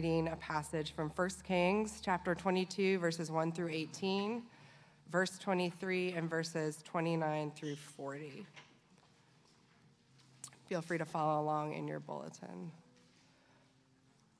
reading 0.00 0.28
a 0.28 0.36
passage 0.36 0.92
from 0.92 1.10
1 1.10 1.28
Kings 1.46 2.00
chapter 2.02 2.34
22, 2.34 2.98
verses 3.00 3.30
1 3.30 3.52
through 3.52 3.68
18, 3.68 4.42
verse 5.12 5.38
23, 5.38 6.12
and 6.12 6.30
verses 6.30 6.82
29 6.84 7.52
through 7.54 7.76
40. 7.76 8.46
Feel 10.70 10.80
free 10.80 10.96
to 10.96 11.04
follow 11.04 11.42
along 11.42 11.74
in 11.74 11.86
your 11.86 12.00
bulletin. 12.00 12.70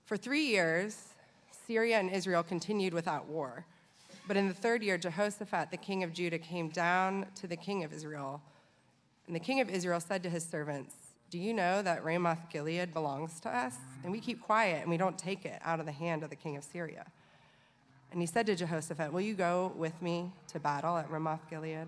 For 0.06 0.16
three 0.16 0.46
years, 0.46 1.08
Syria 1.66 1.98
and 1.98 2.08
Israel 2.08 2.42
continued 2.42 2.94
without 2.94 3.26
war. 3.26 3.66
But 4.26 4.38
in 4.38 4.48
the 4.48 4.54
third 4.54 4.82
year, 4.82 4.96
Jehoshaphat, 4.96 5.70
the 5.70 5.76
king 5.76 6.02
of 6.02 6.14
Judah, 6.14 6.38
came 6.38 6.70
down 6.70 7.26
to 7.34 7.46
the 7.46 7.56
king 7.56 7.84
of 7.84 7.92
Israel. 7.92 8.40
And 9.26 9.36
the 9.36 9.40
king 9.40 9.60
of 9.60 9.68
Israel 9.68 10.00
said 10.00 10.22
to 10.22 10.30
his 10.30 10.42
servants, 10.42 10.94
Do 11.30 11.38
you 11.38 11.54
know 11.54 11.80
that 11.80 12.02
Ramoth 12.02 12.50
Gilead 12.50 12.92
belongs 12.92 13.38
to 13.40 13.48
us? 13.48 13.76
And 14.02 14.10
we 14.10 14.18
keep 14.18 14.42
quiet 14.42 14.82
and 14.82 14.90
we 14.90 14.96
don't 14.96 15.16
take 15.16 15.44
it 15.44 15.60
out 15.64 15.78
of 15.78 15.86
the 15.86 15.92
hand 15.92 16.24
of 16.24 16.30
the 16.30 16.36
king 16.36 16.56
of 16.56 16.64
Syria. 16.64 17.06
And 18.10 18.20
he 18.20 18.26
said 18.26 18.46
to 18.46 18.56
Jehoshaphat, 18.56 19.12
Will 19.12 19.20
you 19.20 19.34
go 19.34 19.72
with 19.76 20.02
me 20.02 20.32
to 20.48 20.58
battle 20.58 20.96
at 20.96 21.08
Ramoth 21.08 21.48
Gilead? 21.48 21.86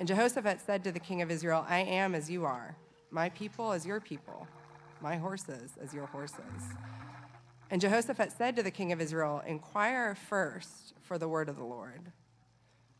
And 0.00 0.08
Jehoshaphat 0.08 0.60
said 0.60 0.82
to 0.82 0.90
the 0.90 0.98
king 0.98 1.22
of 1.22 1.30
Israel, 1.30 1.64
I 1.68 1.78
am 1.78 2.16
as 2.16 2.28
you 2.28 2.44
are, 2.44 2.76
my 3.12 3.28
people 3.28 3.70
as 3.70 3.86
your 3.86 4.00
people, 4.00 4.48
my 5.00 5.16
horses 5.16 5.70
as 5.80 5.94
your 5.94 6.06
horses. 6.06 6.40
And 7.70 7.80
Jehoshaphat 7.80 8.32
said 8.32 8.56
to 8.56 8.64
the 8.64 8.72
king 8.72 8.90
of 8.90 9.00
Israel, 9.00 9.42
Inquire 9.46 10.16
first 10.16 10.94
for 11.02 11.18
the 11.18 11.28
word 11.28 11.48
of 11.48 11.56
the 11.56 11.64
Lord. 11.64 12.10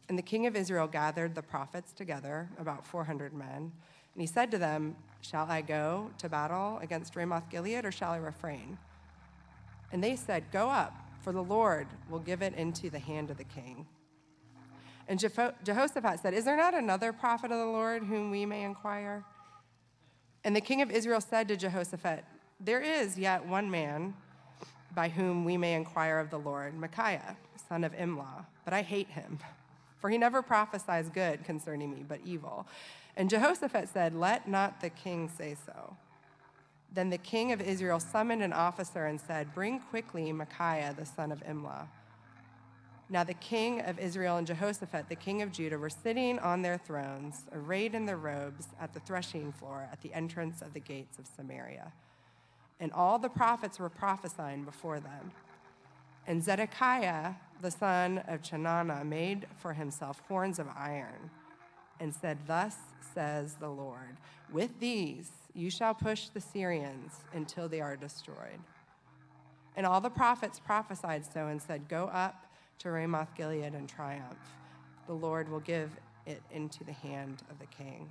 And 0.08 0.16
the 0.16 0.22
king 0.22 0.46
of 0.46 0.54
Israel 0.54 0.86
gathered 0.86 1.34
the 1.34 1.42
prophets 1.42 1.92
together, 1.92 2.50
about 2.58 2.86
400 2.86 3.34
men, 3.34 3.72
and 4.14 4.20
he 4.20 4.26
said 4.26 4.50
to 4.52 4.58
them, 4.58 4.94
Shall 5.24 5.46
I 5.48 5.62
go 5.62 6.10
to 6.18 6.28
battle 6.28 6.78
against 6.82 7.16
Ramoth 7.16 7.48
Gilead, 7.48 7.86
or 7.86 7.92
shall 7.92 8.12
I 8.12 8.18
refrain? 8.18 8.76
And 9.90 10.04
they 10.04 10.16
said, 10.16 10.44
Go 10.52 10.68
up, 10.68 10.94
for 11.22 11.32
the 11.32 11.42
Lord 11.42 11.86
will 12.10 12.18
give 12.18 12.42
it 12.42 12.52
into 12.54 12.90
the 12.90 12.98
hand 12.98 13.30
of 13.30 13.38
the 13.38 13.44
king. 13.44 13.86
And 15.08 15.18
Jehoshaphat 15.18 16.20
said, 16.20 16.34
Is 16.34 16.44
there 16.44 16.58
not 16.58 16.74
another 16.74 17.10
prophet 17.12 17.50
of 17.50 17.58
the 17.58 17.64
Lord 17.64 18.04
whom 18.04 18.30
we 18.30 18.44
may 18.44 18.64
inquire? 18.64 19.24
And 20.44 20.54
the 20.54 20.60
king 20.60 20.82
of 20.82 20.90
Israel 20.90 21.22
said 21.22 21.48
to 21.48 21.56
Jehoshaphat, 21.56 22.22
There 22.60 22.82
is 22.82 23.16
yet 23.16 23.46
one 23.46 23.70
man 23.70 24.12
by 24.94 25.08
whom 25.08 25.46
we 25.46 25.56
may 25.56 25.72
inquire 25.72 26.18
of 26.18 26.28
the 26.28 26.38
Lord, 26.38 26.74
Micaiah, 26.74 27.36
son 27.66 27.82
of 27.82 27.94
Imlah, 27.94 28.44
but 28.66 28.74
I 28.74 28.82
hate 28.82 29.08
him, 29.08 29.38
for 29.98 30.10
he 30.10 30.18
never 30.18 30.42
prophesies 30.42 31.08
good 31.08 31.44
concerning 31.44 31.90
me, 31.90 32.04
but 32.06 32.20
evil. 32.26 32.66
And 33.16 33.30
Jehoshaphat 33.30 33.88
said, 33.88 34.14
Let 34.14 34.48
not 34.48 34.80
the 34.80 34.90
king 34.90 35.28
say 35.28 35.56
so. 35.66 35.96
Then 36.92 37.10
the 37.10 37.18
king 37.18 37.52
of 37.52 37.60
Israel 37.60 38.00
summoned 38.00 38.42
an 38.42 38.52
officer 38.52 39.06
and 39.06 39.20
said, 39.20 39.54
Bring 39.54 39.80
quickly 39.80 40.32
Micaiah, 40.32 40.94
the 40.96 41.06
son 41.06 41.32
of 41.32 41.42
Imlah. 41.44 41.88
Now 43.10 43.24
the 43.24 43.34
king 43.34 43.80
of 43.80 43.98
Israel 43.98 44.36
and 44.36 44.46
Jehoshaphat, 44.46 45.08
the 45.08 45.16
king 45.16 45.42
of 45.42 45.52
Judah, 45.52 45.78
were 45.78 45.90
sitting 45.90 46.38
on 46.38 46.62
their 46.62 46.78
thrones, 46.78 47.44
arrayed 47.52 47.94
in 47.94 48.06
their 48.06 48.16
robes, 48.16 48.68
at 48.80 48.94
the 48.94 49.00
threshing 49.00 49.52
floor 49.52 49.88
at 49.92 50.00
the 50.00 50.12
entrance 50.14 50.62
of 50.62 50.72
the 50.72 50.80
gates 50.80 51.18
of 51.18 51.26
Samaria 51.26 51.92
and 52.80 52.92
all 52.92 53.18
the 53.18 53.28
prophets 53.28 53.78
were 53.78 53.88
prophesying 53.88 54.64
before 54.64 55.00
them. 55.00 55.32
And 56.26 56.42
Zedekiah, 56.42 57.34
the 57.60 57.70
son 57.70 58.18
of 58.28 58.42
Chenaanah, 58.42 59.04
made 59.04 59.46
for 59.58 59.74
himself 59.74 60.22
horns 60.28 60.58
of 60.58 60.66
iron 60.76 61.30
and 62.00 62.14
said, 62.14 62.38
Thus 62.46 62.76
says 63.14 63.54
the 63.54 63.68
Lord, 63.68 64.16
with 64.52 64.80
these 64.80 65.30
you 65.54 65.70
shall 65.70 65.94
push 65.94 66.28
the 66.28 66.40
Syrians 66.40 67.12
until 67.32 67.68
they 67.68 67.80
are 67.80 67.96
destroyed. 67.96 68.60
And 69.76 69.86
all 69.86 70.00
the 70.00 70.10
prophets 70.10 70.60
prophesied 70.60 71.24
so 71.24 71.46
and 71.46 71.60
said, 71.60 71.88
Go 71.88 72.06
up 72.12 72.46
to 72.80 72.90
Ramoth 72.90 73.34
Gilead 73.36 73.74
and 73.74 73.88
triumph. 73.88 74.38
The 75.06 75.14
Lord 75.14 75.48
will 75.48 75.60
give 75.60 75.90
it 76.26 76.42
into 76.50 76.84
the 76.84 76.92
hand 76.92 77.42
of 77.50 77.58
the 77.58 77.66
king. 77.66 78.10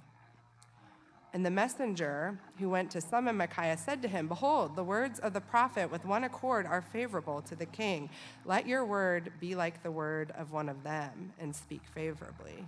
And 1.34 1.44
the 1.44 1.52
messenger 1.52 2.38
who 2.60 2.70
went 2.70 2.92
to 2.92 3.02
summon 3.02 3.38
Micaiah 3.38 3.78
said 3.78 4.04
to 4.04 4.08
him, 4.08 4.28
Behold, 4.28 4.76
the 4.76 4.84
words 4.84 5.20
of 5.20 5.34
the 5.34 5.42
prophet 5.42 5.92
with 5.92 6.06
one 6.06 6.24
accord 6.24 6.68
are 6.68 6.82
favorable 6.82 7.42
to 7.42 7.56
the 7.56 7.66
king. 7.66 8.12
Let 8.46 8.68
your 8.68 8.86
word 8.86 9.32
be 9.40 9.56
like 9.56 9.82
the 9.82 9.90
word 9.90 10.32
of 10.38 10.52
one 10.52 10.70
of 10.70 10.84
them, 10.84 11.34
and 11.40 11.56
speak 11.56 11.82
favorably. 11.96 12.68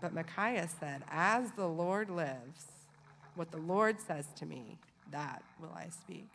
But 0.00 0.14
Micaiah 0.14 0.68
said, 0.80 1.02
As 1.10 1.50
the 1.52 1.66
Lord 1.66 2.10
lives, 2.10 2.66
what 3.34 3.50
the 3.50 3.58
Lord 3.58 4.00
says 4.00 4.26
to 4.36 4.46
me, 4.46 4.78
that 5.10 5.42
will 5.60 5.72
I 5.74 5.88
speak. 5.88 6.28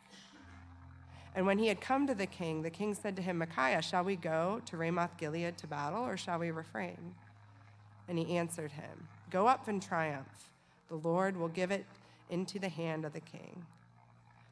And 1.35 1.45
when 1.45 1.57
he 1.57 1.67
had 1.67 1.81
come 1.81 2.05
to 2.07 2.15
the 2.15 2.27
king, 2.27 2.61
the 2.61 2.69
king 2.69 2.93
said 2.93 3.15
to 3.15 3.21
him, 3.21 3.39
Micaiah, 3.39 3.81
shall 3.81 4.03
we 4.03 4.15
go 4.15 4.61
to 4.65 4.77
Ramoth 4.77 5.17
Gilead 5.17 5.57
to 5.57 5.67
battle, 5.67 6.03
or 6.03 6.17
shall 6.17 6.39
we 6.39 6.51
refrain? 6.51 7.15
And 8.07 8.19
he 8.19 8.37
answered 8.37 8.71
him, 8.73 9.07
Go 9.31 9.47
up 9.47 9.67
and 9.67 9.81
triumph 9.81 10.49
the 10.93 11.07
Lord 11.07 11.35
will 11.35 11.47
give 11.47 11.71
it 11.71 11.85
into 12.29 12.59
the 12.59 12.69
hand 12.69 13.03
of 13.03 13.13
the 13.13 13.19
king. 13.19 13.65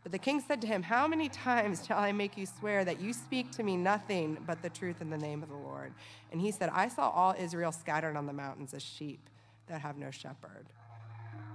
But 0.04 0.12
the 0.12 0.18
king 0.18 0.42
said 0.46 0.62
to 0.62 0.68
him, 0.68 0.84
How 0.84 1.08
many 1.08 1.30
times 1.30 1.86
shall 1.86 2.00
I 2.00 2.12
make 2.12 2.36
you 2.38 2.46
swear 2.46 2.84
that 2.86 3.00
you 3.00 3.14
speak 3.14 3.52
to 3.52 3.64
me 3.64 3.78
nothing 3.78 4.38
but 4.48 4.62
the 4.62 4.70
truth 4.70 5.02
in 5.02 5.10
the 5.10 5.18
name 5.18 5.44
of 5.44 5.50
the 5.50 5.56
Lord? 5.56 5.94
And 6.32 6.42
he 6.42 6.52
said, 6.52 6.70
I 6.74 6.88
saw 6.88 7.10
all 7.10 7.36
Israel 7.38 7.72
scattered 7.72 8.16
on 8.16 8.26
the 8.26 8.34
mountains 8.34 8.74
as 8.74 8.82
sheep 8.82 9.30
that 9.68 9.82
have 9.82 9.98
no 9.98 10.10
shepherd. 10.10 10.66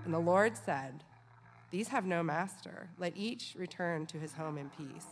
And 0.04 0.14
the 0.14 0.20
Lord 0.20 0.56
said, 0.56 1.02
These 1.72 1.88
have 1.88 2.06
no 2.06 2.22
master. 2.22 2.88
Let 2.98 3.16
each 3.16 3.54
return 3.58 4.06
to 4.06 4.18
his 4.18 4.34
home 4.34 4.58
in 4.58 4.70
peace. 4.70 5.06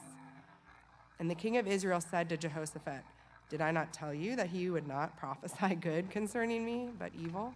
And 1.19 1.29
the 1.29 1.35
king 1.35 1.57
of 1.57 1.67
Israel 1.67 2.01
said 2.01 2.29
to 2.29 2.37
Jehoshaphat, 2.37 3.03
Did 3.49 3.61
I 3.61 3.73
not 3.73 3.93
tell 3.93 4.15
you 4.15 4.37
that 4.37 4.49
he 4.49 4.71
would 4.71 4.87
not 4.87 5.17
prophesy 5.17 5.75
good 5.81 6.09
concerning 6.11 6.65
me, 6.65 6.91
but 6.99 7.11
evil? 7.21 7.53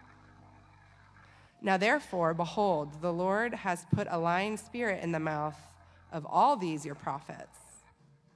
Now, 1.61 1.77
therefore, 1.77 2.33
behold, 2.33 3.01
the 3.01 3.11
Lord 3.11 3.53
has 3.53 3.85
put 3.93 4.07
a 4.09 4.17
lying 4.17 4.55
spirit 4.55 5.03
in 5.03 5.11
the 5.11 5.19
mouth 5.19 5.57
of 6.11 6.25
all 6.25 6.55
these 6.55 6.85
your 6.85 6.95
prophets. 6.95 7.57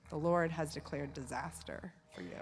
The 0.09 0.17
Lord 0.17 0.51
has 0.51 0.73
declared 0.73 1.13
disaster 1.13 1.93
for 2.13 2.21
you. 2.21 2.39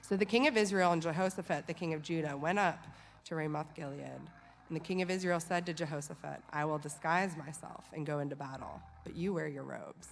So 0.00 0.16
the 0.16 0.24
king 0.24 0.46
of 0.46 0.56
Israel 0.56 0.92
and 0.92 1.00
Jehoshaphat, 1.00 1.66
the 1.66 1.74
king 1.74 1.94
of 1.94 2.02
Judah, 2.02 2.36
went 2.36 2.58
up 2.58 2.84
to 3.26 3.34
Ramoth 3.34 3.74
Gilead. 3.74 4.20
And 4.68 4.76
the 4.76 4.80
king 4.80 5.02
of 5.02 5.10
Israel 5.10 5.40
said 5.40 5.66
to 5.66 5.74
Jehoshaphat, 5.74 6.42
I 6.52 6.64
will 6.64 6.78
disguise 6.78 7.36
myself 7.36 7.84
and 7.92 8.06
go 8.06 8.18
into 8.18 8.36
battle, 8.36 8.80
but 9.04 9.14
you 9.14 9.34
wear 9.34 9.48
your 9.48 9.62
robes. 9.62 10.08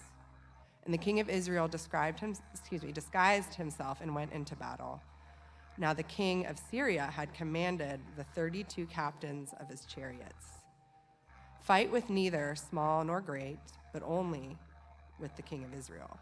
And 0.84 0.92
the 0.92 0.98
king 0.98 1.20
of 1.20 1.30
Israel 1.30 1.68
described 1.68 2.20
him, 2.20 2.34
excuse 2.52 2.82
me, 2.82 2.92
disguised 2.92 3.54
himself 3.54 4.00
and 4.00 4.14
went 4.14 4.32
into 4.32 4.56
battle. 4.56 5.00
Now 5.78 5.94
the 5.94 6.02
king 6.02 6.46
of 6.46 6.58
Syria 6.70 7.04
had 7.04 7.32
commanded 7.32 8.00
the 8.16 8.24
32 8.24 8.86
captains 8.86 9.50
of 9.58 9.68
his 9.68 9.84
chariots 9.86 10.46
Fight 11.62 11.92
with 11.92 12.10
neither 12.10 12.56
small 12.56 13.04
nor 13.04 13.20
great, 13.20 13.60
but 13.92 14.02
only 14.04 14.58
with 15.20 15.34
the 15.36 15.42
king 15.42 15.62
of 15.62 15.72
Israel. 15.72 16.18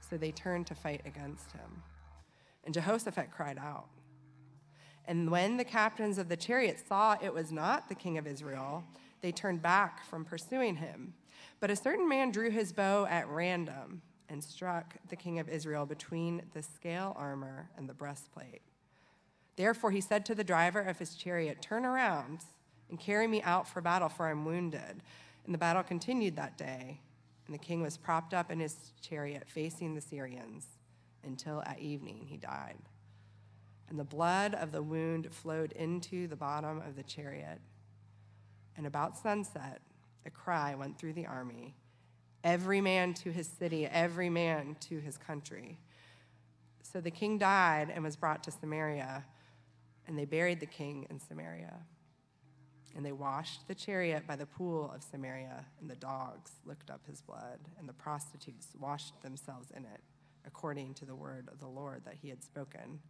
So 0.00 0.16
they 0.16 0.32
turned 0.32 0.66
to 0.66 0.74
fight 0.74 1.02
against 1.04 1.52
him. 1.52 1.82
And 2.64 2.74
Jehoshaphat 2.74 3.30
cried 3.30 3.58
out. 3.58 3.88
And 5.06 5.30
when 5.30 5.56
the 5.56 5.64
captains 5.64 6.18
of 6.18 6.28
the 6.28 6.36
chariots 6.36 6.82
saw 6.86 7.16
it 7.22 7.32
was 7.32 7.52
not 7.52 7.88
the 7.88 7.94
king 7.94 8.18
of 8.18 8.26
Israel, 8.26 8.84
they 9.20 9.30
turned 9.30 9.62
back 9.62 10.04
from 10.04 10.24
pursuing 10.24 10.76
him. 10.76 11.14
But 11.60 11.70
a 11.70 11.76
certain 11.76 12.08
man 12.08 12.32
drew 12.32 12.50
his 12.50 12.72
bow 12.72 13.06
at 13.06 13.28
random 13.28 14.02
and 14.28 14.42
struck 14.42 14.94
the 15.08 15.16
king 15.16 15.38
of 15.38 15.48
Israel 15.48 15.86
between 15.86 16.42
the 16.54 16.62
scale 16.62 17.14
armor 17.16 17.70
and 17.76 17.88
the 17.88 17.94
breastplate. 17.94 18.62
Therefore, 19.56 19.90
he 19.90 20.00
said 20.00 20.24
to 20.26 20.34
the 20.34 20.44
driver 20.44 20.80
of 20.80 20.98
his 20.98 21.14
chariot, 21.14 21.60
Turn 21.60 21.84
around 21.84 22.40
and 22.90 23.00
carry 23.00 23.26
me 23.26 23.42
out 23.42 23.68
for 23.68 23.80
battle, 23.80 24.08
for 24.08 24.28
I'm 24.28 24.44
wounded. 24.44 25.02
And 25.44 25.54
the 25.54 25.58
battle 25.58 25.82
continued 25.82 26.36
that 26.36 26.58
day, 26.58 27.00
and 27.46 27.54
the 27.54 27.58
king 27.58 27.82
was 27.82 27.96
propped 27.96 28.34
up 28.34 28.50
in 28.50 28.60
his 28.60 28.92
chariot 29.00 29.44
facing 29.46 29.94
the 29.94 30.00
Syrians 30.00 30.66
until 31.24 31.62
at 31.62 31.80
evening 31.80 32.26
he 32.28 32.36
died. 32.36 32.76
And 33.88 33.98
the 33.98 34.04
blood 34.04 34.54
of 34.54 34.70
the 34.70 34.82
wound 34.82 35.32
flowed 35.32 35.72
into 35.72 36.26
the 36.26 36.36
bottom 36.36 36.82
of 36.86 36.94
the 36.94 37.02
chariot. 37.02 37.60
And 38.76 38.86
about 38.86 39.16
sunset, 39.16 39.80
a 40.26 40.30
cry 40.30 40.74
went 40.74 40.98
through 40.98 41.14
the 41.14 41.26
army 41.26 41.74
every 42.44 42.80
man 42.80 43.14
to 43.14 43.30
his 43.30 43.48
city, 43.48 43.86
every 43.86 44.30
man 44.30 44.76
to 44.80 45.00
his 45.00 45.16
country. 45.16 45.78
So 46.82 47.00
the 47.00 47.10
king 47.10 47.38
died 47.38 47.90
and 47.94 48.02
was 48.02 48.16
brought 48.16 48.42
to 48.44 48.50
Samaria, 48.50 49.24
and 50.06 50.18
they 50.18 50.24
buried 50.24 50.60
the 50.60 50.66
king 50.66 51.06
in 51.10 51.20
Samaria. 51.20 51.74
And 52.96 53.04
they 53.04 53.12
washed 53.12 53.68
the 53.68 53.74
chariot 53.74 54.26
by 54.26 54.36
the 54.36 54.46
pool 54.46 54.90
of 54.94 55.02
Samaria, 55.02 55.66
and 55.80 55.90
the 55.90 55.96
dogs 55.96 56.52
licked 56.64 56.90
up 56.90 57.06
his 57.06 57.20
blood, 57.20 57.58
and 57.78 57.88
the 57.88 57.92
prostitutes 57.92 58.68
washed 58.80 59.20
themselves 59.22 59.70
in 59.76 59.84
it, 59.84 60.00
according 60.46 60.94
to 60.94 61.04
the 61.04 61.14
word 61.14 61.48
of 61.52 61.60
the 61.60 61.68
Lord 61.68 62.02
that 62.06 62.16
he 62.20 62.30
had 62.30 62.42
spoken. 62.42 63.00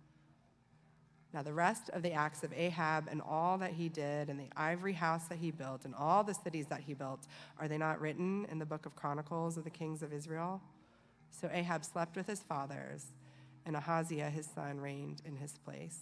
Now, 1.35 1.43
the 1.43 1.53
rest 1.53 1.91
of 1.91 2.03
the 2.03 2.13
acts 2.13 2.43
of 2.43 2.55
Ahab 2.55 3.07
and 3.11 3.21
all 3.21 3.59
that 3.59 3.73
he 3.73 3.91
did, 3.91 4.31
and 4.31 4.41
the 4.41 4.49
ivory 4.57 4.95
house 4.95 5.27
that 5.29 5.39
he 5.39 5.51
built, 5.51 5.85
and 5.85 5.95
all 5.95 6.25
the 6.25 6.33
cities 6.33 6.67
that 6.69 6.81
he 6.81 6.95
built, 6.95 7.27
are 7.59 7.69
they 7.69 7.77
not 7.77 8.01
written 8.01 8.47
in 8.51 8.59
the 8.59 8.65
book 8.65 8.87
of 8.87 8.97
Chronicles 8.97 9.59
of 9.59 9.65
the 9.65 9.71
kings 9.71 10.03
of 10.03 10.13
Israel? 10.13 10.63
So 11.31 11.51
Ahab 11.53 11.85
slept 11.85 12.17
with 12.17 12.27
his 12.27 12.41
fathers, 12.41 13.13
and 13.67 13.77
Ahaziah 13.77 14.31
his 14.31 14.47
son 14.47 14.81
reigned 14.81 15.21
in 15.27 15.37
his 15.37 15.53
place. 15.59 15.99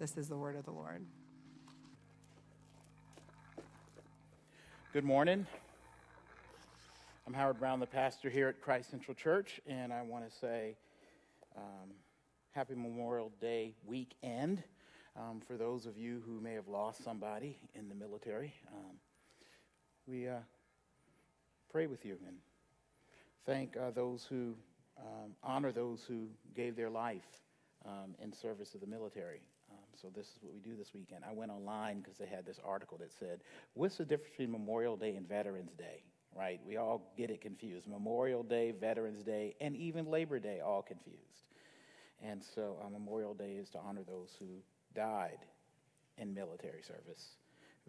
This 0.00 0.16
is 0.16 0.28
the 0.28 0.36
word 0.36 0.56
of 0.56 0.64
the 0.64 0.72
Lord. 0.72 1.06
Good 4.92 5.04
morning. 5.04 5.46
I'm 7.28 7.32
Howard 7.32 7.60
Brown, 7.60 7.78
the 7.78 7.86
pastor 7.86 8.28
here 8.28 8.48
at 8.48 8.60
Christ 8.60 8.90
Central 8.90 9.14
Church, 9.14 9.60
and 9.68 9.92
I 9.92 10.02
want 10.02 10.28
to 10.28 10.36
say, 10.36 10.74
um, 11.56 11.90
happy 12.52 12.74
Memorial 12.74 13.32
Day 13.40 13.74
weekend 13.86 14.62
um, 15.16 15.40
for 15.40 15.56
those 15.56 15.86
of 15.86 15.96
you 15.96 16.22
who 16.26 16.40
may 16.40 16.54
have 16.54 16.68
lost 16.68 17.02
somebody 17.04 17.58
in 17.74 17.88
the 17.88 17.94
military. 17.94 18.54
Um, 18.72 18.96
we 20.06 20.28
uh, 20.28 20.38
pray 21.70 21.86
with 21.86 22.04
you 22.04 22.18
and 22.26 22.36
thank 23.46 23.76
uh, 23.76 23.90
those 23.90 24.24
who 24.28 24.54
um, 24.98 25.34
honor 25.42 25.72
those 25.72 26.04
who 26.06 26.28
gave 26.54 26.76
their 26.76 26.90
life 26.90 27.26
um, 27.86 28.14
in 28.22 28.32
service 28.32 28.74
of 28.74 28.80
the 28.80 28.86
military. 28.86 29.40
Um, 29.70 29.78
so 30.00 30.08
this 30.14 30.26
is 30.26 30.38
what 30.42 30.52
we 30.54 30.60
do 30.60 30.76
this 30.76 30.92
weekend. 30.94 31.24
I 31.28 31.32
went 31.32 31.50
online 31.50 32.00
because 32.00 32.18
they 32.18 32.26
had 32.26 32.44
this 32.46 32.60
article 32.64 32.98
that 32.98 33.12
said, 33.12 33.40
"What's 33.74 33.96
the 33.96 34.04
difference 34.04 34.30
between 34.30 34.52
Memorial 34.52 34.96
Day 34.96 35.16
and 35.16 35.26
Veterans 35.28 35.72
Day?" 35.74 36.02
Right? 36.36 36.60
We 36.66 36.76
all 36.76 37.12
get 37.16 37.30
it 37.30 37.40
confused. 37.40 37.88
Memorial 37.88 38.42
Day, 38.42 38.72
Veterans 38.72 39.22
Day, 39.22 39.54
and 39.60 39.76
even 39.76 40.06
Labor 40.06 40.38
Day 40.38 40.60
all 40.60 40.82
confused. 40.82 41.44
And 42.20 42.42
so 42.42 42.76
uh, 42.84 42.88
Memorial 42.88 43.34
Day 43.34 43.52
is 43.52 43.68
to 43.70 43.78
honor 43.78 44.02
those 44.06 44.36
who 44.38 44.46
died 44.94 45.38
in 46.18 46.34
military 46.34 46.82
service. 46.82 47.36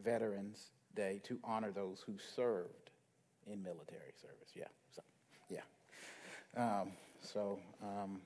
Veterans 0.03 0.71
Day 0.95 1.19
to 1.23 1.39
honor 1.43 1.71
those 1.71 2.03
who 2.05 2.13
served 2.35 2.91
in 3.47 3.63
military 3.63 4.13
service. 4.21 4.49
Yeah, 4.55 4.65
so, 4.95 5.01
yeah. 5.49 5.61
Um, 6.55 6.91
so 7.21 7.59
um, 7.81 8.21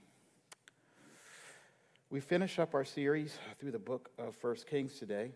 we 2.10 2.20
finish 2.20 2.60
up 2.60 2.74
our 2.74 2.86
series 2.86 3.38
through 3.60 3.72
the 3.72 3.80
book 3.80 4.10
of 4.18 4.36
First 4.36 4.68
Kings 4.68 5.00
today. 5.00 5.32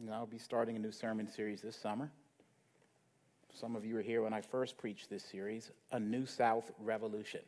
And 0.00 0.10
I'll 0.10 0.26
be 0.26 0.38
starting 0.38 0.76
a 0.76 0.78
new 0.78 0.92
sermon 0.92 1.28
series 1.28 1.60
this 1.60 1.76
summer. 1.76 2.10
Some 3.52 3.74
of 3.74 3.84
you 3.84 3.96
were 3.96 4.02
here 4.02 4.22
when 4.22 4.32
I 4.32 4.40
first 4.40 4.78
preached 4.78 5.10
this 5.10 5.24
series, 5.24 5.70
A 5.90 5.98
New 5.98 6.26
South 6.26 6.70
Revolution. 6.78 7.40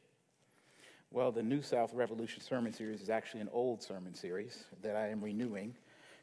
Well, 1.12 1.32
the 1.32 1.42
New 1.42 1.60
South 1.60 1.92
Revolution 1.92 2.40
sermon 2.40 2.72
series 2.72 3.00
is 3.00 3.10
actually 3.10 3.40
an 3.40 3.48
old 3.52 3.82
sermon 3.82 4.14
series 4.14 4.62
that 4.80 4.94
I 4.94 5.08
am 5.08 5.20
renewing 5.20 5.74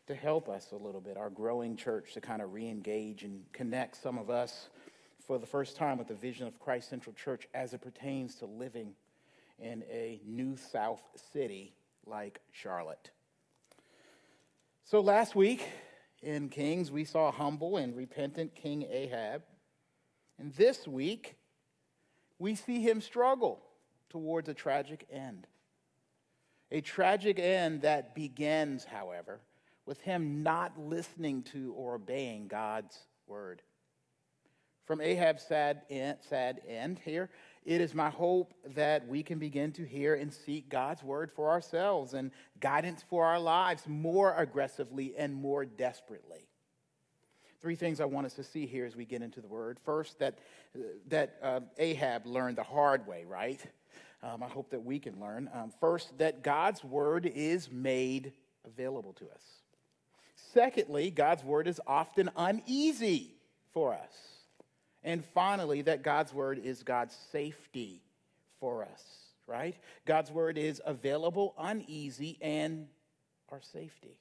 to 0.07 0.16
help 0.16 0.48
us 0.48 0.72
a 0.72 0.78
little 0.78 1.01
bit, 1.01 1.18
our 1.18 1.30
growing 1.30 1.75
church, 1.75 2.13
to 2.13 2.22
kind 2.22 2.42
of 2.42 2.54
re 2.54 2.69
engage 2.69 3.24
and 3.24 3.44
connect 3.51 4.01
some 4.01 4.18
of 4.18 4.30
us 4.30 4.69
for 5.19 5.39
the 5.39 5.45
first 5.45 5.75
time 5.75 5.98
with 5.98 6.07
the 6.07 6.13
vision 6.13 6.48
of 6.48 6.57
Christ 6.62 6.89
Central 6.89 7.13
Church 7.16 7.50
as 7.54 7.74
it 7.74 7.81
pertains 7.81 8.36
to 8.36 8.45
living 8.45 8.94
in 9.60 9.84
a 9.92 10.22
new 10.25 10.56
South 10.56 11.01
city 11.34 11.74
like 12.06 12.39
Charlotte. 12.54 13.12
So 14.86 15.01
last 15.01 15.36
week 15.36 15.68
in 16.24 16.48
Kings, 16.48 16.92
we 16.92 17.04
saw 17.04 17.30
humble 17.30 17.75
and 17.75 17.94
repentant 17.94 18.56
King 18.56 18.86
Ahab. 18.89 19.42
And 20.39 20.54
this 20.54 20.88
week, 20.88 21.36
we 22.39 22.56
see 22.56 22.80
him 22.80 23.01
struggle 23.01 23.66
towards 24.09 24.50
a 24.50 24.54
tragic 24.54 25.07
end. 25.12 25.48
A 26.71 26.81
tragic 26.81 27.39
end 27.39 27.81
that 27.83 28.13
begins, 28.13 28.83
however, 28.86 29.39
with 29.86 30.01
him 30.01 30.44
not 30.44 30.77
listening 30.77 31.44
to 31.44 31.74
or 31.77 31.95
obeying 31.95 32.48
God's 32.48 32.98
word. 33.25 33.62
From 34.86 35.01
Ahab's 35.01 35.44
sad 35.44 35.81
end, 35.89 36.18
sad 36.30 36.62
end 36.68 37.00
here, 37.04 37.30
it 37.65 37.81
is 37.81 37.94
my 37.94 38.09
hope 38.09 38.54
that 38.75 39.06
we 39.07 39.21
can 39.21 39.39
begin 39.39 39.74
to 39.74 39.83
hear 39.83 40.15
and 40.15 40.31
seek 40.31 40.69
God's 40.69 41.03
word 41.03 41.30
for 41.30 41.50
ourselves 41.50 42.13
and 42.13 42.31
guidance 42.62 43.03
for 43.10 43.25
our 43.25 43.39
lives 43.39 43.83
more 43.88 44.33
aggressively 44.36 45.13
and 45.18 45.33
more 45.33 45.65
desperately. 45.65 46.48
Three 47.60 47.75
things 47.75 48.00
I 48.00 48.06
want 48.06 48.25
us 48.27 48.33
to 48.36 48.44
see 48.44 48.65
here 48.65 48.86
as 48.86 48.95
we 48.95 49.03
get 49.03 49.21
into 49.21 49.42
the 49.42 49.48
word. 49.48 49.80
First, 49.83 50.19
that, 50.19 50.39
that 51.07 51.36
uh, 51.42 51.60
Ahab 51.77 52.25
learned 52.25 52.57
the 52.57 52.63
hard 52.63 53.07
way, 53.07 53.25
right? 53.25 53.60
Um, 54.23 54.41
I 54.41 54.47
hope 54.47 54.71
that 54.71 54.83
we 54.83 54.99
can 54.99 55.19
learn. 55.19 55.49
Um, 55.53 55.71
first, 55.79 56.17
that 56.17 56.43
God's 56.43 56.83
word 56.83 57.25
is 57.25 57.71
made 57.71 58.33
available 58.65 59.13
to 59.13 59.25
us. 59.25 59.43
Secondly, 60.53 61.11
God's 61.11 61.43
word 61.43 61.67
is 61.67 61.79
often 61.85 62.29
uneasy 62.35 63.35
for 63.73 63.93
us. 63.93 64.15
And 65.03 65.23
finally, 65.23 65.83
that 65.83 66.01
God's 66.01 66.33
word 66.33 66.59
is 66.63 66.83
God's 66.83 67.15
safety 67.31 68.01
for 68.59 68.83
us, 68.83 69.03
right? 69.45 69.75
God's 70.05 70.31
word 70.31 70.57
is 70.57 70.81
available, 70.85 71.53
uneasy, 71.57 72.37
and 72.41 72.87
our 73.49 73.61
safety. 73.61 74.17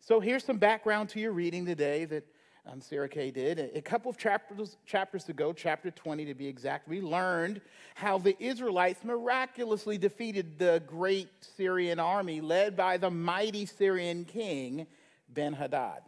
So 0.00 0.20
here's 0.20 0.44
some 0.44 0.58
background 0.58 1.08
to 1.10 1.20
your 1.20 1.32
reading 1.32 1.64
today 1.64 2.04
that 2.06 2.26
um, 2.66 2.80
Sarah 2.80 3.08
Kay 3.08 3.30
did. 3.30 3.70
A 3.74 3.82
couple 3.82 4.10
of 4.10 4.16
chapters, 4.16 4.76
chapters 4.86 5.28
ago, 5.28 5.52
chapter 5.52 5.90
20 5.90 6.24
to 6.26 6.34
be 6.34 6.46
exact, 6.46 6.88
we 6.88 7.00
learned 7.00 7.60
how 7.94 8.18
the 8.18 8.36
Israelites 8.42 9.04
miraculously 9.04 9.98
defeated 9.98 10.58
the 10.58 10.82
great 10.86 11.28
Syrian 11.56 11.98
army 11.98 12.40
led 12.40 12.76
by 12.76 12.96
the 12.96 13.10
mighty 13.10 13.66
Syrian 13.66 14.24
king, 14.24 14.86
Ben 15.28 15.52
Hadad. 15.52 16.02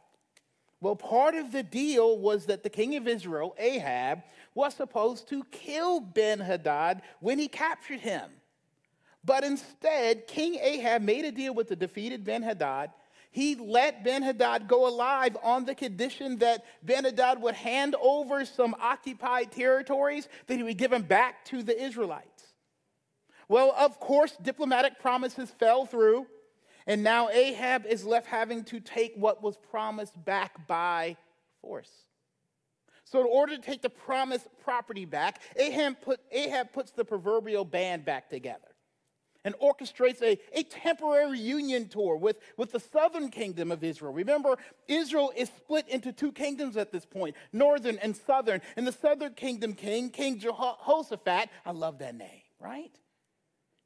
Well, 0.81 0.97
part 0.97 1.35
of 1.35 1.53
the 1.53 1.63
deal 1.63 2.19
was 2.19 2.47
that 2.47 2.63
the 2.63 2.71
king 2.71 2.97
of 2.97 3.09
Israel, 3.09 3.55
Ahab, 3.59 4.23
was 4.55 4.75
supposed 4.75 5.29
to 5.29 5.45
kill 5.51 6.01
Ben 6.01 6.39
Hadad 6.39 7.03
when 7.21 7.39
he 7.39 7.49
captured 7.49 8.01
him. 8.01 8.31
But 9.25 9.43
instead, 9.43 10.29
King 10.29 10.57
Ahab 10.61 11.03
made 11.03 11.25
a 11.25 11.33
deal 11.33 11.53
with 11.53 11.69
the 11.69 11.77
defeated 11.77 12.25
Ben 12.25 12.43
Hadad 12.43 12.91
he 13.37 13.55
let 13.55 14.03
Ben 14.03 14.23
Hadad 14.23 14.67
go 14.67 14.89
alive 14.89 15.37
on 15.43 15.67
the 15.67 15.75
condition 15.75 16.39
that 16.39 16.65
Ben 16.83 17.05
Hadad 17.05 17.43
would 17.43 17.55
hand 17.55 17.95
over 18.01 18.47
some 18.47 18.75
occupied 18.81 19.53
territories 19.53 20.27
that 20.47 20.57
he 20.57 20.63
would 20.63 20.79
give 20.79 20.91
them 20.91 21.03
back 21.03 21.45
to 21.45 21.63
the 21.63 21.79
Israelites. 21.79 22.45
Well, 23.47 23.75
of 23.77 24.01
course, 24.01 24.35
diplomatic 24.41 25.01
promises 25.01 25.51
fell 25.51 25.85
through, 25.85 26.27
and 26.87 27.03
now 27.03 27.29
Ahab 27.29 27.85
is 27.85 28.07
left 28.07 28.27
having 28.27 28.65
to 28.65 28.81
take 28.81 29.13
what 29.17 29.43
was 29.43 29.59
promised 29.71 30.15
back 30.25 30.67
by 30.67 31.19
force. 31.61 31.93
So, 33.05 33.21
in 33.21 33.27
order 33.31 33.55
to 33.55 33.61
take 33.61 33.83
the 33.83 33.91
promised 33.91 34.49
property 34.65 35.05
back, 35.05 35.43
Ahab, 35.57 36.01
put, 36.01 36.21
Ahab 36.33 36.73
puts 36.73 36.91
the 36.91 37.05
proverbial 37.05 37.67
band 37.67 38.07
back 38.07 38.31
together 38.31 38.76
and 39.47 39.55
orchestrates 39.61 40.21
a, 40.23 40.39
a 40.53 40.65
temporary 40.65 41.39
union 41.39 41.89
tour 41.89 42.17
with, 42.17 42.41
with 42.57 42.73
the 42.73 42.81
southern 42.81 43.31
kingdom 43.31 43.71
of 43.71 43.85
Israel. 43.85 44.13
Remember, 44.13 44.59
Israel 44.89 45.33
is 45.37 45.49
split 45.49 45.89
into 45.89 46.13
two 46.13 46.33
kingdoms 46.33 46.77
at 46.77 46.91
this 46.91 47.07
point 47.07 47.37
northern 47.53 47.97
and 47.99 48.15
southern. 48.15 48.61
And 48.77 48.87
the 48.87 48.93
southern 48.93 49.35
kingdom 49.35 49.73
king, 49.73 50.11
King 50.11 50.41
Jehoshaphat, 50.41 51.49
I 51.65 51.71
love 51.71 52.01
that 52.01 52.17
name, 52.17 52.43
right? 52.61 52.91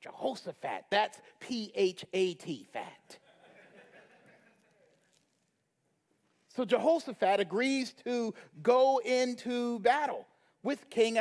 Jehoshaphat, 0.01 0.87
that's 0.91 1.21
P 1.41 1.71
H 1.75 2.07
A 2.15 2.35
T, 2.35 2.67
fat. 2.73 3.19
So 6.57 6.65
Jehoshaphat 6.65 7.39
agrees 7.39 7.93
to 8.05 8.35
go 8.63 9.01
into 9.05 9.79
battle 9.81 10.27
with 10.63 10.91
King 10.91 11.19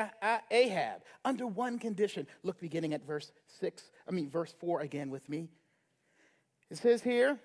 Ahab 0.51 1.01
under 1.23 1.47
one 1.47 1.79
condition. 1.79 2.27
Look 2.43 2.59
beginning 2.59 2.93
at 2.93 3.05
verse 3.05 3.31
6 3.59 3.83
I 4.07 4.11
mean, 4.11 4.29
verse 4.29 4.53
4 4.59 4.81
again 4.81 5.09
with 5.09 5.27
me. 5.29 5.49
It 6.69 6.77
says 6.77 7.01
here, 7.01 7.39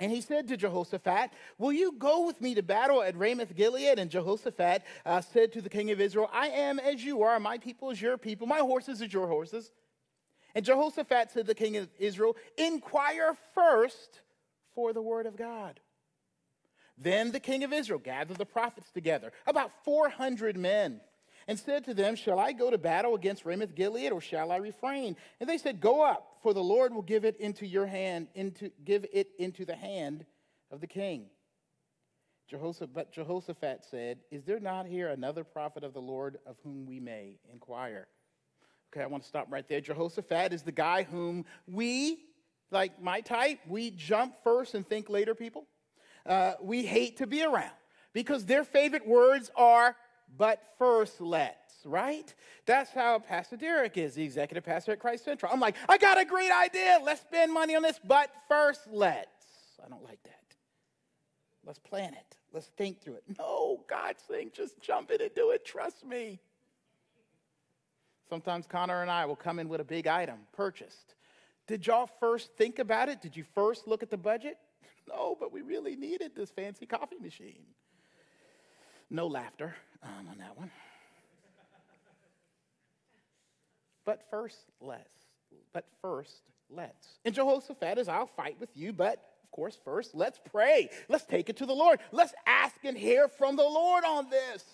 and 0.00 0.10
he 0.10 0.20
said 0.20 0.48
to 0.48 0.56
Jehoshaphat, 0.56 1.30
Will 1.58 1.72
you 1.72 1.92
go 1.92 2.26
with 2.26 2.40
me 2.40 2.54
to 2.56 2.62
battle 2.62 3.02
at 3.02 3.16
Ramoth 3.16 3.54
Gilead? 3.54 3.98
And 3.98 4.10
Jehoshaphat 4.10 4.82
uh, 5.06 5.20
said 5.20 5.52
to 5.52 5.62
the 5.62 5.68
king 5.68 5.90
of 5.92 6.00
Israel, 6.00 6.28
I 6.32 6.48
am 6.48 6.80
as 6.80 7.04
you 7.04 7.22
are. 7.22 7.38
My 7.38 7.58
people 7.58 7.90
is 7.90 8.02
your 8.02 8.18
people. 8.18 8.46
My 8.46 8.58
horses 8.58 9.00
is 9.00 9.12
your 9.12 9.28
horses. 9.28 9.70
And 10.54 10.64
Jehoshaphat 10.64 11.30
said 11.30 11.42
to 11.42 11.44
the 11.44 11.54
king 11.54 11.76
of 11.76 11.88
Israel, 11.98 12.36
Inquire 12.58 13.36
first 13.54 14.20
for 14.74 14.92
the 14.92 15.02
word 15.02 15.26
of 15.26 15.36
God. 15.36 15.78
Then 16.96 17.32
the 17.32 17.40
king 17.40 17.64
of 17.64 17.72
Israel 17.72 17.98
gathered 17.98 18.36
the 18.36 18.46
prophets 18.46 18.90
together, 18.90 19.32
about 19.46 19.72
400 19.84 20.56
men 20.56 21.00
and 21.46 21.58
said 21.58 21.84
to 21.84 21.94
them, 21.94 22.16
Shall 22.16 22.38
I 22.38 22.52
go 22.52 22.70
to 22.70 22.78
battle 22.78 23.14
against 23.14 23.44
Ramoth 23.44 23.74
Gilead, 23.74 24.12
or 24.12 24.20
shall 24.20 24.52
I 24.52 24.56
refrain? 24.56 25.16
And 25.40 25.48
they 25.48 25.58
said, 25.58 25.80
Go 25.80 26.02
up, 26.02 26.38
for 26.42 26.54
the 26.54 26.62
Lord 26.62 26.94
will 26.94 27.02
give 27.02 27.24
it 27.24 27.38
into 27.38 27.66
your 27.66 27.86
hand, 27.86 28.28
into, 28.34 28.70
give 28.84 29.04
it 29.12 29.28
into 29.38 29.64
the 29.64 29.76
hand 29.76 30.24
of 30.70 30.80
the 30.80 30.86
king. 30.86 31.26
Jehoshaphat, 32.48 32.94
but 32.94 33.12
Jehoshaphat 33.12 33.84
said, 33.90 34.18
Is 34.30 34.44
there 34.44 34.60
not 34.60 34.86
here 34.86 35.08
another 35.08 35.44
prophet 35.44 35.84
of 35.84 35.94
the 35.94 36.00
Lord 36.00 36.38
of 36.46 36.56
whom 36.62 36.86
we 36.86 37.00
may 37.00 37.38
inquire? 37.52 38.06
Okay, 38.92 39.02
I 39.02 39.06
want 39.06 39.24
to 39.24 39.28
stop 39.28 39.46
right 39.50 39.66
there. 39.68 39.80
Jehoshaphat 39.80 40.52
is 40.52 40.62
the 40.62 40.72
guy 40.72 41.02
whom 41.02 41.44
we 41.66 42.18
Like 42.70 43.00
my 43.02 43.20
type, 43.20 43.60
we 43.68 43.90
jump 43.90 44.34
first 44.42 44.74
and 44.74 44.86
think 44.86 45.08
later 45.08 45.34
people. 45.34 45.66
Uh, 46.26 46.54
we 46.62 46.84
hate 46.84 47.18
to 47.18 47.26
be 47.26 47.42
around 47.42 47.70
because 48.12 48.46
their 48.46 48.64
favorite 48.64 49.06
words 49.06 49.50
are, 49.56 49.96
but 50.36 50.62
first 50.78 51.20
let's, 51.20 51.74
right? 51.84 52.32
That's 52.66 52.90
how 52.90 53.18
Pastor 53.18 53.56
Derek 53.56 53.96
is, 53.98 54.14
the 54.14 54.24
executive 54.24 54.64
pastor 54.64 54.92
at 54.92 55.00
Christ 55.00 55.24
Central. 55.24 55.52
I'm 55.52 55.60
like, 55.60 55.76
I 55.88 55.98
got 55.98 56.18
a 56.18 56.24
great 56.24 56.50
idea. 56.50 56.98
Let's 57.04 57.20
spend 57.20 57.52
money 57.52 57.76
on 57.76 57.82
this, 57.82 58.00
but 58.02 58.30
first 58.48 58.82
let's. 58.90 59.28
I 59.84 59.88
don't 59.88 60.04
like 60.04 60.22
that. 60.22 60.30
Let's 61.66 61.78
plan 61.78 62.14
it. 62.14 62.36
Let's 62.52 62.68
think 62.76 63.00
through 63.00 63.14
it. 63.14 63.24
No, 63.38 63.84
God's 63.88 64.22
saying 64.28 64.52
just 64.54 64.80
jump 64.80 65.10
in 65.10 65.20
and 65.20 65.30
do 65.34 65.50
it. 65.50 65.64
Trust 65.64 66.06
me. 66.06 66.38
Sometimes 68.28 68.66
Connor 68.66 69.02
and 69.02 69.10
I 69.10 69.26
will 69.26 69.36
come 69.36 69.58
in 69.58 69.68
with 69.68 69.80
a 69.80 69.84
big 69.84 70.06
item 70.06 70.38
purchased. 70.52 71.14
Did 71.66 71.86
y'all 71.86 72.08
first 72.20 72.52
think 72.56 72.78
about 72.78 73.08
it? 73.08 73.20
Did 73.20 73.36
you 73.36 73.44
first 73.54 73.86
look 73.86 74.02
at 74.02 74.10
the 74.10 74.16
budget? 74.16 74.58
No, 75.08 75.36
but 75.38 75.52
we 75.52 75.62
really 75.62 75.96
needed 75.96 76.32
this 76.34 76.50
fancy 76.50 76.86
coffee 76.86 77.18
machine. 77.20 77.64
No 79.10 79.26
laughter 79.26 79.74
um, 80.02 80.28
on 80.30 80.38
that 80.38 80.56
one. 80.56 80.70
but 84.04 84.22
first, 84.30 84.58
let's. 84.80 85.02
But 85.72 85.86
first, 86.00 86.50
let's. 86.70 87.18
And 87.24 87.34
Jehoshaphat 87.34 87.98
is, 87.98 88.08
I'll 88.08 88.26
fight 88.26 88.56
with 88.60 88.70
you, 88.74 88.92
but 88.92 89.14
of 89.42 89.50
course, 89.50 89.78
first, 89.84 90.14
let's 90.14 90.40
pray. 90.50 90.88
Let's 91.08 91.24
take 91.24 91.48
it 91.48 91.56
to 91.58 91.66
the 91.66 91.74
Lord. 91.74 92.00
Let's 92.12 92.34
ask 92.46 92.76
and 92.84 92.96
hear 92.96 93.28
from 93.28 93.56
the 93.56 93.62
Lord 93.62 94.04
on 94.04 94.30
this. 94.30 94.64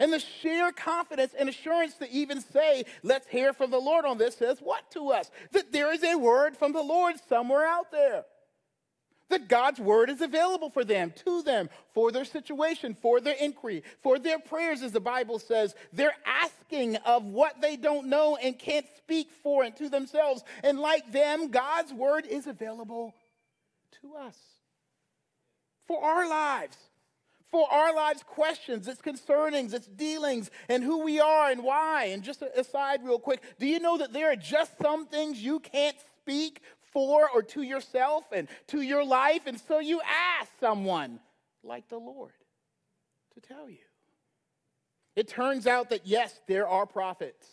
And 0.00 0.12
the 0.12 0.20
sheer 0.20 0.70
confidence 0.70 1.34
and 1.36 1.48
assurance 1.48 1.94
to 1.94 2.08
even 2.10 2.40
say, 2.40 2.84
let's 3.02 3.26
hear 3.26 3.52
from 3.52 3.70
the 3.70 3.80
Lord 3.80 4.04
on 4.04 4.16
this 4.18 4.36
says 4.36 4.58
what 4.60 4.88
to 4.92 5.10
us? 5.10 5.30
That 5.52 5.72
there 5.72 5.92
is 5.92 6.04
a 6.04 6.16
word 6.16 6.56
from 6.56 6.72
the 6.72 6.82
Lord 6.82 7.16
somewhere 7.28 7.66
out 7.66 7.90
there 7.90 8.24
that 9.30 9.48
God's 9.48 9.78
word 9.78 10.10
is 10.10 10.20
available 10.20 10.70
for 10.70 10.84
them, 10.84 11.12
to 11.24 11.42
them, 11.42 11.68
for 11.92 12.10
their 12.10 12.24
situation, 12.24 12.94
for 12.94 13.20
their 13.20 13.36
inquiry, 13.40 13.82
for 14.02 14.18
their 14.18 14.38
prayers, 14.38 14.82
as 14.82 14.92
the 14.92 15.00
Bible 15.00 15.38
says. 15.38 15.74
They're 15.92 16.16
asking 16.26 16.96
of 16.96 17.24
what 17.24 17.60
they 17.60 17.76
don't 17.76 18.08
know 18.08 18.36
and 18.36 18.58
can't 18.58 18.86
speak 18.96 19.30
for 19.42 19.64
and 19.64 19.76
to 19.76 19.88
themselves. 19.88 20.42
And 20.62 20.78
like 20.78 21.12
them, 21.12 21.50
God's 21.50 21.92
word 21.92 22.26
is 22.26 22.46
available 22.46 23.14
to 24.02 24.14
us 24.14 24.36
for 25.86 26.02
our 26.02 26.28
lives. 26.28 26.76
For 27.50 27.66
our 27.72 27.94
lives' 27.94 28.22
questions, 28.22 28.86
its 28.88 29.00
concernings, 29.00 29.72
its 29.72 29.86
dealings, 29.86 30.50
and 30.68 30.84
who 30.84 31.02
we 31.02 31.18
are 31.18 31.50
and 31.50 31.64
why. 31.64 32.10
And 32.12 32.22
just 32.22 32.42
aside, 32.42 33.00
real 33.02 33.18
quick, 33.18 33.40
do 33.58 33.66
you 33.66 33.80
know 33.80 33.96
that 33.96 34.12
there 34.12 34.30
are 34.30 34.36
just 34.36 34.72
some 34.82 35.06
things 35.06 35.38
you 35.38 35.58
can't 35.60 35.96
speak 36.20 36.60
for 36.92 37.28
or 37.28 37.42
to 37.42 37.62
yourself 37.62 38.24
and 38.32 38.48
to 38.68 38.80
your 38.80 39.04
life. 39.04 39.42
And 39.46 39.60
so 39.60 39.78
you 39.78 40.00
ask 40.40 40.50
someone 40.60 41.20
like 41.62 41.88
the 41.88 41.98
Lord 41.98 42.32
to 43.34 43.40
tell 43.40 43.68
you. 43.68 43.78
It 45.16 45.28
turns 45.28 45.66
out 45.66 45.90
that 45.90 46.06
yes, 46.06 46.38
there 46.46 46.68
are 46.68 46.86
prophets. 46.86 47.46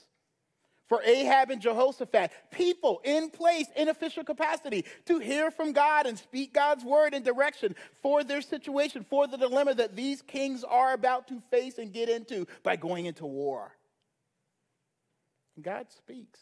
For 0.88 1.02
Ahab 1.02 1.50
and 1.50 1.60
Jehoshaphat, 1.60 2.32
people 2.52 3.02
in 3.04 3.32
place 3.32 3.66
in 3.76 3.90
official 3.90 4.24
capacity 4.24 4.86
to 5.06 5.18
hear 5.18 5.50
from 5.50 5.72
God 5.72 6.06
and 6.06 6.18
speak 6.18 6.54
God's 6.54 6.84
word 6.84 7.16
and 7.16 7.26
direction 7.26 7.76
for 8.04 8.24
their 8.24 8.42
situation, 8.42 9.04
for 9.10 9.26
the 9.26 9.38
dilemma 9.38 9.74
that 9.74 9.96
these 9.96 10.22
kings 10.22 10.64
are 10.64 10.94
about 10.94 11.28
to 11.30 11.42
face 11.50 11.80
and 11.80 11.92
get 11.92 12.08
into 12.08 12.46
by 12.62 12.76
going 12.76 13.08
into 13.08 13.26
war. 13.26 13.72
God 15.60 15.88
speaks 15.90 16.40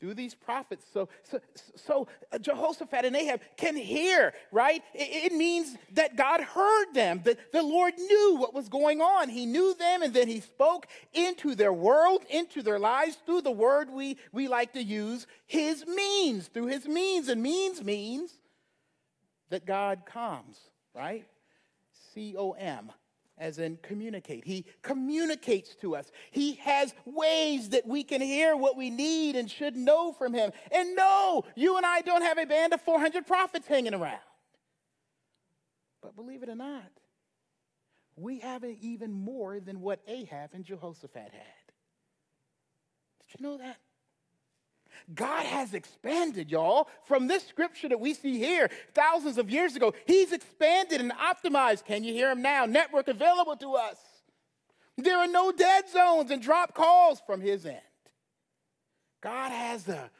through 0.00 0.14
these 0.14 0.34
prophets. 0.34 0.84
So, 0.92 1.08
so, 1.22 1.40
so 1.74 2.08
uh, 2.32 2.38
Jehoshaphat 2.38 3.04
and 3.04 3.16
Ahab 3.16 3.40
can 3.56 3.76
hear, 3.76 4.34
right? 4.52 4.82
It, 4.94 5.32
it, 5.32 5.36
means 5.36 5.76
that 5.92 6.16
God 6.16 6.40
heard 6.40 6.92
them, 6.92 7.22
that 7.24 7.52
the 7.52 7.62
Lord 7.62 7.94
knew 7.98 8.36
what 8.38 8.54
was 8.54 8.68
going 8.68 9.00
on. 9.00 9.28
He 9.28 9.46
knew 9.46 9.74
them, 9.74 10.02
and 10.02 10.12
then 10.12 10.28
He 10.28 10.40
spoke 10.40 10.86
into 11.12 11.54
their 11.54 11.72
world, 11.72 12.22
into 12.30 12.62
their 12.62 12.78
lives 12.78 13.18
through 13.24 13.42
the 13.42 13.50
word 13.50 13.90
we, 13.90 14.18
we 14.32 14.48
like 14.48 14.72
to 14.74 14.82
use, 14.82 15.26
His 15.46 15.86
means, 15.86 16.48
through 16.48 16.66
His 16.66 16.86
means. 16.86 17.28
And 17.28 17.42
means 17.42 17.82
means 17.82 18.32
that 19.50 19.64
God 19.64 20.02
comes, 20.06 20.58
right? 20.94 21.26
C 22.14 22.34
O 22.36 22.52
M 22.52 22.90
as 23.38 23.58
in 23.58 23.78
communicate. 23.82 24.44
He 24.44 24.64
communicates 24.82 25.74
to 25.76 25.96
us. 25.96 26.10
He 26.30 26.54
has 26.56 26.94
ways 27.04 27.70
that 27.70 27.86
we 27.86 28.02
can 28.02 28.20
hear 28.20 28.56
what 28.56 28.76
we 28.76 28.90
need 28.90 29.36
and 29.36 29.50
should 29.50 29.76
know 29.76 30.12
from 30.12 30.32
Him. 30.32 30.52
And 30.72 30.96
no, 30.96 31.44
you 31.54 31.76
and 31.76 31.84
I 31.84 32.00
don't 32.00 32.22
have 32.22 32.38
a 32.38 32.46
band 32.46 32.72
of 32.72 32.80
400 32.82 33.26
prophets 33.26 33.66
hanging 33.66 33.94
around. 33.94 34.20
But 36.02 36.16
believe 36.16 36.42
it 36.42 36.48
or 36.48 36.54
not, 36.54 36.90
we 38.16 38.38
have 38.40 38.64
even 38.64 39.12
more 39.12 39.60
than 39.60 39.80
what 39.80 40.00
Ahab 40.06 40.50
and 40.54 40.64
Jehoshaphat 40.64 41.32
had. 41.32 41.66
Did 43.20 43.40
you 43.40 43.46
know 43.46 43.58
that? 43.58 43.76
God 45.14 45.44
has 45.44 45.74
expanded, 45.74 46.50
y'all, 46.50 46.88
from 47.04 47.26
this 47.26 47.46
scripture 47.46 47.88
that 47.88 48.00
we 48.00 48.14
see 48.14 48.38
here 48.38 48.70
thousands 48.94 49.38
of 49.38 49.50
years 49.50 49.76
ago. 49.76 49.94
He's 50.06 50.32
expanded 50.32 51.00
and 51.00 51.12
optimized. 51.12 51.84
Can 51.84 52.04
you 52.04 52.12
hear 52.12 52.30
him 52.30 52.42
now? 52.42 52.66
Network 52.66 53.08
available 53.08 53.56
to 53.56 53.74
us. 53.74 53.96
There 54.98 55.18
are 55.18 55.26
no 55.26 55.52
dead 55.52 55.88
zones 55.90 56.30
and 56.30 56.40
drop 56.42 56.74
calls 56.74 57.20
from 57.26 57.40
his 57.40 57.66
end. 57.66 57.80
God 59.22 59.50
has 59.50 59.84
the 59.84 60.10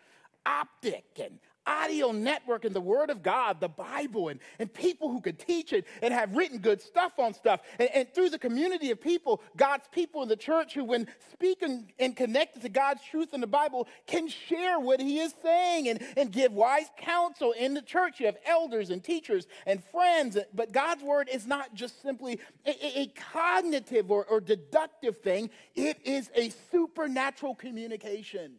optic 0.44 1.04
and 1.22 1.38
audio 1.66 2.12
network 2.12 2.64
and 2.64 2.74
the 2.74 2.80
Word 2.80 3.10
of 3.10 3.22
God, 3.22 3.60
the 3.60 3.68
Bible, 3.68 4.28
and, 4.28 4.40
and 4.58 4.72
people 4.72 5.10
who 5.10 5.20
could 5.20 5.38
teach 5.38 5.72
it 5.72 5.86
and 6.02 6.12
have 6.12 6.34
written 6.36 6.58
good 6.58 6.80
stuff 6.80 7.18
on 7.18 7.34
stuff. 7.34 7.60
And, 7.78 7.90
and 7.94 8.14
through 8.14 8.30
the 8.30 8.38
community 8.38 8.90
of 8.90 9.00
people, 9.00 9.42
God's 9.56 9.86
people 9.92 10.22
in 10.22 10.28
the 10.28 10.36
church 10.36 10.74
who, 10.74 10.84
when 10.84 11.08
speaking 11.32 11.92
and 11.98 12.16
connected 12.16 12.62
to 12.62 12.68
God's 12.68 13.02
truth 13.10 13.34
in 13.34 13.40
the 13.40 13.46
Bible, 13.46 13.88
can 14.06 14.28
share 14.28 14.78
what 14.78 15.00
He 15.00 15.18
is 15.18 15.34
saying 15.42 15.88
and, 15.88 16.02
and 16.16 16.32
give 16.32 16.52
wise 16.52 16.86
counsel 16.98 17.52
in 17.52 17.74
the 17.74 17.82
church. 17.82 18.20
You 18.20 18.26
have 18.26 18.38
elders 18.46 18.90
and 18.90 19.02
teachers 19.02 19.46
and 19.66 19.82
friends, 19.84 20.38
but 20.54 20.72
God's 20.72 21.02
Word 21.02 21.28
is 21.32 21.46
not 21.46 21.74
just 21.74 22.02
simply 22.02 22.40
a, 22.66 23.00
a 23.00 23.06
cognitive 23.32 24.10
or, 24.10 24.24
or 24.24 24.40
deductive 24.40 25.18
thing, 25.18 25.50
it 25.74 25.98
is 26.04 26.30
a 26.34 26.50
supernatural 26.70 27.54
communication. 27.54 28.56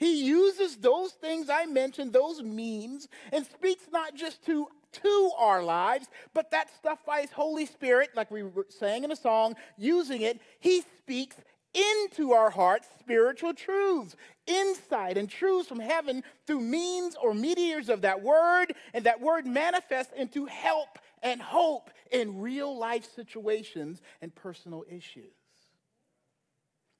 He 0.00 0.24
uses 0.24 0.76
those 0.76 1.12
things 1.12 1.50
I 1.50 1.66
mentioned, 1.66 2.14
those 2.14 2.42
means, 2.42 3.06
and 3.32 3.44
speaks 3.44 3.84
not 3.92 4.14
just 4.16 4.44
to 4.46 4.66
to 4.92 5.30
our 5.38 5.62
lives, 5.62 6.08
but 6.34 6.50
that 6.50 6.74
stuff 6.74 6.98
by 7.06 7.20
His 7.20 7.30
Holy 7.30 7.64
Spirit, 7.64 8.10
like 8.16 8.28
we 8.28 8.42
were 8.42 8.66
saying 8.70 9.04
in 9.04 9.12
a 9.12 9.16
song, 9.16 9.54
using 9.78 10.22
it, 10.22 10.40
He 10.58 10.82
speaks 10.98 11.36
into 11.74 12.32
our 12.32 12.50
hearts 12.50 12.88
spiritual 12.98 13.54
truths, 13.54 14.16
insight 14.46 15.16
and 15.16 15.30
truths 15.30 15.68
from 15.68 15.78
heaven 15.78 16.24
through 16.46 16.62
means 16.62 17.14
or 17.22 17.34
meteors 17.34 17.88
of 17.88 18.00
that 18.00 18.22
word, 18.22 18.72
and 18.94 19.04
that 19.04 19.20
word 19.20 19.46
manifests 19.46 20.12
into 20.16 20.46
help 20.46 20.98
and 21.22 21.40
hope 21.40 21.90
in 22.10 22.40
real 22.40 22.76
life 22.76 23.06
situations 23.14 24.00
and 24.20 24.34
personal 24.34 24.84
issues. 24.90 25.34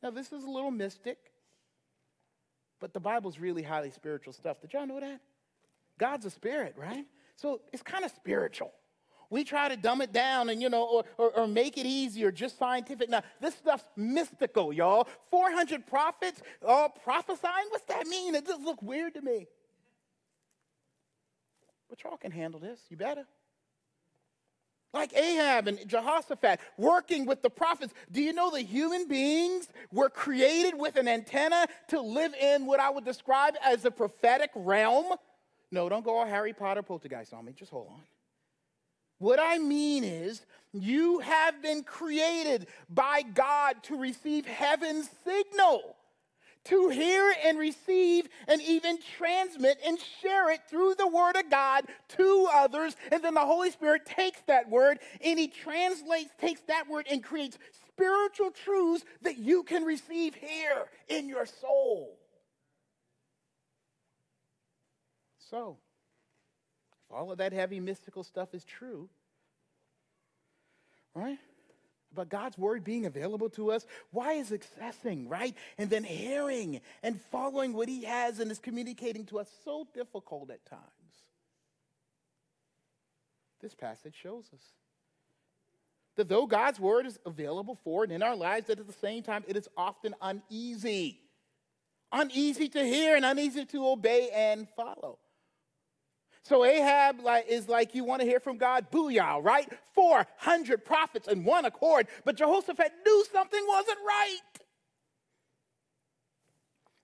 Now, 0.02 0.10
this 0.10 0.32
is 0.32 0.44
a 0.44 0.50
little 0.50 0.70
mystic. 0.70 1.29
But 2.80 2.94
the 2.94 3.00
Bible's 3.00 3.38
really 3.38 3.62
highly 3.62 3.90
spiritual 3.90 4.32
stuff. 4.32 4.60
Did 4.60 4.72
y'all 4.72 4.86
know 4.86 5.00
that? 5.00 5.20
God's 5.98 6.24
a 6.24 6.30
spirit, 6.30 6.74
right? 6.76 7.04
So 7.36 7.60
it's 7.72 7.82
kind 7.82 8.04
of 8.04 8.10
spiritual. 8.10 8.72
We 9.28 9.44
try 9.44 9.68
to 9.68 9.76
dumb 9.76 10.00
it 10.00 10.12
down 10.12 10.48
and, 10.48 10.60
you 10.60 10.68
know, 10.68 10.84
or, 10.84 11.04
or, 11.16 11.30
or, 11.38 11.46
make 11.46 11.78
it 11.78 11.86
easy 11.86 12.24
or 12.24 12.32
just 12.32 12.58
scientific. 12.58 13.08
Now, 13.08 13.22
this 13.40 13.54
stuff's 13.54 13.84
mystical, 13.94 14.72
y'all. 14.72 15.06
400 15.30 15.86
prophets 15.86 16.42
all 16.66 16.88
prophesying? 16.88 17.68
What's 17.68 17.84
that 17.84 18.08
mean? 18.08 18.34
It 18.34 18.44
just 18.44 18.60
look 18.60 18.82
weird 18.82 19.14
to 19.14 19.22
me. 19.22 19.46
But 21.88 22.02
y'all 22.02 22.16
can 22.16 22.32
handle 22.32 22.58
this. 22.58 22.80
You 22.88 22.96
better 22.96 23.24
like 24.92 25.14
Ahab 25.14 25.68
and 25.68 25.86
Jehoshaphat, 25.86 26.60
working 26.76 27.26
with 27.26 27.42
the 27.42 27.50
prophets. 27.50 27.94
Do 28.10 28.22
you 28.22 28.32
know 28.32 28.50
that 28.50 28.62
human 28.62 29.06
beings 29.06 29.68
were 29.92 30.08
created 30.08 30.78
with 30.78 30.96
an 30.96 31.08
antenna 31.08 31.66
to 31.88 32.00
live 32.00 32.34
in 32.34 32.66
what 32.66 32.80
I 32.80 32.90
would 32.90 33.04
describe 33.04 33.54
as 33.64 33.82
the 33.82 33.90
prophetic 33.90 34.50
realm? 34.54 35.14
No, 35.70 35.88
don't 35.88 36.04
go 36.04 36.18
all 36.18 36.26
Harry 36.26 36.52
Potter 36.52 36.82
poltergeist 36.82 37.32
on 37.32 37.44
me. 37.44 37.52
Just 37.52 37.70
hold 37.70 37.88
on. 37.88 38.00
What 39.18 39.38
I 39.40 39.58
mean 39.58 40.02
is, 40.02 40.44
you 40.72 41.18
have 41.18 41.60
been 41.62 41.82
created 41.82 42.68
by 42.88 43.22
God 43.22 43.82
to 43.84 43.96
receive 43.96 44.46
heaven's 44.46 45.10
signal 45.24 45.96
to 46.70 46.88
hear 46.88 47.34
and 47.44 47.58
receive 47.58 48.28
and 48.48 48.60
even 48.62 48.98
transmit 49.18 49.78
and 49.84 49.98
share 50.22 50.50
it 50.50 50.60
through 50.68 50.94
the 50.94 51.06
Word 51.06 51.36
of 51.36 51.50
God 51.50 51.84
to 52.16 52.48
others. 52.52 52.96
And 53.12 53.22
then 53.22 53.34
the 53.34 53.40
Holy 53.40 53.70
Spirit 53.70 54.06
takes 54.06 54.40
that 54.46 54.70
word 54.70 54.98
and 55.22 55.38
He 55.38 55.48
translates, 55.48 56.30
takes 56.40 56.60
that 56.62 56.88
word 56.88 57.06
and 57.10 57.22
creates 57.22 57.58
spiritual 57.88 58.50
truths 58.50 59.04
that 59.22 59.38
you 59.38 59.62
can 59.64 59.84
receive 59.84 60.34
here 60.34 60.86
in 61.08 61.28
your 61.28 61.44
soul. 61.46 62.16
So, 65.50 65.78
if 67.04 67.16
all 67.16 67.32
of 67.32 67.38
that 67.38 67.52
heavy 67.52 67.80
mystical 67.80 68.22
stuff 68.22 68.54
is 68.54 68.62
true, 68.62 69.08
right? 71.14 71.38
About 72.12 72.28
God's 72.28 72.58
word 72.58 72.82
being 72.82 73.06
available 73.06 73.48
to 73.50 73.70
us, 73.70 73.86
why 74.10 74.32
is 74.32 74.50
accessing, 74.50 75.30
right? 75.30 75.54
And 75.78 75.88
then 75.88 76.02
hearing 76.02 76.80
and 77.02 77.20
following 77.30 77.72
what 77.72 77.88
he 77.88 78.04
has 78.04 78.40
and 78.40 78.50
is 78.50 78.58
communicating 78.58 79.24
to 79.26 79.38
us 79.38 79.48
so 79.64 79.86
difficult 79.94 80.50
at 80.50 80.64
times? 80.66 80.82
This 83.60 83.74
passage 83.74 84.14
shows 84.20 84.50
us 84.52 84.62
that 86.16 86.28
though 86.28 86.46
God's 86.46 86.80
word 86.80 87.06
is 87.06 87.18
available 87.24 87.78
for 87.84 88.02
and 88.04 88.12
in 88.12 88.22
our 88.22 88.36
lives, 88.36 88.66
that 88.66 88.80
at 88.80 88.86
the 88.86 88.92
same 88.92 89.22
time 89.22 89.44
it 89.46 89.56
is 89.56 89.68
often 89.76 90.14
uneasy. 90.20 91.20
Uneasy 92.12 92.68
to 92.70 92.84
hear 92.84 93.14
and 93.14 93.24
uneasy 93.24 93.64
to 93.66 93.86
obey 93.86 94.30
and 94.34 94.68
follow. 94.70 95.18
So 96.42 96.64
Ahab 96.64 97.20
is 97.48 97.68
like, 97.68 97.94
you 97.94 98.04
want 98.04 98.22
to 98.22 98.26
hear 98.26 98.40
from 98.40 98.56
God? 98.56 98.90
Booyah, 98.90 99.42
right? 99.44 99.68
400 99.94 100.84
prophets 100.84 101.28
in 101.28 101.44
one 101.44 101.64
accord. 101.64 102.06
But 102.24 102.36
Jehoshaphat 102.36 102.92
knew 103.04 103.24
something 103.32 103.62
wasn't 103.66 103.98
right. 104.06 104.38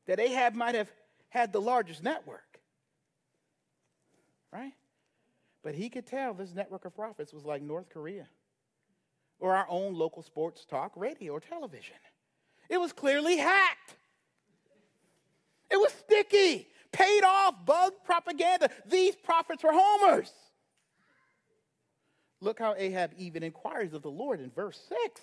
That 0.07 0.21
Ahab 0.21 0.55
might 0.55 0.75
have 0.75 0.91
had 1.29 1.53
the 1.53 1.61
largest 1.61 2.03
network, 2.03 2.61
right? 4.53 4.73
But 5.63 5.75
he 5.75 5.91
could 5.91 6.07
tell 6.07 6.33
this 6.33 6.55
network 6.55 6.85
of 6.85 6.95
prophets 6.95 7.33
was 7.33 7.45
like 7.45 7.61
North 7.61 7.91
Korea 7.91 8.29
or 9.39 9.55
our 9.55 9.67
own 9.69 9.95
local 9.95 10.23
sports 10.23 10.65
talk 10.65 10.93
radio 10.97 11.33
or 11.33 11.41
television. 11.41 11.97
It 12.69 12.79
was 12.79 12.93
clearly 12.93 13.37
hacked. 13.37 13.97
It 15.71 15.77
was 15.77 15.93
sticky 15.93 16.69
paid 16.97 17.25
off 17.25 17.55
bug 17.67 17.93
propaganda. 18.05 18.71
These 18.87 19.15
prophets 19.17 19.63
were 19.63 19.73
homers. 19.73 20.33
Look 22.41 22.59
how 22.59 22.75
Ahab 22.77 23.13
even 23.19 23.43
inquires 23.43 23.93
of 23.93 24.03
the 24.03 24.11
Lord 24.11 24.41
in 24.41 24.51
verse 24.51 24.81
6. 25.09 25.21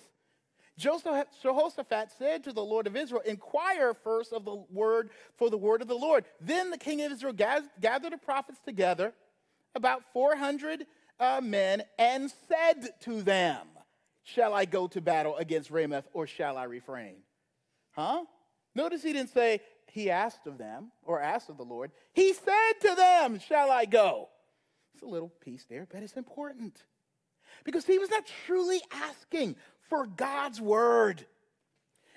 Jehoshaphat 0.76 2.08
said 2.18 2.44
to 2.44 2.52
the 2.52 2.64
Lord 2.64 2.86
of 2.86 2.96
Israel, 2.96 3.22
Inquire 3.24 3.94
first 3.94 4.32
of 4.32 4.44
the 4.44 4.64
word 4.70 5.10
for 5.36 5.48
the 5.48 5.56
word 5.56 5.82
of 5.82 5.88
the 5.88 5.94
Lord. 5.94 6.24
Then 6.40 6.70
the 6.70 6.78
king 6.78 7.02
of 7.02 7.12
Israel 7.12 7.32
gathered 7.32 8.12
the 8.12 8.18
prophets 8.18 8.58
together, 8.64 9.12
about 9.74 10.02
400 10.12 10.86
uh, 11.20 11.40
men, 11.42 11.82
and 11.98 12.32
said 12.48 12.90
to 13.02 13.22
them, 13.22 13.66
Shall 14.24 14.52
I 14.52 14.64
go 14.64 14.88
to 14.88 15.00
battle 15.00 15.36
against 15.36 15.70
Ramoth 15.70 16.08
or 16.12 16.26
shall 16.26 16.56
I 16.56 16.64
refrain? 16.64 17.16
Huh? 17.92 18.24
Notice 18.74 19.04
he 19.04 19.12
didn't 19.12 19.32
say, 19.32 19.60
he 19.86 20.10
asked 20.10 20.46
of 20.46 20.58
them, 20.58 20.90
or 21.04 21.20
asked 21.20 21.48
of 21.48 21.56
the 21.56 21.64
Lord, 21.64 21.92
he 22.12 22.32
said 22.32 22.72
to 22.82 22.94
them, 22.94 23.38
Shall 23.38 23.70
I 23.70 23.84
go? 23.84 24.28
It's 24.94 25.02
a 25.02 25.06
little 25.06 25.28
piece 25.28 25.64
there, 25.68 25.86
but 25.90 26.02
it's 26.02 26.16
important. 26.16 26.82
Because 27.64 27.86
he 27.86 27.98
was 27.98 28.10
not 28.10 28.24
truly 28.46 28.80
asking 28.90 29.56
for 29.88 30.06
God's 30.06 30.60
word. 30.60 31.24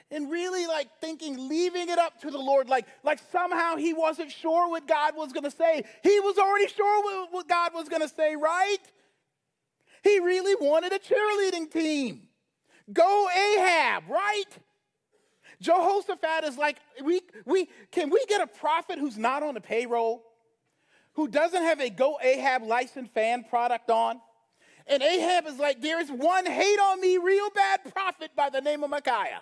And 0.10 0.32
really 0.32 0.66
like 0.68 0.88
thinking, 1.02 1.50
leaving 1.50 1.90
it 1.90 2.00
up 2.00 2.22
to 2.22 2.32
the 2.32 2.38
Lord, 2.38 2.70
like, 2.70 2.86
like 3.04 3.20
somehow 3.32 3.76
he 3.76 3.94
wasn't 3.94 4.32
sure 4.32 4.70
what 4.70 4.88
God 4.88 5.18
was 5.18 5.34
gonna 5.34 5.52
say. 5.52 5.84
He 6.02 6.20
was 6.22 6.38
already 6.38 6.68
sure 6.70 7.28
what 7.30 7.48
God 7.48 7.74
was 7.74 7.90
gonna 7.90 8.08
say, 8.08 8.36
right? 8.36 8.78
He 10.04 10.20
really 10.20 10.56
wanted 10.56 10.94
a 10.94 11.00
cheerleading 11.00 11.70
team. 11.70 12.30
Go 12.92 13.28
Ahab, 13.30 14.04
right? 14.10 14.46
Jehoshaphat 15.62 16.44
is 16.44 16.58
like, 16.58 16.78
we, 17.04 17.22
we, 17.46 17.68
can 17.92 18.10
we 18.10 18.24
get 18.28 18.42
a 18.42 18.48
prophet 18.48 19.00
who's 19.00 19.18
not 19.18 19.44
on 19.44 19.56
the 19.56 19.62
payroll? 19.62 20.24
Who 21.14 21.28
doesn't 21.28 21.64
have 21.64 21.80
a 21.80 21.90
Go 21.90 22.20
Ahab 22.22 22.64
licensed 22.64 23.12
fan 23.14 23.44
product 23.44 23.90
on? 23.90 24.22
And 24.86 25.02
Ahab 25.02 25.48
is 25.48 25.58
like, 25.58 25.82
there 25.82 26.00
is 26.00 26.10
one 26.10 26.46
hate 26.46 26.80
on 26.80 27.02
me 27.02 27.18
real 27.18 27.50
bad 27.50 27.92
prophet 27.92 28.32
by 28.36 28.50
the 28.50 28.62
name 28.62 28.84
of 28.84 28.90
Micaiah. 28.90 29.42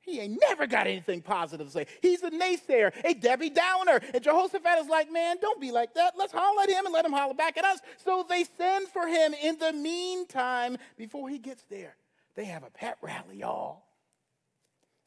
He 0.00 0.20
ain't 0.20 0.38
never 0.40 0.68
got 0.68 0.86
anything 0.86 1.20
positive 1.20 1.66
to 1.66 1.72
say. 1.72 1.86
He's 2.00 2.22
a 2.22 2.30
naysayer, 2.30 2.92
a 3.04 3.12
Debbie 3.12 3.50
Downer. 3.50 4.00
And 4.14 4.22
Jehoshaphat 4.22 4.78
is 4.78 4.86
like, 4.86 5.12
man, 5.12 5.36
don't 5.40 5.60
be 5.60 5.72
like 5.72 5.94
that. 5.94 6.14
Let's 6.16 6.32
holler 6.32 6.62
at 6.62 6.70
him 6.70 6.86
and 6.86 6.94
let 6.94 7.04
him 7.04 7.12
holler 7.12 7.34
back 7.34 7.58
at 7.58 7.64
us. 7.64 7.80
So 8.04 8.24
they 8.26 8.44
send 8.56 8.86
for 8.86 9.08
him 9.08 9.34
in 9.34 9.58
the 9.58 9.72
meantime 9.72 10.78
before 10.96 11.28
he 11.28 11.38
gets 11.38 11.64
there. 11.64 11.96
They 12.36 12.44
have 12.44 12.62
a 12.62 12.70
pet 12.70 12.98
rally, 13.02 13.38
y'all. 13.38 13.82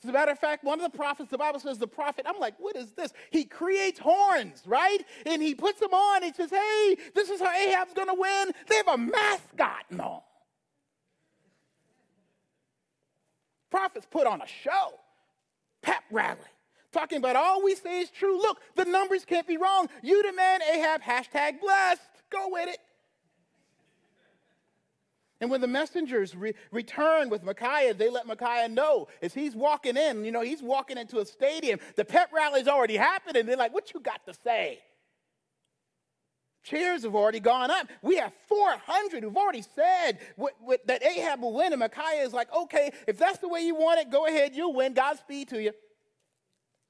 As 0.03 0.09
a 0.09 0.13
matter 0.13 0.31
of 0.31 0.39
fact, 0.39 0.63
one 0.63 0.79
of 0.79 0.91
the 0.91 0.97
prophets, 0.97 1.29
the 1.29 1.37
Bible 1.37 1.59
says 1.59 1.77
the 1.77 1.87
prophet, 1.87 2.25
I'm 2.27 2.39
like, 2.39 2.55
what 2.57 2.75
is 2.75 2.91
this? 2.93 3.11
He 3.31 3.43
creates 3.43 3.99
horns, 3.99 4.63
right? 4.65 4.99
And 5.25 5.41
he 5.41 5.53
puts 5.53 5.79
them 5.79 5.93
on. 5.93 6.23
He 6.23 6.31
says, 6.31 6.49
hey, 6.49 6.97
this 7.13 7.29
is 7.29 7.41
how 7.41 7.51
Ahab's 7.51 7.93
going 7.93 8.07
to 8.07 8.13
win. 8.13 8.51
They 8.67 8.75
have 8.77 8.87
a 8.87 8.97
mascot 8.97 9.85
and 9.89 10.01
all. 10.01 10.25
Prophets 13.69 14.07
put 14.09 14.25
on 14.25 14.41
a 14.41 14.47
show, 14.47 14.93
pep 15.81 16.03
rally, 16.09 16.39
talking 16.91 17.19
about 17.19 17.35
all 17.35 17.61
we 17.61 17.75
say 17.75 17.99
is 17.99 18.09
true. 18.09 18.41
Look, 18.41 18.59
the 18.75 18.85
numbers 18.85 19.25
can't 19.25 19.45
be 19.45 19.57
wrong. 19.57 19.89
You 20.01 20.23
demand 20.23 20.63
Ahab, 20.73 21.01
hashtag 21.01 21.59
blessed. 21.59 22.01
Go 22.31 22.47
with 22.49 22.69
it. 22.69 22.79
And 25.41 25.49
when 25.49 25.61
the 25.61 25.67
messengers 25.67 26.35
re- 26.35 26.53
return 26.71 27.29
with 27.29 27.43
Micaiah, 27.43 27.93
they 27.93 28.09
let 28.09 28.27
Micaiah 28.27 28.67
know 28.67 29.07
as 29.21 29.33
he's 29.33 29.55
walking 29.55 29.95
in, 29.95 30.25
you 30.25 30.31
know, 30.31 30.41
he's 30.41 30.61
walking 30.61 30.97
into 30.97 31.19
a 31.19 31.25
stadium. 31.25 31.79
The 31.95 32.03
pep 32.03 32.31
rally's 32.33 32.67
already 32.67 32.97
happening. 32.97 33.45
they're 33.45 33.55
like, 33.55 33.73
What 33.73 33.93
you 33.93 33.99
got 33.99 34.25
to 34.25 34.33
say? 34.33 34.79
Cheers 36.63 37.03
have 37.03 37.15
already 37.15 37.39
gone 37.39 37.71
up. 37.71 37.87
We 38.01 38.17
have 38.17 38.33
400 38.49 39.23
who've 39.23 39.37
already 39.37 39.61
said 39.61 40.19
what, 40.35 40.53
what, 40.59 40.85
that 40.87 41.03
Ahab 41.03 41.41
will 41.41 41.53
win. 41.53 41.71
And 41.71 41.79
Micaiah 41.79 42.23
is 42.23 42.33
like, 42.33 42.53
okay, 42.53 42.91
if 43.07 43.17
that's 43.17 43.37
the 43.37 43.47
way 43.47 43.61
you 43.61 43.75
want 43.75 44.01
it, 44.01 44.11
go 44.11 44.27
ahead, 44.27 44.53
you'll 44.53 44.73
win. 44.73 44.93
Godspeed 44.93 45.47
to 45.49 45.61
you. 45.61 45.71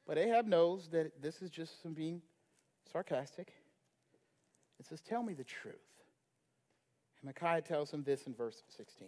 But 0.08 0.18
Ahab 0.18 0.48
knows 0.48 0.90
that 0.90 1.22
this 1.22 1.44
is 1.44 1.52
just 1.52 1.84
some 1.84 1.94
being 1.94 2.24
sarcastic. 2.92 3.54
It 4.80 4.88
says, 4.88 5.02
Tell 5.02 5.22
me 5.22 5.34
the 5.34 5.44
truth. 5.44 5.76
And 7.21 7.27
Micaiah 7.27 7.62
tells 7.62 7.91
him 7.91 8.03
this 8.03 8.23
in 8.27 8.34
verse 8.34 8.63
16. 8.77 9.08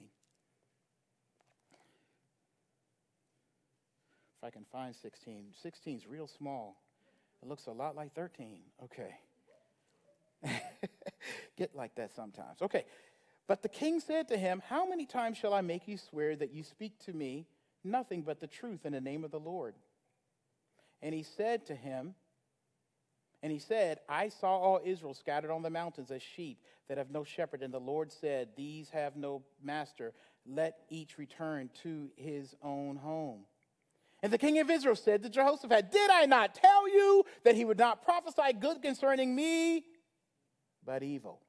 If 4.37 4.47
I 4.47 4.49
can 4.49 4.65
find 4.71 4.95
16. 4.95 5.53
16 5.61 5.97
is 5.97 6.07
real 6.07 6.27
small. 6.27 6.81
It 7.41 7.47
looks 7.47 7.67
a 7.67 7.71
lot 7.71 7.95
like 7.95 8.13
13. 8.13 8.59
Okay. 8.83 9.15
Get 11.57 11.75
like 11.75 11.95
that 11.95 12.15
sometimes. 12.15 12.61
Okay. 12.61 12.85
But 13.47 13.61
the 13.61 13.69
king 13.69 13.99
said 13.99 14.27
to 14.29 14.37
him, 14.37 14.61
How 14.67 14.87
many 14.87 15.05
times 15.05 15.37
shall 15.37 15.53
I 15.53 15.61
make 15.61 15.87
you 15.87 15.97
swear 15.97 16.35
that 16.35 16.53
you 16.53 16.63
speak 16.63 16.97
to 17.05 17.13
me 17.13 17.47
nothing 17.83 18.21
but 18.21 18.39
the 18.39 18.47
truth 18.47 18.85
in 18.85 18.93
the 18.93 19.01
name 19.01 19.23
of 19.23 19.31
the 19.31 19.39
Lord? 19.39 19.75
And 21.01 21.13
he 21.13 21.23
said 21.23 21.65
to 21.67 21.75
him, 21.75 22.15
and 23.43 23.51
he 23.51 23.59
said, 23.59 23.99
I 24.07 24.29
saw 24.29 24.57
all 24.57 24.81
Israel 24.83 25.13
scattered 25.13 25.51
on 25.51 25.63
the 25.63 25.69
mountains 25.69 26.11
as 26.11 26.21
sheep 26.21 26.59
that 26.87 26.97
have 26.97 27.09
no 27.09 27.23
shepherd. 27.23 27.63
And 27.63 27.73
the 27.73 27.79
Lord 27.79 28.11
said, 28.11 28.49
These 28.55 28.89
have 28.91 29.15
no 29.15 29.41
master. 29.63 30.13
Let 30.45 30.77
each 30.89 31.17
return 31.17 31.69
to 31.83 32.11
his 32.15 32.55
own 32.61 32.97
home. 32.97 33.41
And 34.23 34.31
the 34.31 34.37
king 34.37 34.59
of 34.59 34.69
Israel 34.69 34.95
said 34.95 35.23
to 35.23 35.29
Jehoshaphat, 35.29 35.91
Did 35.91 36.11
I 36.11 36.25
not 36.25 36.53
tell 36.53 36.87
you 36.87 37.23
that 37.43 37.55
he 37.55 37.65
would 37.65 37.79
not 37.79 38.03
prophesy 38.03 38.53
good 38.59 38.81
concerning 38.83 39.35
me, 39.35 39.85
but 40.85 41.01
evil? 41.01 41.39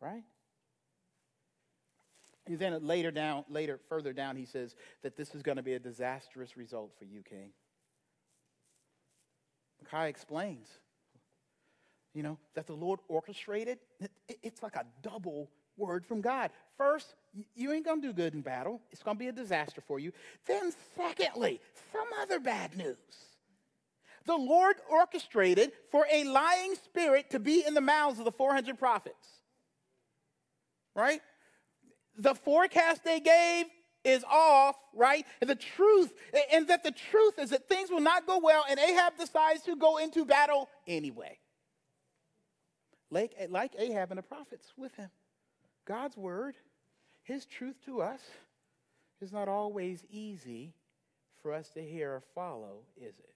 Right? 0.00 0.24
And 2.46 2.58
then 2.58 2.86
later 2.86 3.10
down, 3.10 3.44
later, 3.48 3.78
further 3.88 4.12
down, 4.12 4.36
he 4.36 4.44
says 4.44 4.74
that 5.02 5.16
this 5.16 5.34
is 5.34 5.42
going 5.42 5.56
to 5.56 5.62
be 5.62 5.74
a 5.74 5.78
disastrous 5.78 6.56
result 6.56 6.92
for 6.98 7.04
you, 7.04 7.22
king. 7.22 7.52
Micaiah 9.82 10.08
explains, 10.08 10.68
you 12.14 12.22
know, 12.22 12.38
that 12.54 12.66
the 12.66 12.74
Lord 12.74 13.00
orchestrated. 13.08 13.78
It's 14.42 14.62
like 14.62 14.76
a 14.76 14.84
double 15.02 15.50
word 15.76 16.04
from 16.04 16.20
God. 16.20 16.50
First, 16.76 17.14
you 17.54 17.72
ain't 17.72 17.84
gonna 17.84 18.02
do 18.02 18.12
good 18.12 18.34
in 18.34 18.40
battle. 18.40 18.80
It's 18.90 19.02
gonna 19.02 19.18
be 19.18 19.28
a 19.28 19.32
disaster 19.32 19.80
for 19.80 19.98
you. 19.98 20.12
Then, 20.46 20.72
secondly, 20.96 21.60
some 21.92 22.06
other 22.20 22.40
bad 22.40 22.76
news. 22.76 22.96
The 24.26 24.36
Lord 24.36 24.76
orchestrated 24.90 25.72
for 25.90 26.06
a 26.12 26.24
lying 26.24 26.74
spirit 26.74 27.30
to 27.30 27.38
be 27.38 27.64
in 27.66 27.74
the 27.74 27.80
mouths 27.80 28.18
of 28.18 28.24
the 28.24 28.32
400 28.32 28.78
prophets. 28.78 29.28
Right? 30.94 31.22
The 32.18 32.34
forecast 32.34 33.04
they 33.04 33.20
gave 33.20 33.66
is 34.04 34.24
off, 34.24 34.76
right? 34.94 35.26
And 35.40 35.50
the 35.50 35.54
truth, 35.54 36.12
and 36.52 36.68
that 36.68 36.82
the 36.82 36.92
truth 36.92 37.38
is 37.38 37.50
that 37.50 37.68
things 37.68 37.90
will 37.90 38.00
not 38.00 38.26
go 38.26 38.38
well, 38.38 38.64
and 38.68 38.78
Ahab 38.78 39.16
decides 39.18 39.62
to 39.64 39.76
go 39.76 39.98
into 39.98 40.24
battle 40.24 40.68
anyway. 40.86 41.38
Like, 43.10 43.34
eh, 43.38 43.46
like 43.50 43.72
Ahab 43.78 44.10
and 44.10 44.18
the 44.18 44.22
prophets 44.22 44.72
with 44.76 44.94
him. 44.94 45.10
God's 45.84 46.16
word, 46.16 46.54
his 47.22 47.44
truth 47.44 47.76
to 47.86 48.00
us, 48.00 48.20
is 49.20 49.32
not 49.32 49.48
always 49.48 50.04
easy 50.10 50.72
for 51.42 51.52
us 51.52 51.68
to 51.70 51.82
hear 51.82 52.12
or 52.12 52.22
follow, 52.34 52.82
is 52.96 53.18
it? 53.18 53.34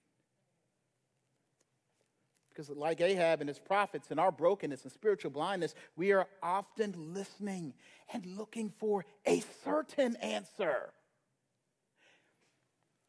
Because, 2.55 2.69
like 2.69 3.01
Ahab 3.01 3.41
and 3.41 3.49
his 3.49 3.59
prophets, 3.59 4.11
in 4.11 4.19
our 4.19 4.31
brokenness 4.31 4.83
and 4.83 4.91
spiritual 4.91 5.31
blindness, 5.31 5.75
we 5.97 6.13
are 6.13 6.27
often 6.41 7.13
listening 7.13 7.73
and 8.13 8.25
looking 8.25 8.71
for 8.79 9.03
a 9.25 9.43
certain 9.65 10.15
answer. 10.17 10.93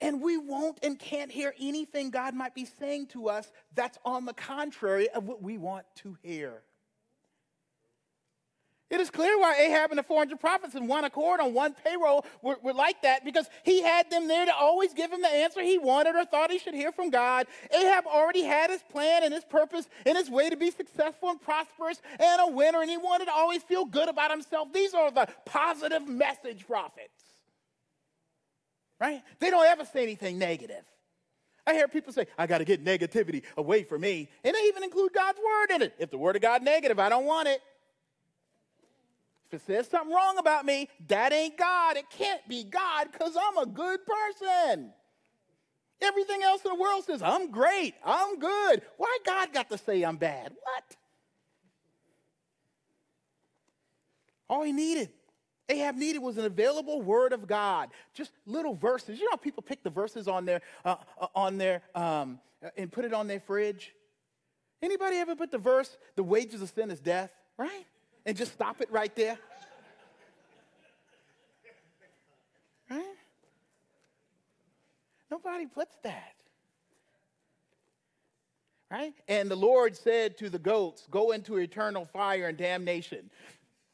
And 0.00 0.20
we 0.20 0.36
won't 0.36 0.80
and 0.82 0.98
can't 0.98 1.30
hear 1.30 1.54
anything 1.60 2.10
God 2.10 2.34
might 2.34 2.54
be 2.54 2.64
saying 2.64 3.06
to 3.08 3.28
us 3.28 3.50
that's 3.74 3.98
on 4.04 4.24
the 4.24 4.34
contrary 4.34 5.08
of 5.10 5.26
what 5.26 5.42
we 5.42 5.58
want 5.58 5.86
to 5.96 6.18
hear. 6.22 6.62
It 8.88 9.00
is 9.00 9.10
clear 9.10 9.36
why 9.36 9.56
Ahab 9.56 9.90
and 9.90 9.98
the 9.98 10.04
400 10.04 10.38
prophets 10.38 10.76
in 10.76 10.86
one 10.86 11.04
accord 11.04 11.40
on 11.40 11.54
one 11.54 11.74
payroll 11.84 12.24
were, 12.40 12.56
were, 12.62 12.72
like 12.72 13.02
that 13.02 13.24
because 13.24 13.48
he 13.64 13.82
had 13.82 14.08
them 14.10 14.28
there 14.28 14.46
to 14.46 14.54
always 14.54 14.94
give 14.94 15.10
him 15.10 15.22
the 15.22 15.28
answer 15.28 15.60
he 15.60 15.76
wanted 15.76 16.14
or 16.14 16.24
thought 16.24 16.52
he 16.52 16.58
should 16.60 16.74
hear 16.74 16.92
from 16.92 17.10
God. 17.10 17.48
Ahab 17.74 18.06
already 18.06 18.44
had 18.44 18.70
his 18.70 18.82
plan 18.84 19.24
and 19.24 19.34
his 19.34 19.44
purpose 19.44 19.88
and 20.04 20.16
his 20.16 20.30
way 20.30 20.50
to 20.50 20.56
be 20.56 20.70
successful 20.70 21.30
and 21.30 21.40
prosperous 21.40 22.00
and 22.20 22.40
a 22.40 22.46
winner, 22.48 22.80
and 22.80 22.88
he 22.88 22.96
wanted 22.96 23.24
to 23.24 23.32
always 23.32 23.62
feel 23.64 23.84
good 23.84 24.08
about 24.08 24.30
himself. 24.30 24.72
These 24.72 24.94
are 24.94 25.10
the 25.10 25.26
positive 25.44 26.06
message 26.06 26.64
prophets, 26.64 27.24
right? 29.00 29.20
They 29.40 29.50
don't 29.50 29.66
ever 29.66 29.84
say 29.84 30.04
anything 30.04 30.38
negative. 30.38 30.84
I 31.66 31.74
hear 31.74 31.88
people 31.88 32.12
say, 32.12 32.28
I 32.38 32.46
got 32.46 32.58
to 32.58 32.64
get 32.64 32.84
negativity 32.84 33.42
away 33.56 33.82
from 33.82 34.02
me. 34.02 34.28
And 34.44 34.54
they 34.54 34.62
even 34.68 34.84
include 34.84 35.12
God's 35.12 35.38
word 35.38 35.74
in 35.74 35.82
it. 35.82 35.94
If 35.98 36.12
the 36.12 36.18
word 36.18 36.36
of 36.36 36.42
God 36.42 36.62
negative, 36.62 37.00
I 37.00 37.08
don't 37.08 37.24
want 37.24 37.48
it. 37.48 37.60
If 39.48 39.62
it 39.62 39.66
says 39.66 39.88
something 39.88 40.14
wrong 40.14 40.38
about 40.38 40.64
me, 40.64 40.88
that 41.08 41.32
ain't 41.32 41.56
God. 41.56 41.96
It 41.96 42.10
can't 42.10 42.46
be 42.48 42.64
God 42.64 43.08
because 43.12 43.36
I'm 43.36 43.58
a 43.58 43.66
good 43.66 44.00
person. 44.04 44.92
Everything 46.00 46.42
else 46.42 46.64
in 46.64 46.70
the 46.72 46.80
world 46.80 47.04
says, 47.04 47.22
I'm 47.22 47.50
great, 47.50 47.94
I'm 48.04 48.38
good. 48.38 48.82
Why 48.96 49.16
God 49.24 49.52
got 49.52 49.70
to 49.70 49.78
say 49.78 50.02
I'm 50.02 50.16
bad? 50.16 50.52
What? 50.52 50.96
All 54.48 54.62
he 54.62 54.72
needed, 54.72 55.10
Ahab 55.68 55.96
needed, 55.96 56.18
was 56.20 56.38
an 56.38 56.44
available 56.44 57.00
word 57.02 57.32
of 57.32 57.46
God. 57.46 57.90
Just 58.14 58.32
little 58.46 58.74
verses. 58.74 59.18
You 59.18 59.24
know 59.24 59.32
how 59.32 59.36
people 59.36 59.62
pick 59.62 59.82
the 59.82 59.90
verses 59.90 60.28
on 60.28 60.44
their, 60.44 60.60
uh, 60.84 60.96
uh 61.20 61.28
on 61.34 61.56
their, 61.56 61.82
um, 61.94 62.40
and 62.76 62.92
put 62.92 63.04
it 63.04 63.14
on 63.14 63.26
their 63.26 63.40
fridge? 63.40 63.92
Anybody 64.82 65.16
ever 65.16 65.34
put 65.34 65.50
the 65.50 65.58
verse, 65.58 65.96
the 66.14 66.22
wages 66.22 66.62
of 66.62 66.70
sin 66.70 66.90
is 66.90 67.00
death, 67.00 67.30
right? 67.56 67.86
And 68.26 68.36
just 68.36 68.52
stop 68.52 68.80
it 68.82 68.90
right 68.90 69.14
there? 69.14 69.38
Right? 72.90 73.04
Nobody 75.30 75.66
puts 75.66 75.96
that. 76.02 76.34
Right? 78.90 79.14
And 79.28 79.48
the 79.50 79.56
Lord 79.56 79.96
said 79.96 80.36
to 80.38 80.50
the 80.50 80.58
goats, 80.58 81.06
Go 81.10 81.30
into 81.32 81.56
eternal 81.56 82.04
fire 82.04 82.48
and 82.48 82.58
damnation. 82.58 83.30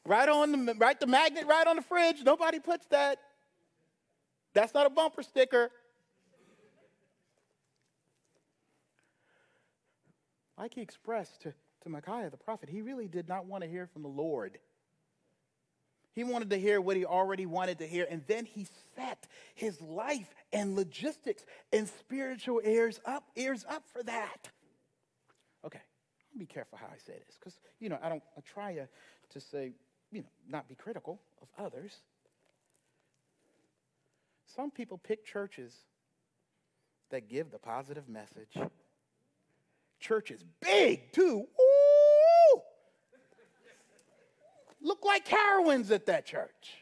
Right 0.05 0.27
on 0.27 0.65
the 0.65 0.73
right 0.75 0.99
the 0.99 1.07
magnet 1.07 1.45
right 1.47 1.65
on 1.65 1.77
the 1.77 1.81
fridge. 1.81 2.23
Nobody 2.23 2.59
puts 2.59 2.85
that. 2.87 3.19
That's 4.53 4.73
not 4.73 4.85
a 4.85 4.89
bumper 4.89 5.23
sticker. 5.23 5.71
Like 10.57 10.73
he 10.73 10.81
expressed 10.81 11.41
to 11.41 11.53
to 11.83 11.89
Micaiah 11.89 12.29
the 12.29 12.37
prophet, 12.37 12.69
he 12.69 12.81
really 12.81 13.07
did 13.07 13.27
not 13.27 13.45
want 13.45 13.63
to 13.63 13.69
hear 13.69 13.87
from 13.87 14.01
the 14.01 14.09
Lord. 14.09 14.57
He 16.13 16.23
wanted 16.23 16.51
to 16.51 16.57
hear 16.57 16.79
what 16.79 16.95
he 16.95 17.05
already 17.05 17.45
wanted 17.45 17.79
to 17.79 17.87
hear, 17.87 18.05
and 18.09 18.21
then 18.27 18.45
he 18.45 18.67
set 18.95 19.27
his 19.55 19.81
life 19.81 20.33
and 20.51 20.75
logistics 20.75 21.43
and 21.71 21.87
spiritual 21.87 22.61
ears 22.63 22.99
up, 23.05 23.23
ears 23.35 23.65
up 23.67 23.83
for 23.91 24.03
that. 24.03 24.49
Okay, 25.65 25.81
I'll 26.33 26.39
be 26.39 26.45
careful 26.45 26.77
how 26.77 26.87
I 26.87 26.97
say 26.97 27.19
this, 27.25 27.37
because 27.39 27.57
you 27.79 27.89
know 27.89 27.97
I 28.01 28.09
don't 28.09 28.21
I 28.37 28.41
try 28.41 28.75
to, 28.75 28.87
to 29.31 29.39
say, 29.39 29.71
you 30.11 30.19
know, 30.19 30.27
not 30.47 30.69
be 30.69 30.75
critical 30.75 31.19
of 31.41 31.47
others. 31.57 31.93
Some 34.55 34.69
people 34.69 34.99
pick 34.99 35.25
churches 35.25 35.73
that 37.09 37.27
give 37.27 37.49
the 37.49 37.57
positive 37.57 38.07
message. 38.07 38.55
Church 39.99 40.29
is 40.29 40.43
big 40.61 41.11
too. 41.11 41.47
Look 44.83 45.03
like 45.03 45.27
Carowinds 45.27 45.91
at 45.91 46.05
that 46.05 46.25
church. 46.25 46.75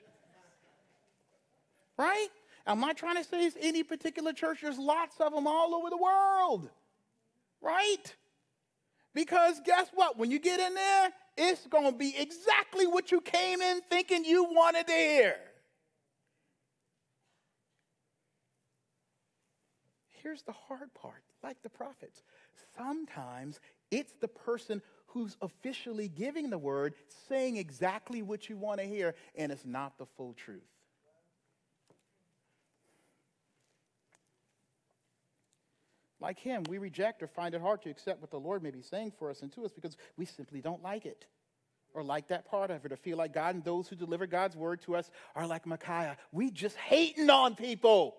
Right? 1.97 2.29
I'm 2.65 2.79
not 2.79 2.97
trying 2.97 3.17
to 3.17 3.23
say 3.23 3.45
it's 3.45 3.57
any 3.59 3.83
particular 3.83 4.33
church. 4.33 4.59
There's 4.61 4.77
lots 4.77 5.19
of 5.19 5.33
them 5.33 5.47
all 5.47 5.75
over 5.75 5.89
the 5.89 5.97
world. 5.97 6.69
Right? 7.61 8.15
Because 9.13 9.61
guess 9.65 9.89
what? 9.93 10.17
When 10.17 10.31
you 10.31 10.39
get 10.39 10.59
in 10.59 10.73
there, 10.73 11.09
it's 11.37 11.67
going 11.67 11.91
to 11.91 11.97
be 11.97 12.15
exactly 12.17 12.87
what 12.87 13.11
you 13.11 13.21
came 13.21 13.61
in 13.61 13.81
thinking 13.81 14.25
you 14.25 14.45
wanted 14.45 14.87
to 14.87 14.93
hear. 14.93 15.35
Here's 20.09 20.43
the 20.43 20.51
hard 20.51 20.93
part 20.93 21.23
like 21.43 21.61
the 21.63 21.69
prophets, 21.69 22.21
sometimes 22.77 23.59
it's 23.89 24.13
the 24.21 24.27
person 24.27 24.81
who's 25.13 25.37
officially 25.41 26.07
giving 26.07 26.49
the 26.49 26.57
word, 26.57 26.93
saying 27.27 27.57
exactly 27.57 28.21
what 28.21 28.49
you 28.49 28.57
want 28.57 28.79
to 28.79 28.85
hear, 28.85 29.15
and 29.35 29.51
it's 29.51 29.65
not 29.65 29.97
the 29.97 30.05
full 30.17 30.33
truth. 30.33 30.61
Like 36.19 36.37
him, 36.37 36.63
we 36.69 36.77
reject 36.77 37.23
or 37.23 37.27
find 37.27 37.55
it 37.55 37.61
hard 37.61 37.81
to 37.81 37.89
accept 37.89 38.21
what 38.21 38.29
the 38.29 38.39
Lord 38.39 38.61
may 38.61 38.69
be 38.69 38.81
saying 38.81 39.13
for 39.17 39.29
us 39.29 39.41
and 39.41 39.51
to 39.53 39.65
us 39.65 39.71
because 39.71 39.97
we 40.17 40.25
simply 40.25 40.61
don't 40.61 40.83
like 40.83 41.05
it 41.05 41.25
or 41.93 42.03
like 42.03 42.27
that 42.27 42.45
part 42.45 42.69
of 42.69 42.85
it 42.85 42.91
or 42.91 42.95
feel 42.95 43.17
like 43.17 43.33
God 43.33 43.55
and 43.55 43.63
those 43.63 43.87
who 43.87 43.95
deliver 43.95 44.27
God's 44.27 44.55
word 44.55 44.81
to 44.83 44.95
us 44.95 45.09
are 45.35 45.47
like 45.47 45.65
Micaiah. 45.65 46.15
We 46.31 46.51
just 46.51 46.77
hating 46.77 47.29
on 47.31 47.55
people 47.55 48.15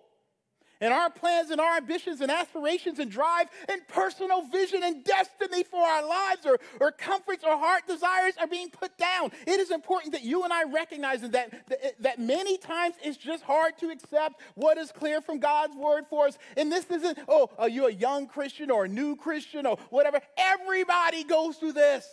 and 0.83 0.92
our 0.92 1.09
plans 1.09 1.51
and 1.51 1.61
our 1.61 1.77
ambitions 1.77 2.21
and 2.21 2.31
aspirations 2.31 2.99
and 2.99 3.11
drive 3.11 3.47
and 3.68 3.87
personal 3.87 4.42
vision 4.42 4.83
and 4.83 5.05
destiny 5.05 5.62
for 5.62 5.81
our 5.81 6.07
lives 6.07 6.45
or, 6.45 6.59
or 6.81 6.90
comforts 6.90 7.45
or 7.45 7.57
heart 7.57 7.87
desires 7.87 8.35
are 8.38 8.49
being 8.49 8.68
put 8.68 8.99
down. 8.99 9.31
It 9.47 9.61
is 9.61 9.71
important 9.71 10.12
that 10.12 10.25
you 10.25 10.42
and 10.42 10.53
I 10.53 10.64
recognize 10.64 11.21
that, 11.23 11.33
that, 11.33 12.03
that 12.03 12.18
many 12.18 12.59
times 12.59 12.97
it's 13.03 13.16
just 13.16 13.45
hard 13.45 13.79
to 13.79 13.90
accept 13.90 14.40
what 14.57 14.77
is 14.77 14.90
clear 14.90 15.21
from 15.21 15.38
God's 15.38 15.77
word 15.77 16.05
for 16.11 16.27
us. 16.27 16.37
And 16.57 16.71
this 16.71 16.90
isn't, 16.90 17.16
oh, 17.29 17.49
are 17.59 17.68
you 17.68 17.87
a 17.87 17.92
young 17.92 18.27
Christian 18.27 18.68
or 18.68 18.87
a 18.87 18.88
new 18.88 19.14
Christian 19.14 19.66
or 19.66 19.79
whatever? 19.90 20.21
Everybody 20.37 21.23
goes 21.23 21.59
through 21.59 21.75
this. 21.75 22.05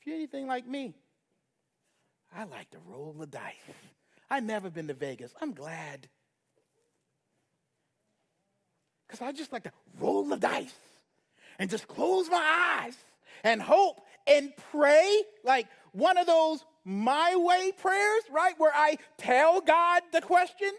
If 0.00 0.06
you're 0.08 0.16
anything 0.16 0.48
like 0.48 0.66
me, 0.66 0.96
I 2.34 2.42
like 2.44 2.70
to 2.70 2.78
roll 2.88 3.14
the 3.16 3.26
dice. 3.26 3.54
I've 4.30 4.44
never 4.44 4.70
been 4.70 4.88
to 4.88 4.94
Vegas. 4.94 5.34
I'm 5.40 5.52
glad. 5.52 6.08
Because 9.06 9.20
I 9.20 9.32
just 9.32 9.52
like 9.52 9.64
to 9.64 9.72
roll 9.98 10.24
the 10.24 10.36
dice 10.36 10.74
and 11.58 11.68
just 11.68 11.88
close 11.88 12.30
my 12.30 12.80
eyes 12.82 12.96
and 13.42 13.60
hope 13.60 14.00
and 14.26 14.52
pray 14.70 15.22
like 15.42 15.66
one 15.92 16.16
of 16.16 16.26
those 16.26 16.64
my 16.84 17.34
way 17.36 17.72
prayers, 17.72 18.22
right? 18.30 18.54
Where 18.56 18.72
I 18.72 18.98
tell 19.18 19.60
God 19.60 20.02
the 20.12 20.20
question, 20.20 20.70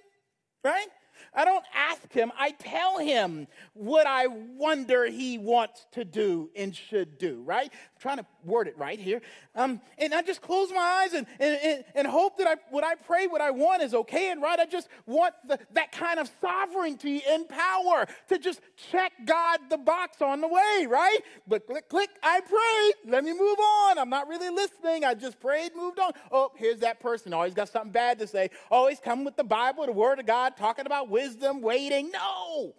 right? 0.63 0.87
I 1.33 1.45
don't 1.45 1.63
ask 1.75 2.11
him, 2.11 2.31
I 2.37 2.51
tell 2.51 2.99
him 2.99 3.47
what 3.73 4.07
I 4.07 4.27
wonder 4.27 5.05
he 5.05 5.37
wants 5.37 5.85
to 5.93 6.03
do 6.03 6.49
and 6.55 6.75
should 6.75 7.17
do, 7.17 7.41
right? 7.45 7.71
Trying 8.01 8.17
to 8.17 8.25
word 8.43 8.67
it 8.67 8.75
right 8.79 8.99
here. 8.99 9.21
Um, 9.53 9.79
and 9.99 10.11
I 10.11 10.23
just 10.23 10.41
close 10.41 10.71
my 10.71 11.03
eyes 11.03 11.13
and, 11.13 11.27
and, 11.39 11.83
and 11.93 12.07
hope 12.07 12.39
that 12.39 12.47
I, 12.47 12.55
what 12.71 12.83
I 12.83 12.95
pray, 12.95 13.27
what 13.27 13.41
I 13.41 13.51
want 13.51 13.83
is 13.83 13.93
okay 13.93 14.31
and 14.31 14.41
right. 14.41 14.59
I 14.59 14.65
just 14.65 14.87
want 15.05 15.35
the, 15.47 15.59
that 15.73 15.91
kind 15.91 16.19
of 16.19 16.27
sovereignty 16.41 17.21
and 17.29 17.47
power 17.47 18.07
to 18.29 18.39
just 18.39 18.61
check 18.91 19.11
God 19.23 19.59
the 19.69 19.77
box 19.77 20.19
on 20.19 20.41
the 20.41 20.47
way, 20.47 20.87
right? 20.89 21.19
But 21.47 21.67
click, 21.67 21.89
click, 21.89 22.09
I 22.23 22.41
prayed. 22.41 23.13
Let 23.13 23.23
me 23.23 23.33
move 23.33 23.59
on. 23.59 23.99
I'm 23.99 24.09
not 24.09 24.27
really 24.27 24.49
listening. 24.49 25.05
I 25.05 25.13
just 25.13 25.39
prayed, 25.39 25.75
moved 25.75 25.99
on. 25.99 26.13
Oh, 26.31 26.49
here's 26.55 26.79
that 26.79 26.99
person. 27.01 27.33
Always 27.33 27.53
got 27.53 27.69
something 27.69 27.91
bad 27.91 28.17
to 28.17 28.25
say. 28.25 28.49
Always 28.71 28.99
come 28.99 29.23
with 29.23 29.37
the 29.37 29.43
Bible, 29.43 29.85
the 29.85 29.91
Word 29.91 30.17
of 30.17 30.25
God, 30.25 30.57
talking 30.57 30.87
about 30.87 31.07
wisdom 31.07 31.61
waiting. 31.61 32.09
No. 32.11 32.73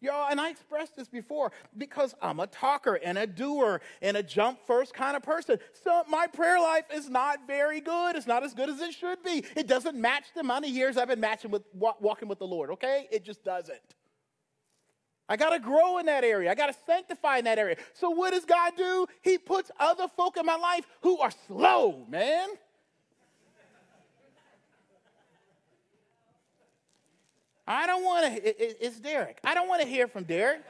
Y'all, 0.00 0.28
and 0.30 0.40
I 0.40 0.50
expressed 0.50 0.94
this 0.94 1.08
before 1.08 1.52
because 1.76 2.14
I'm 2.20 2.38
a 2.38 2.46
talker 2.46 2.94
and 3.02 3.16
a 3.16 3.26
doer 3.26 3.80
and 4.02 4.16
a 4.16 4.22
jump 4.22 4.58
first 4.66 4.92
kind 4.92 5.16
of 5.16 5.22
person. 5.22 5.58
So 5.84 6.04
my 6.08 6.26
prayer 6.26 6.60
life 6.60 6.84
is 6.94 7.08
not 7.08 7.46
very 7.46 7.80
good. 7.80 8.14
It's 8.14 8.26
not 8.26 8.44
as 8.44 8.52
good 8.52 8.68
as 8.68 8.80
it 8.80 8.92
should 8.92 9.22
be. 9.22 9.44
It 9.56 9.66
doesn't 9.66 9.98
match 9.98 10.24
the 10.34 10.40
amount 10.40 10.66
of 10.66 10.70
years 10.70 10.98
I've 10.98 11.08
been 11.08 11.20
matching 11.20 11.50
with 11.50 11.62
walking 11.72 12.28
with 12.28 12.38
the 12.38 12.46
Lord, 12.46 12.70
okay? 12.70 13.08
It 13.10 13.24
just 13.24 13.42
doesn't. 13.42 13.80
I 15.28 15.36
got 15.36 15.50
to 15.50 15.58
grow 15.58 15.98
in 15.98 16.06
that 16.06 16.24
area. 16.24 16.50
I 16.50 16.54
got 16.54 16.68
to 16.68 16.76
sanctify 16.86 17.38
in 17.38 17.46
that 17.46 17.58
area. 17.58 17.76
So 17.94 18.10
what 18.10 18.32
does 18.32 18.44
God 18.44 18.74
do? 18.76 19.06
He 19.22 19.38
puts 19.38 19.70
other 19.80 20.06
folk 20.16 20.36
in 20.36 20.46
my 20.46 20.56
life 20.56 20.86
who 21.00 21.18
are 21.18 21.32
slow, 21.46 22.04
man. 22.08 22.48
I 27.66 27.86
don't 27.86 28.04
want 28.04 28.26
to, 28.26 28.48
it, 28.48 28.56
it, 28.60 28.78
it's 28.80 29.00
Derek. 29.00 29.38
I 29.42 29.54
don't 29.54 29.68
want 29.68 29.82
to 29.82 29.88
hear 29.88 30.06
from 30.06 30.24
Derek. 30.24 30.62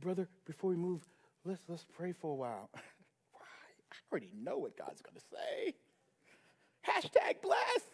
Brother, 0.00 0.28
before 0.44 0.70
we 0.70 0.76
move, 0.76 1.02
let's, 1.44 1.60
let's 1.68 1.84
pray 1.96 2.12
for 2.12 2.30
a 2.30 2.34
while. 2.34 2.70
Why? 3.32 3.42
I 3.92 3.96
already 4.10 4.30
know 4.42 4.58
what 4.58 4.76
God's 4.76 5.02
going 5.02 5.16
to 5.16 5.24
say. 5.32 5.74
Hashtag 6.86 7.42
blessed. 7.42 7.84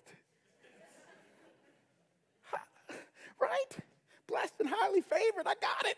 Right? 3.41 3.85
Blessed 4.27 4.55
and 4.61 4.69
highly 4.73 5.01
favored. 5.01 5.47
I 5.47 5.55
got 5.61 5.87
it. 5.87 5.97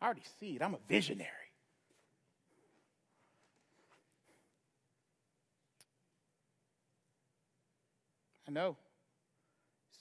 I 0.00 0.06
already 0.06 0.22
see 0.38 0.56
it. 0.56 0.62
I'm 0.62 0.74
a 0.74 0.78
visionary. 0.88 1.47
I 8.48 8.50
know. 8.50 8.76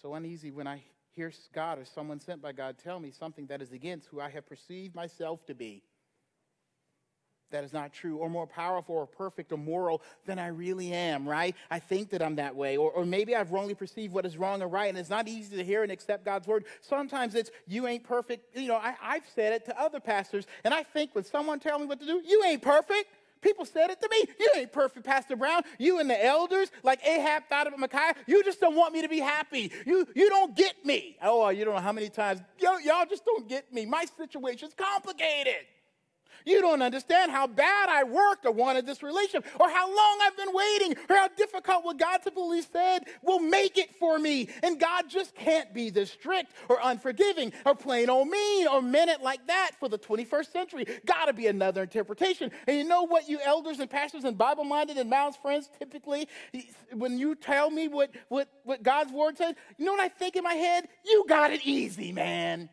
So 0.02 0.14
uneasy 0.14 0.52
when 0.52 0.68
I 0.68 0.82
hear 1.12 1.34
God 1.54 1.80
or 1.80 1.86
someone 1.86 2.22
sent 2.22 2.42
by 2.42 2.54
God 2.54 2.78
tell 2.82 2.98
me 2.98 3.12
something 3.12 3.48
that 3.48 3.62
is 3.62 3.74
against 3.74 4.08
who 4.08 4.22
I 4.22 4.30
have 4.30 4.48
perceived 4.48 4.96
myself 4.96 5.46
to 5.48 5.54
be. 5.54 5.84
That 7.52 7.64
is 7.64 7.72
not 7.72 7.94
true, 7.94 8.18
or 8.18 8.30
more 8.30 8.46
powerful, 8.46 8.96
or 8.96 9.06
perfect, 9.06 9.54
or 9.54 9.58
moral 9.58 10.02
than 10.26 10.38
I 10.38 10.48
really 10.48 10.92
am, 10.92 11.28
right? 11.28 11.56
I 11.72 11.80
think 11.80 12.10
that 12.10 12.22
I'm 12.22 12.36
that 12.36 12.58
way. 12.58 12.76
Or, 12.76 12.92
or 12.92 13.06
maybe 13.06 13.36
I've 13.36 13.52
wrongly 13.52 13.74
perceived 13.74 14.14
what 14.14 14.26
is 14.26 14.38
wrong 14.38 14.62
or 14.62 14.68
right, 14.68 14.90
and 14.90 14.98
it's 14.98 15.10
not 15.10 15.30
easy 15.30 15.56
to 15.56 15.64
hear 15.64 15.82
and 15.82 15.92
accept 15.92 16.26
God's 16.26 16.46
word. 16.46 16.66
Sometimes 16.82 17.36
it's, 17.36 17.50
you 17.66 17.88
ain't 17.88 18.04
perfect. 18.04 18.56
You 18.58 18.68
know, 18.68 18.76
I, 18.76 18.96
I've 19.02 19.28
said 19.34 19.54
it 19.54 19.66
to 19.66 19.82
other 19.82 20.02
pastors, 20.02 20.46
and 20.66 20.74
I 20.74 20.84
think 20.84 21.16
when 21.16 21.24
someone 21.24 21.62
tell 21.62 21.80
me 21.80 21.86
what 21.86 22.02
to 22.02 22.06
do, 22.06 22.22
you 22.26 22.44
ain't 22.46 22.62
perfect. 22.62 23.10
People 23.41 23.65
said 23.65 23.89
it 23.89 24.00
to 24.02 24.10
me. 24.10 24.26
You 24.39 24.52
ain't 24.58 24.71
perfect, 24.71 25.06
Pastor 25.06 25.36
Brown. 25.36 25.63
You 25.78 26.00
and 26.00 26.10
the 26.10 26.26
elders, 26.26 26.71
like 26.84 27.06
Ahab 27.06 27.43
thought 27.50 27.67
of 27.67 27.78
Micaiah, 27.78 28.15
you 28.26 28.43
just 28.43 28.60
don't 28.60 28.76
want 28.76 28.93
me 28.93 29.02
to 29.02 29.10
be 29.10 29.19
happy. 29.19 29.71
You, 29.86 30.08
you 30.15 30.30
don't 30.30 30.56
get 30.56 30.86
me. 30.86 31.17
Oh, 31.21 31.50
you 31.50 31.65
don't 31.65 31.76
know 31.76 31.82
how 31.82 31.91
many 31.91 32.10
times. 32.10 32.41
Y'all 32.60 33.06
just 33.10 33.26
don't 33.26 33.47
get 33.47 33.71
me. 33.73 33.86
My 33.86 34.06
situation's 34.17 34.73
complicated. 34.73 35.65
You 36.48 36.62
don't 36.62 36.82
understand 36.82 37.32
how 37.32 37.48
bad 37.48 37.90
I 37.90 38.04
worked 38.04 38.46
or 38.46 38.52
wanted 38.52 38.86
this 38.86 39.04
relationship, 39.04 39.46
or 39.60 39.70
how 39.70 39.88
long 39.88 40.20
I've 40.24 40.38
been 40.38 40.54
waiting, 40.54 40.96
or 41.10 41.16
how 41.16 41.28
difficult 41.30 41.84
what 41.84 41.98
God 41.98 42.20
typically 42.24 42.62
said 42.62 43.00
will 43.22 43.40
make 43.40 43.78
it 43.78 43.96
for 43.96 44.18
me. 44.18 44.50
And 44.64 44.80
God 44.80 45.10
just 45.10 45.36
can't 45.36 45.74
be 45.74 45.90
this 45.90 46.12
strict 46.12 46.54
or 46.70 46.80
unforgiving 46.82 47.52
or 47.66 47.76
plain 47.76 48.10
old 48.10 48.30
mean 48.30 48.68
or 48.68 48.82
it 49.08 49.22
like 49.22 49.46
that 49.48 49.72
for 49.80 49.90
the 49.90 49.98
21st 49.98 50.52
century. 50.52 50.86
Gotta 51.06 51.34
be 51.34 51.48
another 51.48 51.84
interpretation. 51.84 52.52
And 52.68 52.78
you 52.78 52.84
know 52.84 53.04
what, 53.04 53.28
you 53.28 53.40
elders 53.46 53.80
and 53.80 53.90
pastors 53.90 54.24
and 54.24 54.38
Bible 54.38 54.64
minded 54.64 54.98
and 54.98 55.10
Mouse 55.10 55.38
friends 55.38 55.70
typically, 55.80 56.28
when 56.94 57.18
you 57.18 57.36
tell 57.36 57.70
me 57.70 57.88
what, 57.88 58.12
what, 58.30 58.50
what 58.64 58.84
God's 58.84 59.12
word 59.12 59.38
says, 59.38 59.56
you 59.78 59.86
know 59.86 59.92
what 59.92 60.02
I 60.02 60.10
think 60.10 60.36
in 60.36 60.44
my 60.44 60.54
head? 60.54 60.88
You 61.06 61.26
got 61.28 61.52
it 61.52 61.66
easy, 61.66 62.12
man. 62.12 62.70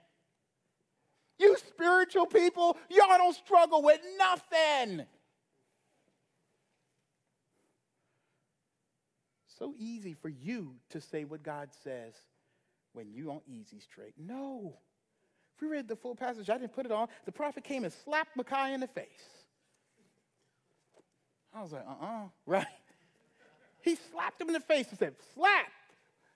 You 1.38 1.56
spiritual 1.56 2.26
people, 2.26 2.76
y'all 2.88 3.18
don't 3.18 3.36
struggle 3.36 3.82
with 3.82 4.00
nothing. 4.18 5.04
So 9.58 9.74
easy 9.78 10.14
for 10.14 10.28
you 10.28 10.74
to 10.90 11.00
say 11.00 11.24
what 11.24 11.42
God 11.42 11.70
says 11.82 12.14
when 12.92 13.12
you 13.12 13.30
on 13.30 13.40
easy 13.46 13.80
straight. 13.80 14.14
No. 14.18 14.76
If 15.54 15.62
we 15.62 15.68
read 15.68 15.86
the 15.86 15.96
full 15.96 16.16
passage, 16.16 16.50
I 16.50 16.58
didn't 16.58 16.72
put 16.72 16.86
it 16.86 16.92
on. 16.92 17.08
The 17.24 17.32
prophet 17.32 17.62
came 17.62 17.84
and 17.84 17.92
slapped 17.92 18.36
Micaiah 18.36 18.74
in 18.74 18.80
the 18.80 18.88
face. 18.88 19.06
I 21.54 21.62
was 21.62 21.72
like, 21.72 21.84
uh 21.86 22.04
uh-uh, 22.04 22.24
uh 22.24 22.28
right? 22.46 22.66
He 23.82 23.96
slapped 24.10 24.40
him 24.40 24.48
in 24.48 24.54
the 24.54 24.60
face 24.60 24.88
and 24.90 24.98
said, 24.98 25.14
Slap. 25.34 25.66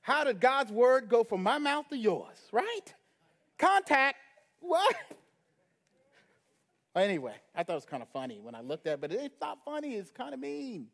How 0.03 0.25
did 0.25 0.41
God's 0.41 0.71
word 0.71 1.09
go 1.09 1.25
from 1.25 1.43
my 1.43 1.59
mouth 1.59 1.89
to 1.89 1.97
yours, 1.97 2.39
right? 2.53 2.95
Contact. 3.59 4.17
What? 4.61 4.97
Anyway, 6.95 7.35
I 7.55 7.63
thought 7.63 7.75
it 7.75 7.77
was 7.77 7.85
kind 7.85 8.03
of 8.03 8.09
funny 8.09 8.41
when 8.41 8.55
I 8.55 8.61
looked 8.61 8.87
at 8.87 8.95
it, 8.95 9.01
but 9.01 9.13
it's 9.13 9.41
not 9.41 9.59
funny, 9.65 9.95
it's 9.95 10.11
kind 10.11 10.35
of 10.35 10.41
mean. 10.41 10.89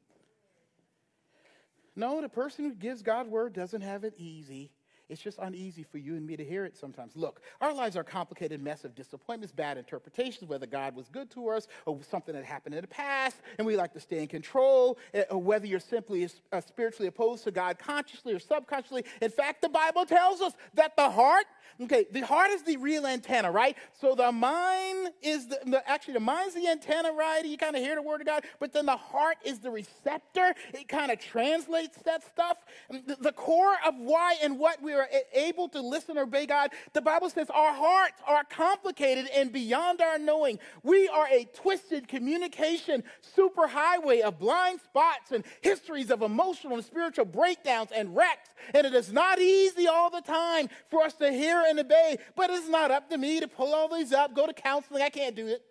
No, 1.97 2.21
the 2.21 2.29
person 2.29 2.65
who 2.65 2.75
gives 2.75 3.03
God's 3.03 3.29
word 3.29 3.53
doesn't 3.53 3.81
have 3.81 4.05
it 4.05 4.15
easy. 4.19 4.71
It's 5.09 5.21
just 5.21 5.39
uneasy 5.39 5.83
for 5.83 5.99
you 5.99 6.15
and 6.15 6.27
me 6.27 6.37
to 6.37 6.45
hear 6.45 6.65
it 6.65 6.77
sometimes. 6.77 7.15
Look, 7.15 7.41
our 7.61 7.75
lives 7.75 7.97
are 7.97 8.01
a 8.01 8.05
complicated 8.05 8.63
mess 8.63 8.85
of 8.85 8.95
disappointments, 8.95 9.53
bad 9.53 9.77
interpretations, 9.77 10.49
whether 10.49 10.67
God 10.67 10.95
was 10.97 11.09
good 11.09 11.31
to 11.33 11.51
us 11.51 11.69
or 11.85 11.99
something 12.09 12.35
that 12.35 12.45
happened 12.45 12.75
in 12.75 12.81
the 12.81 12.89
past, 12.89 13.37
and 13.59 13.67
we 13.67 13.77
like 13.77 13.93
to 13.93 14.01
stay 14.01 14.21
in 14.21 14.29
control, 14.29 14.99
eh, 15.13 15.25
or 15.31 15.41
whether 15.41 15.67
you're 15.67 15.81
simply 15.81 16.29
uh, 16.53 16.61
spiritually 16.61 17.09
opposed 17.09 17.45
to 17.45 17.51
God 17.51 17.79
consciously 17.79 18.33
or 18.33 18.39
subconsciously. 18.39 19.05
In 19.21 19.31
fact, 19.31 19.63
the 19.63 19.69
Bible 19.69 20.07
tells 20.07 20.41
us 20.41 20.55
that 20.75 20.97
the 20.97 21.11
heart 21.11 21.47
Okay, 21.81 22.07
the 22.13 22.21
heart 22.21 22.51
is 22.51 22.63
the 22.63 22.77
real 22.77 23.05
antenna, 23.05 23.51
right? 23.51 23.77
So 24.01 24.15
the 24.15 24.31
mind 24.31 25.11
is 25.23 25.49
the, 25.49 25.59
the 25.67 25.91
actually 25.91 26.15
the 26.15 26.21
mind's 26.21 26.55
the 26.55 26.69
antenna, 26.69 27.13
right? 27.13 27.45
You 27.45 27.59
kind 27.59 27.75
of 27.75 27.83
hear 27.83 27.97
the 27.97 28.03
word 28.03 28.21
of 28.21 28.27
God, 28.29 28.45
but 28.61 28.73
then 28.73 28.87
the 28.87 28.97
heart 28.97 29.39
is 29.45 29.59
the 29.59 29.71
receptor. 29.71 30.55
It 30.73 30.87
kind 30.87 31.11
of 31.11 31.19
translates 31.19 31.99
that 32.05 32.23
stuff. 32.23 32.59
The, 32.91 33.17
the 33.21 33.33
core 33.33 33.75
of 33.85 33.97
why 33.97 34.37
and 34.43 34.59
what 34.59 34.81
are 34.95 35.09
able 35.33 35.69
to 35.71 35.81
listen 35.81 36.19
or 36.19 36.23
obey 36.23 36.47
God, 36.47 36.71
the 36.93 37.01
Bible 37.01 37.31
says 37.31 37.49
our 37.51 37.73
hearts 37.73 38.21
are 38.27 38.45
complicated 38.45 39.29
and 39.35 39.53
beyond 39.53 40.01
our 40.01 40.19
knowing. 40.19 40.59
We 40.83 41.09
are 41.09 41.27
a 41.29 41.47
twisted 41.55 42.09
communication 42.09 43.05
superhighway 43.37 44.21
of 44.21 44.39
blind 44.39 44.81
spots 44.81 45.33
and 45.33 45.45
histories 45.61 46.11
of 46.11 46.23
emotional 46.23 46.75
and 46.75 46.85
spiritual 46.85 47.25
breakdowns 47.25 47.91
and 47.95 48.15
wrecks. 48.15 48.51
And 48.75 48.87
it 48.87 48.95
is 48.95 49.13
not 49.13 49.39
easy 49.41 49.87
all 49.87 50.11
the 50.11 50.23
time 50.23 50.69
for 50.91 51.03
us 51.03 51.15
to 51.15 51.31
hear 51.31 51.65
and 51.67 51.79
obey, 51.79 52.19
but 52.37 52.51
it's 52.51 52.69
not 52.69 52.91
up 52.91 53.11
to 53.11 53.19
me 53.19 53.41
to 53.41 53.49
pull 53.49 53.75
all 53.75 53.95
these 53.95 54.13
up, 54.13 54.35
go 54.35 54.47
to 54.47 54.55
counseling. 54.55 55.03
I 55.03 55.11
can't 55.11 55.37
do 55.37 55.47
it, 55.47 55.63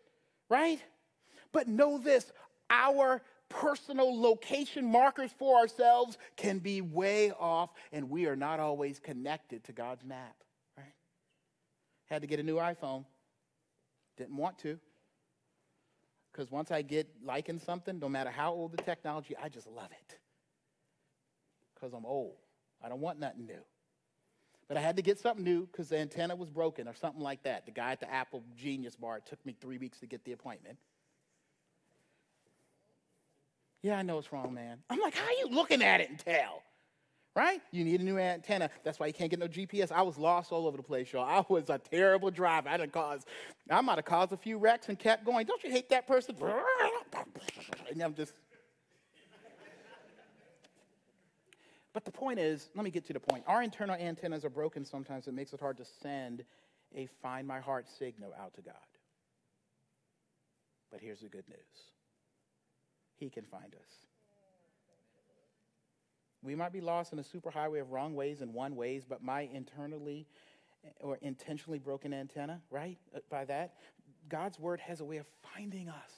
right? 0.50 0.80
But 1.52 1.68
know 1.68 1.98
this 1.98 2.32
our 2.70 3.22
personal 3.54 4.20
location 4.20 4.86
markers 4.86 5.32
for 5.38 5.60
ourselves 5.60 6.18
can 6.36 6.60
be 6.60 6.82
way 6.82 7.32
off, 7.32 7.70
and 7.92 8.10
we 8.10 8.26
are 8.26 8.36
not 8.36 8.60
always 8.60 9.00
connected 9.00 9.64
to 9.66 9.72
God's 9.72 10.04
map, 10.04 10.36
right? 10.78 10.94
Had 12.06 12.22
to 12.22 12.28
get 12.28 12.40
a 12.40 12.44
new 12.44 12.56
iPhone. 12.56 13.06
Didn't 14.18 14.38
want 14.38 14.60
to. 14.60 14.80
Because 16.32 16.52
once 16.52 16.72
I 16.72 16.82
get 16.82 17.08
liking 17.24 17.60
something, 17.60 18.00
no 18.00 18.10
matter 18.10 18.32
how 18.32 18.52
old 18.54 18.72
the 18.72 18.82
technology, 18.82 19.36
I 19.42 19.50
just 19.50 19.68
love 19.68 19.90
it. 19.92 20.18
Because 21.76 21.94
I'm 21.94 22.06
old. 22.06 22.38
I 22.84 22.90
don't 22.90 23.02
want 23.02 23.20
nothing 23.20 23.46
new. 23.46 23.62
But 24.68 24.78
I 24.78 24.82
had 24.82 24.96
to 24.96 25.04
get 25.04 25.20
something 25.20 25.44
new 25.44 25.68
because 25.68 25.90
the 25.90 25.98
antenna 25.98 26.36
was 26.36 26.50
broken 26.50 26.88
or 26.88 26.96
something 26.96 27.22
like 27.22 27.44
that. 27.44 27.66
The 27.66 27.72
guy 27.72 27.92
at 27.92 28.00
the 28.00 28.12
Apple 28.12 28.44
Genius 28.56 28.96
Bar, 28.96 29.20
took 29.24 29.46
me 29.46 29.56
three 29.60 29.78
weeks 29.78 30.00
to 30.00 30.08
get 30.08 30.26
the 30.26 30.32
appointment. 30.32 30.78
Yeah, 33.84 33.98
I 33.98 34.02
know 34.02 34.18
it's 34.18 34.32
wrong, 34.32 34.54
man. 34.54 34.80
I'm 34.90 35.00
like, 35.00 35.14
how 35.14 35.26
are 35.26 35.34
you 35.34 35.50
looking 35.50 35.84
at 35.84 36.02
it 36.02 36.10
and 36.10 36.18
tell? 36.18 36.64
Right? 37.36 37.62
You 37.72 37.84
need 37.84 38.00
a 38.00 38.04
new 38.04 38.18
antenna. 38.18 38.70
That's 38.84 39.00
why 39.00 39.08
you 39.08 39.14
can't 39.14 39.30
get 39.30 39.40
no 39.40 39.48
GPS. 39.48 39.92
I 39.92 40.04
was 40.04 40.18
lost 40.18 40.52
all 40.52 40.66
over 40.66 40.78
the 40.78 40.84
place, 40.84 41.12
y'all. 41.12 41.24
I 41.26 41.44
was 41.52 41.70
a 41.70 41.80
terrible 41.80 42.32
driver. 42.32 42.70
I 42.70 42.78
didn't 42.78 42.94
cause, 42.94 43.26
I 43.70 43.82
might 43.82 43.98
have 43.98 44.06
caused 44.06 44.32
a 44.32 44.38
few 44.38 44.58
wrecks 44.58 44.88
and 44.88 44.98
kept 44.98 45.26
going. 45.26 45.46
Don't 45.46 45.64
you 45.64 45.70
hate 45.70 45.90
that 45.90 46.08
person? 46.08 46.36
And 47.92 48.02
I'm 48.02 48.16
just 48.16 48.34
But 51.94 52.06
the 52.06 52.12
point 52.12 52.40
is, 52.40 52.70
let 52.76 52.84
me 52.84 52.90
get 52.90 53.06
to 53.06 53.14
the 53.14 53.20
point. 53.20 53.44
Our 53.46 53.62
internal 53.62 53.96
antennas 53.96 54.44
are 54.44 54.50
broken 54.50 54.84
sometimes. 54.84 55.28
It 55.28 55.36
makes 55.36 55.54
it 55.54 55.60
hard 55.60 55.78
to 55.78 55.86
send 56.02 56.44
a 56.96 57.08
find 57.22 57.48
my 57.48 57.60
heart 57.60 57.88
signal 57.88 58.34
out 58.40 58.56
to 58.56 58.62
God. 58.62 58.74
But 60.92 61.02
here's 61.02 61.22
the 61.22 61.30
good 61.30 61.48
news 61.48 61.94
He 63.24 63.30
can 63.30 63.46
find 63.46 63.74
us. 63.74 63.88
We 66.42 66.56
might 66.56 66.74
be 66.74 66.82
lost 66.82 67.14
in 67.14 67.20
a 67.20 67.24
superhighway 67.24 67.80
of 67.80 67.92
wrong 67.92 68.16
ways 68.16 68.42
and 68.42 68.54
one 68.54 68.76
ways, 68.76 69.06
but 69.08 69.24
my 69.24 69.50
internally 69.54 70.28
or 71.00 71.18
intentionally 71.22 71.80
broken 71.80 72.14
antenna, 72.14 72.60
right? 72.70 72.98
Uh, 73.16 73.20
by 73.30 73.46
that, 73.46 73.76
God's 74.28 74.60
word 74.60 74.82
has 74.82 75.00
a 75.00 75.06
way 75.06 75.18
of 75.18 75.26
finding 75.56 75.88
us 75.88 76.12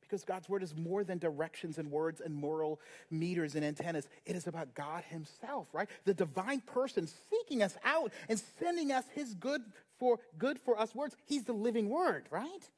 because 0.00 0.24
God's 0.24 0.48
word 0.48 0.62
is 0.62 0.74
more 0.74 1.04
than 1.04 1.18
directions 1.18 1.76
and 1.76 1.90
words 1.90 2.22
and 2.22 2.34
moral 2.34 2.80
meters 3.10 3.54
and 3.54 3.62
antennas. 3.62 4.08
It 4.24 4.34
is 4.34 4.46
about 4.46 4.74
God 4.74 5.04
Himself, 5.10 5.68
right? 5.74 5.90
The 6.06 6.14
divine 6.14 6.60
person 6.60 7.06
seeking 7.30 7.62
us 7.62 7.76
out 7.84 8.12
and 8.30 8.40
sending 8.58 8.92
us 8.92 9.04
His 9.14 9.34
good 9.34 9.60
for 9.98 10.20
good 10.38 10.58
for 10.58 10.80
us 10.80 10.94
words. 10.94 11.16
He's 11.26 11.44
the 11.44 11.52
living 11.52 11.90
word, 11.90 12.28
right? 12.30 12.70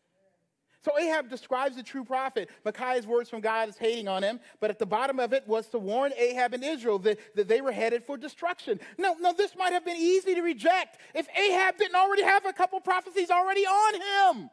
So 0.84 0.98
Ahab 0.98 1.30
describes 1.30 1.76
the 1.76 1.82
true 1.82 2.04
prophet. 2.04 2.50
Micaiah's 2.64 3.06
words 3.06 3.30
from 3.30 3.40
God 3.40 3.70
is 3.70 3.78
hating 3.78 4.06
on 4.06 4.22
him, 4.22 4.38
but 4.60 4.68
at 4.68 4.78
the 4.78 4.84
bottom 4.84 5.18
of 5.18 5.32
it 5.32 5.48
was 5.48 5.66
to 5.68 5.78
warn 5.78 6.12
Ahab 6.14 6.52
and 6.52 6.62
Israel 6.62 6.98
that, 7.00 7.18
that 7.34 7.48
they 7.48 7.62
were 7.62 7.72
headed 7.72 8.04
for 8.04 8.18
destruction. 8.18 8.78
No, 8.98 9.14
no, 9.18 9.32
this 9.32 9.56
might 9.56 9.72
have 9.72 9.84
been 9.84 9.96
easy 9.96 10.34
to 10.34 10.42
reject 10.42 10.98
if 11.14 11.26
Ahab 11.36 11.78
didn't 11.78 11.96
already 11.96 12.22
have 12.22 12.44
a 12.44 12.52
couple 12.52 12.78
prophecies 12.80 13.30
already 13.30 13.62
on 13.62 14.34
him. 14.36 14.50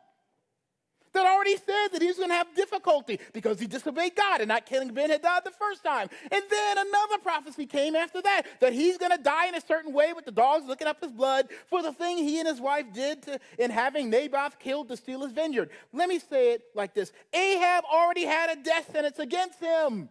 That 1.14 1.26
already 1.26 1.58
said 1.58 1.90
that 1.92 2.02
he 2.02 2.08
was 2.08 2.18
going 2.18 2.30
to 2.30 2.36
have 2.36 2.54
difficulty 2.56 3.20
because 3.34 3.60
he 3.60 3.68
disobeyed 3.68 4.16
God 4.16 4.42
and 4.42 4.48
not 4.48 4.66
killing 4.66 4.94
Ben 4.94 5.10
Hadad 5.10 5.44
the 5.44 5.52
first 5.52 5.84
time. 5.84 6.10
And 6.32 6.44
then 6.50 6.78
another 6.78 7.18
prophecy 7.22 7.66
came 7.66 7.96
after 7.96 8.22
that 8.22 8.44
that 8.60 8.74
he's 8.74 8.98
going 8.98 9.12
to 9.12 9.22
die 9.22 9.48
in 9.48 9.56
a 9.56 9.62
certain 9.62 9.94
way 9.94 10.14
with 10.14 10.26
the 10.26 10.32
dogs 10.32 10.66
looking 10.66 10.88
up 10.88 11.02
his 11.02 11.12
blood 11.12 11.48
for 11.68 11.82
the 11.82 11.94
thing 11.94 12.18
he 12.18 12.40
and 12.40 12.48
his 12.48 12.62
wife 12.62 12.86
did 12.94 13.24
to, 13.24 13.40
in 13.58 13.72
having 13.72 14.10
Naboth 14.10 14.60
killed 14.60 14.90
to 14.90 14.98
steal 14.98 15.22
his 15.22 15.32
vineyard. 15.32 15.70
Let 15.94 16.10
me 16.10 16.20
say 16.20 16.54
it 16.54 16.64
like 16.76 16.94
this 16.94 17.12
Ahab 17.34 17.84
already 17.92 18.26
had 18.26 18.58
a 18.58 18.62
death 18.62 18.92
sentence 18.92 19.20
against 19.20 19.60
him. 19.60 20.10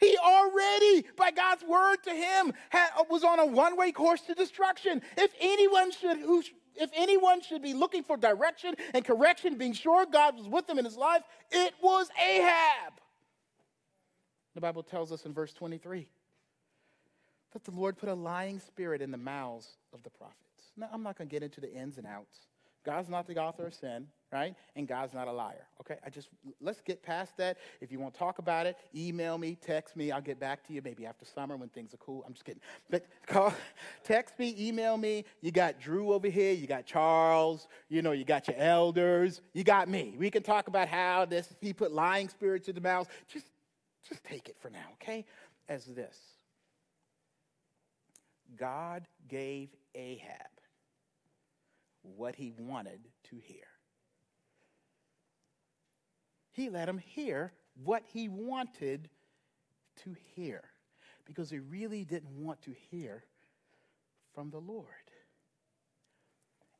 He 0.00 0.16
already, 0.18 1.06
by 1.16 1.30
God's 1.30 1.62
word 1.62 1.96
to 2.04 2.10
him, 2.10 2.52
had, 2.68 2.88
was 3.08 3.24
on 3.24 3.38
a 3.38 3.46
one 3.46 3.76
way 3.76 3.92
course 3.92 4.20
to 4.22 4.34
destruction. 4.34 5.00
If 5.16 5.32
anyone 5.40 5.92
should, 5.92 6.18
who, 6.18 6.42
if 6.76 6.90
anyone 6.94 7.40
should 7.42 7.62
be 7.62 7.74
looking 7.74 8.02
for 8.02 8.16
direction 8.16 8.74
and 8.92 9.04
correction, 9.04 9.56
being 9.56 9.72
sure 9.72 10.06
God 10.06 10.36
was 10.36 10.48
with 10.48 10.68
him 10.68 10.78
in 10.78 10.84
his 10.84 10.96
life, 10.96 11.22
it 11.50 11.74
was 11.82 12.08
Ahab. 12.20 12.94
The 14.54 14.60
Bible 14.60 14.82
tells 14.82 15.12
us 15.12 15.26
in 15.26 15.32
verse 15.32 15.52
23 15.52 16.06
that 17.52 17.64
the 17.64 17.70
Lord 17.70 17.96
put 17.96 18.08
a 18.08 18.14
lying 18.14 18.60
spirit 18.60 19.02
in 19.02 19.10
the 19.10 19.18
mouths 19.18 19.76
of 19.92 20.02
the 20.02 20.10
prophets. 20.10 20.38
Now, 20.76 20.88
I'm 20.92 21.02
not 21.02 21.16
going 21.16 21.28
to 21.28 21.32
get 21.32 21.42
into 21.42 21.60
the 21.60 21.72
ins 21.72 21.98
and 21.98 22.06
outs. 22.06 22.38
God's 22.84 23.08
not 23.08 23.26
the 23.26 23.38
author 23.38 23.66
of 23.66 23.74
sin 23.74 24.06
right? 24.34 24.56
And 24.74 24.88
God's 24.88 25.14
not 25.14 25.28
a 25.28 25.32
liar. 25.32 25.64
Okay, 25.80 25.96
I 26.04 26.10
just 26.10 26.28
let's 26.60 26.80
get 26.80 27.04
past 27.04 27.36
that. 27.36 27.56
If 27.80 27.92
you 27.92 28.00
want 28.00 28.14
to 28.14 28.18
talk 28.18 28.40
about 28.40 28.66
it, 28.66 28.76
email 28.94 29.38
me, 29.38 29.56
text 29.60 29.96
me. 29.96 30.10
I'll 30.10 30.20
get 30.20 30.40
back 30.40 30.66
to 30.66 30.72
you 30.72 30.82
maybe 30.82 31.06
after 31.06 31.24
summer 31.24 31.56
when 31.56 31.68
things 31.68 31.94
are 31.94 31.98
cool. 31.98 32.24
I'm 32.26 32.32
just 32.32 32.44
kidding. 32.44 32.60
But 32.90 33.06
call, 33.28 33.54
text 34.04 34.36
me, 34.40 34.54
email 34.58 34.96
me. 34.96 35.24
You 35.40 35.52
got 35.52 35.80
Drew 35.80 36.12
over 36.12 36.28
here. 36.28 36.52
You 36.52 36.66
got 36.66 36.84
Charles. 36.84 37.68
You 37.88 38.02
know, 38.02 38.10
you 38.10 38.24
got 38.24 38.48
your 38.48 38.56
elders. 38.58 39.40
You 39.52 39.62
got 39.62 39.88
me. 39.88 40.16
We 40.18 40.30
can 40.30 40.42
talk 40.42 40.66
about 40.66 40.88
how 40.88 41.26
this 41.26 41.54
he 41.60 41.72
put 41.72 41.92
lying 41.92 42.28
spirits 42.28 42.68
in 42.68 42.74
the 42.74 42.80
mouths. 42.80 43.08
Just, 43.28 43.46
just 44.08 44.24
take 44.24 44.48
it 44.48 44.56
for 44.60 44.68
now, 44.68 44.86
okay? 44.94 45.24
As 45.68 45.84
this. 45.84 46.18
God 48.56 49.06
gave 49.28 49.68
Ahab 49.94 50.53
what 52.04 52.36
he 52.36 52.52
wanted 52.56 53.00
to 53.24 53.36
hear 53.42 53.66
he 56.54 56.70
let 56.70 56.88
him 56.88 56.98
hear 56.98 57.52
what 57.82 58.04
he 58.12 58.28
wanted 58.28 59.10
to 60.04 60.14
hear 60.36 60.62
because 61.26 61.50
he 61.50 61.58
really 61.58 62.04
didn't 62.04 62.30
want 62.30 62.62
to 62.62 62.72
hear 62.90 63.24
from 64.34 64.50
the 64.50 64.60
Lord. 64.60 64.86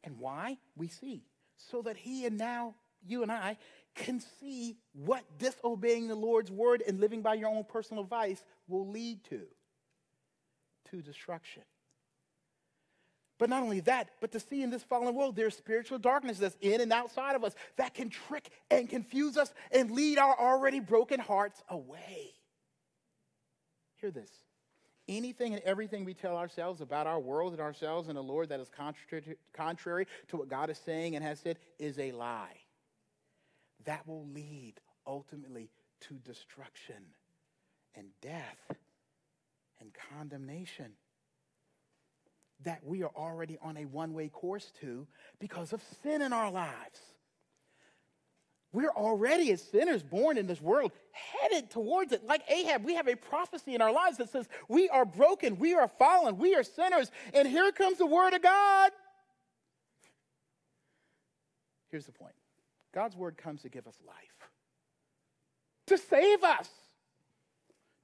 And 0.05 0.19
why? 0.19 0.59
We 0.77 0.89
see. 0.89 1.25
So 1.57 1.83
that 1.83 1.97
he 1.97 2.25
and 2.25 2.39
now 2.39 2.75
you 3.07 3.23
and 3.23 3.33
I 3.33 3.57
can 3.95 4.21
see 4.41 4.77
what 4.93 5.25
disobeying 5.39 6.09
the 6.09 6.15
Lord's 6.15 6.51
word 6.51 6.83
and 6.87 7.01
living 7.01 7.23
by 7.23 7.35
your 7.35 7.49
own 7.49 7.65
personal 7.65 8.05
vice 8.05 8.43
will 8.69 8.89
lead 8.89 9.25
to 9.25 9.41
to 10.91 11.03
destruction. 11.03 11.63
But 13.39 13.51
not 13.51 13.63
only 13.63 13.81
that, 13.81 14.11
but 14.21 14.31
to 14.33 14.41
see 14.41 14.63
in 14.63 14.71
this 14.71 14.85
fallen 14.85 15.15
world, 15.15 15.35
there's 15.35 15.57
spiritual 15.57 15.99
darkness 15.99 16.39
that's 16.39 16.57
in 16.61 16.81
and 16.81 16.93
outside 16.93 17.35
of 17.35 17.43
us 17.43 17.55
that 17.77 17.93
can 17.93 18.09
trick 18.09 18.51
and 18.71 18.89
confuse 18.89 19.37
us 19.37 19.53
and 19.73 19.91
lead 19.91 20.19
our 20.19 20.39
already 20.39 20.79
broken 20.79 21.19
hearts 21.19 21.63
away. 21.69 22.31
Hear 23.97 24.13
this. 24.13 24.31
Anything 25.09 25.53
and 25.53 25.63
everything 25.65 26.05
we 26.05 26.15
tell 26.15 26.37
ourselves 26.37 26.81
about 26.81 27.07
our 27.07 27.19
world 27.19 27.53
and 27.53 27.61
ourselves 27.61 28.09
and 28.09 28.17
the 28.17 28.23
Lord 28.23 28.49
that 28.51 28.61
is 28.61 28.71
contrary 29.53 30.07
to 30.29 30.37
what 30.37 30.49
God 30.49 30.71
is 30.71 30.79
saying 30.79 31.17
and 31.17 31.25
has 31.25 31.41
said 31.41 31.59
is 31.79 31.99
a 31.99 32.13
lie. 32.13 32.57
That 33.85 34.07
will 34.07 34.27
lead 34.29 34.75
ultimately 35.07 35.71
to 36.03 36.15
destruction 36.25 37.03
and 37.97 38.07
death 38.23 38.79
and 39.81 39.91
condemnation 40.11 40.93
that 42.63 42.85
we 42.85 43.03
are 43.03 43.13
already 43.17 43.59
on 43.63 43.77
a 43.77 43.85
one 43.85 44.15
way 44.15 44.29
course 44.29 44.73
to 44.81 45.07
because 45.39 45.73
of 45.73 45.83
sin 46.03 46.23
in 46.23 46.33
our 46.33 46.51
lives. 46.51 47.01
We're 48.73 48.91
already, 48.91 49.53
as 49.53 49.63
sinners 49.63 50.03
born 50.03 50.37
in 50.37 50.49
this 50.49 50.61
world, 50.61 50.91
headed 51.13 51.71
towards 51.71 52.13
it. 52.13 52.27
Like 52.27 52.43
Ahab, 52.51 52.85
we 52.85 52.95
have 52.95 53.07
a 53.07 53.15
prophecy 53.15 53.75
in 53.75 53.81
our 53.81 53.93
lives 53.93 54.17
that 54.17 54.31
says 54.31 54.49
we 54.69 54.89
are 54.89 55.05
broken, 55.05 55.59
we 55.59 55.75
are 55.75 55.87
fallen, 55.87 56.39
we 56.39 56.57
are 56.57 56.65
sinners, 56.65 57.11
and 57.33 57.47
here 57.47 57.71
comes 57.71 57.99
the 57.99 58.07
word 58.07 58.35
of 58.35 58.43
God. 58.43 58.91
Here's 61.91 62.07
the 62.07 62.13
point 62.13 62.35
God's 62.93 63.15
word 63.15 63.37
comes 63.37 63.63
to 63.63 63.69
give 63.69 63.87
us 63.87 63.95
life, 64.05 64.51
to 65.87 65.97
save 65.97 66.43
us 66.43 66.69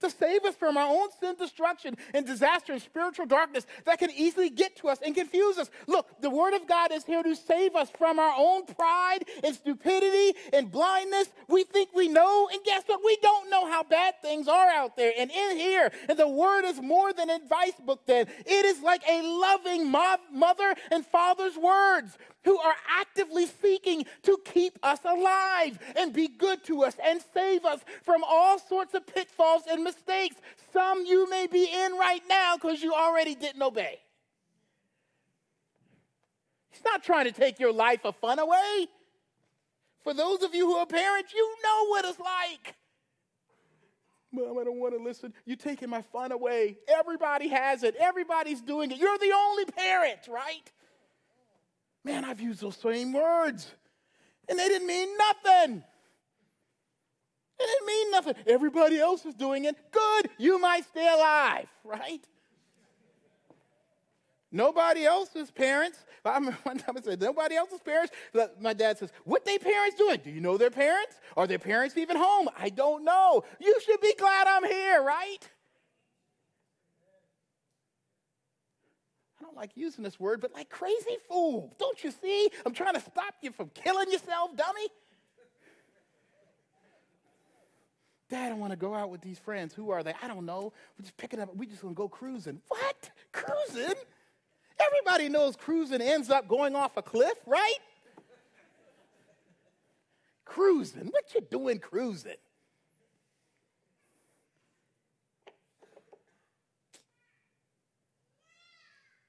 to 0.01 0.11
save 0.11 0.45
us 0.45 0.55
from 0.55 0.77
our 0.77 0.89
own 0.89 1.09
sin, 1.21 1.35
destruction, 1.39 1.97
and 2.15 2.27
disaster 2.27 2.73
and 2.73 2.83
spiritual 2.83 3.27
darkness 3.27 3.67
that 3.85 3.99
can 3.99 4.11
easily 4.11 4.51
get 4.51 4.77
to 4.77 4.89
us 4.89 4.99
and 5.05 5.15
confuse 5.15 5.59
us. 5.59 5.71
Look, 5.87 6.21
the 6.21 6.31
Word 6.31 6.55
of 6.55 6.67
God 6.67 6.93
is 6.93 7.05
here 7.05 7.23
to 7.23 7.35
save 7.35 7.75
us 7.77 7.91
from 7.97 8.19
our 8.19 8.35
own 8.37 8.67
pride 8.67 9.25
and 9.45 9.55
stupidity 9.55 10.39
and 10.53 10.71
blindness. 10.71 11.29
We 11.49 11.65
think 11.65 11.91
we 11.95 12.09
know, 12.09 12.49
and 12.53 12.63
guess 12.65 12.83
what? 12.87 13.01
We 13.05 13.17
don't 13.23 13.51
know 13.51 13.71
how 13.71 13.83
bad 13.83 14.15
things 14.23 14.49
are 14.49 14.69
out 14.69 14.97
there. 14.97 15.13
And 15.17 15.31
in 15.31 15.57
here, 15.57 15.91
and 16.09 16.19
the 16.19 16.29
Word 16.29 16.65
is 16.65 16.81
more 16.81 17.13
than 17.13 17.31
an 17.31 17.43
advice 17.43 17.81
book, 17.85 18.07
then. 18.07 18.27
It 18.47 18.65
is 18.65 18.83
like 18.83 19.03
a 19.09 19.23
loving 19.23 19.91
mother 19.91 20.75
and 20.91 21.05
father's 21.07 21.57
words 21.57 22.17
who 22.45 22.59
are 22.59 22.75
actively 22.99 23.47
seeking 23.47 24.05
to 24.23 24.39
keep 24.45 24.79
us 24.83 25.01
alive 25.05 25.79
and 25.97 26.13
be 26.13 26.27
good 26.27 26.65
to 26.65 26.85
us 26.85 26.97
and 27.05 27.21
save 27.35 27.65
us 27.67 27.81
from 28.03 28.23
all 28.27 28.59
sorts 28.59 28.95
of 28.95 29.07
pitfalls 29.07 29.65
and 29.71 29.85
mistakes. 29.85 29.90
Some 30.73 31.05
you 31.05 31.29
may 31.29 31.47
be 31.47 31.65
in 31.65 31.93
right 31.93 32.23
now 32.29 32.57
because 32.57 32.83
you 32.83 32.95
already 32.95 33.35
didn't 33.35 33.63
obey. 33.63 33.99
He's 36.71 36.85
not 36.85 37.03
trying 37.03 37.27
to 37.27 37.33
take 37.33 37.59
your 37.59 37.73
life 37.73 38.01
of 38.05 38.17
fun 38.17 38.39
away. 38.39 38.87
For 40.03 40.15
those 40.15 40.43
of 40.43 40.55
you 40.55 40.67
who 40.67 40.77
are 40.77 40.87
parents, 40.87 41.33
you 41.35 41.57
know 41.63 41.87
what 41.89 42.05
it's 42.05 42.19
like. 42.19 42.75
Mom, 44.33 44.59
I 44.59 44.65
don't 44.65 44.79
want 44.79 44.97
to 44.97 45.03
listen. 45.03 45.35
You're 45.45 45.57
taking 45.57 45.91
my 45.91 46.03
fun 46.03 46.31
away. 46.31 46.79
Everybody 46.89 47.49
has 47.49 47.83
it. 47.83 47.97
Everybody's 47.97 48.61
doing 48.61 48.93
it. 48.93 48.99
You're 48.99 49.19
the 49.19 49.33
only 49.35 49.65
parent, 49.65 50.21
right? 50.29 50.71
Man, 52.05 52.25
I've 52.25 52.41
used 52.41 52.61
those 52.61 52.77
same 52.77 53.13
words, 53.13 53.71
and 54.49 54.59
they 54.59 54.69
didn't 54.69 54.87
mean 54.87 55.09
nothing. 55.19 55.85
It 57.61 57.67
didn't 57.67 57.87
mean 57.87 58.11
nothing. 58.11 58.35
Everybody 58.47 58.99
else 58.99 59.27
is 59.27 59.35
doing 59.35 59.67
it. 59.67 59.77
Good, 59.93 60.31
you 60.39 60.59
might 60.59 60.85
stay 60.87 61.07
alive, 61.07 61.67
right? 61.85 62.25
Nobody 64.51 65.05
else's 65.05 65.51
parents. 65.51 66.05
I 66.25 66.35
remember 66.35 66.59
one 66.63 66.79
time 66.79 66.97
I 66.97 67.01
said, 67.03 67.21
nobody 67.21 67.57
else's 67.57 67.81
parents. 67.81 68.13
My 68.61 68.73
dad 68.73 68.99
says, 68.99 69.13
what 69.25 69.45
they 69.45 69.59
parents 69.59 69.97
doing? 69.97 70.21
Do 70.25 70.31
you 70.31 70.41
know 70.41 70.57
their 70.57 70.71
parents? 70.71 71.17
Are 71.37 71.47
their 71.47 71.59
parents 71.59 71.97
even 71.97 72.17
home? 72.17 72.49
I 72.59 72.71
don't 72.71 73.05
know. 73.05 73.45
You 73.61 73.79
should 73.85 74.01
be 74.01 74.15
glad 74.19 74.47
I'm 74.47 74.65
here, 74.65 75.03
right? 75.03 75.49
I 79.39 79.43
don't 79.43 79.57
like 79.57 79.71
using 79.75 80.05
this 80.05 80.19
word, 80.19 80.41
but 80.41 80.53
like 80.53 80.69
crazy 80.69 81.17
fool. 81.29 81.75
Don't 81.79 82.03
you 82.03 82.11
see? 82.11 82.51
I'm 82.67 82.75
trying 82.75 82.95
to 82.95 83.01
stop 83.01 83.35
you 83.43 83.53
from 83.53 83.71
killing 83.75 84.11
yourself, 84.11 84.57
dummy. 84.57 84.89
Dad, 88.31 88.53
I 88.53 88.55
want 88.55 88.73
to 88.73 88.77
go 88.77 88.95
out 88.95 89.11
with 89.11 89.21
these 89.21 89.39
friends. 89.39 89.75
Who 89.75 89.91
are 89.91 90.03
they? 90.03 90.15
I 90.23 90.29
don't 90.29 90.47
know. 90.47 90.73
We're 90.97 91.03
just 91.03 91.17
picking 91.17 91.41
up. 91.41 91.55
We're 91.55 91.69
just 91.69 91.83
going 91.83 91.95
to 91.95 91.99
go 91.99 92.09
cruising. 92.09 92.63
What? 92.69 93.11
Cruising? 93.33 93.95
Everybody 94.87 95.29
knows 95.29 95.57
cruising 95.57 96.01
ends 96.01 96.31
up 96.31 96.49
going 96.49 96.75
off 96.75 96.97
a 96.97 97.03
cliff, 97.03 97.37
right? 97.47 97.79
cruising. 100.51 101.07
What 101.07 101.33
you 101.35 101.41
doing 101.41 101.79
cruising? 101.79 102.35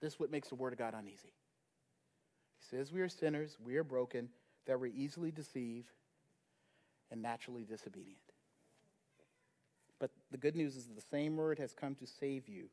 This 0.01 0.13
is 0.13 0.19
what 0.19 0.31
makes 0.31 0.49
the 0.49 0.55
Word 0.55 0.73
of 0.73 0.79
God 0.79 0.95
uneasy. 0.97 1.31
He 2.57 2.75
says 2.75 2.91
we 2.91 3.01
are 3.01 3.09
sinners, 3.09 3.55
we 3.63 3.77
are 3.77 3.83
broken, 3.83 4.29
that 4.65 4.79
we're 4.79 4.91
easily 4.91 5.29
deceived 5.29 5.91
and 7.11 7.21
naturally 7.21 7.63
disobedient. 7.63 8.30
The 10.31 10.37
good 10.37 10.55
news 10.55 10.75
is 10.75 10.87
the 10.87 11.03
same 11.11 11.35
Word 11.35 11.59
has 11.59 11.73
come 11.73 11.95
to 11.95 12.07
save 12.07 12.47
you 12.47 12.65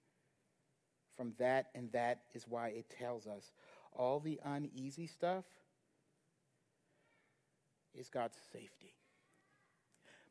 from 1.16 1.32
that, 1.38 1.66
and 1.74 1.90
that 1.92 2.20
is 2.34 2.46
why 2.48 2.68
it 2.68 2.86
tells 2.98 3.26
us 3.26 3.52
all 3.92 4.20
the 4.20 4.38
uneasy 4.44 5.06
stuff 5.06 5.44
is 7.94 8.08
God's 8.08 8.36
safety. 8.52 8.94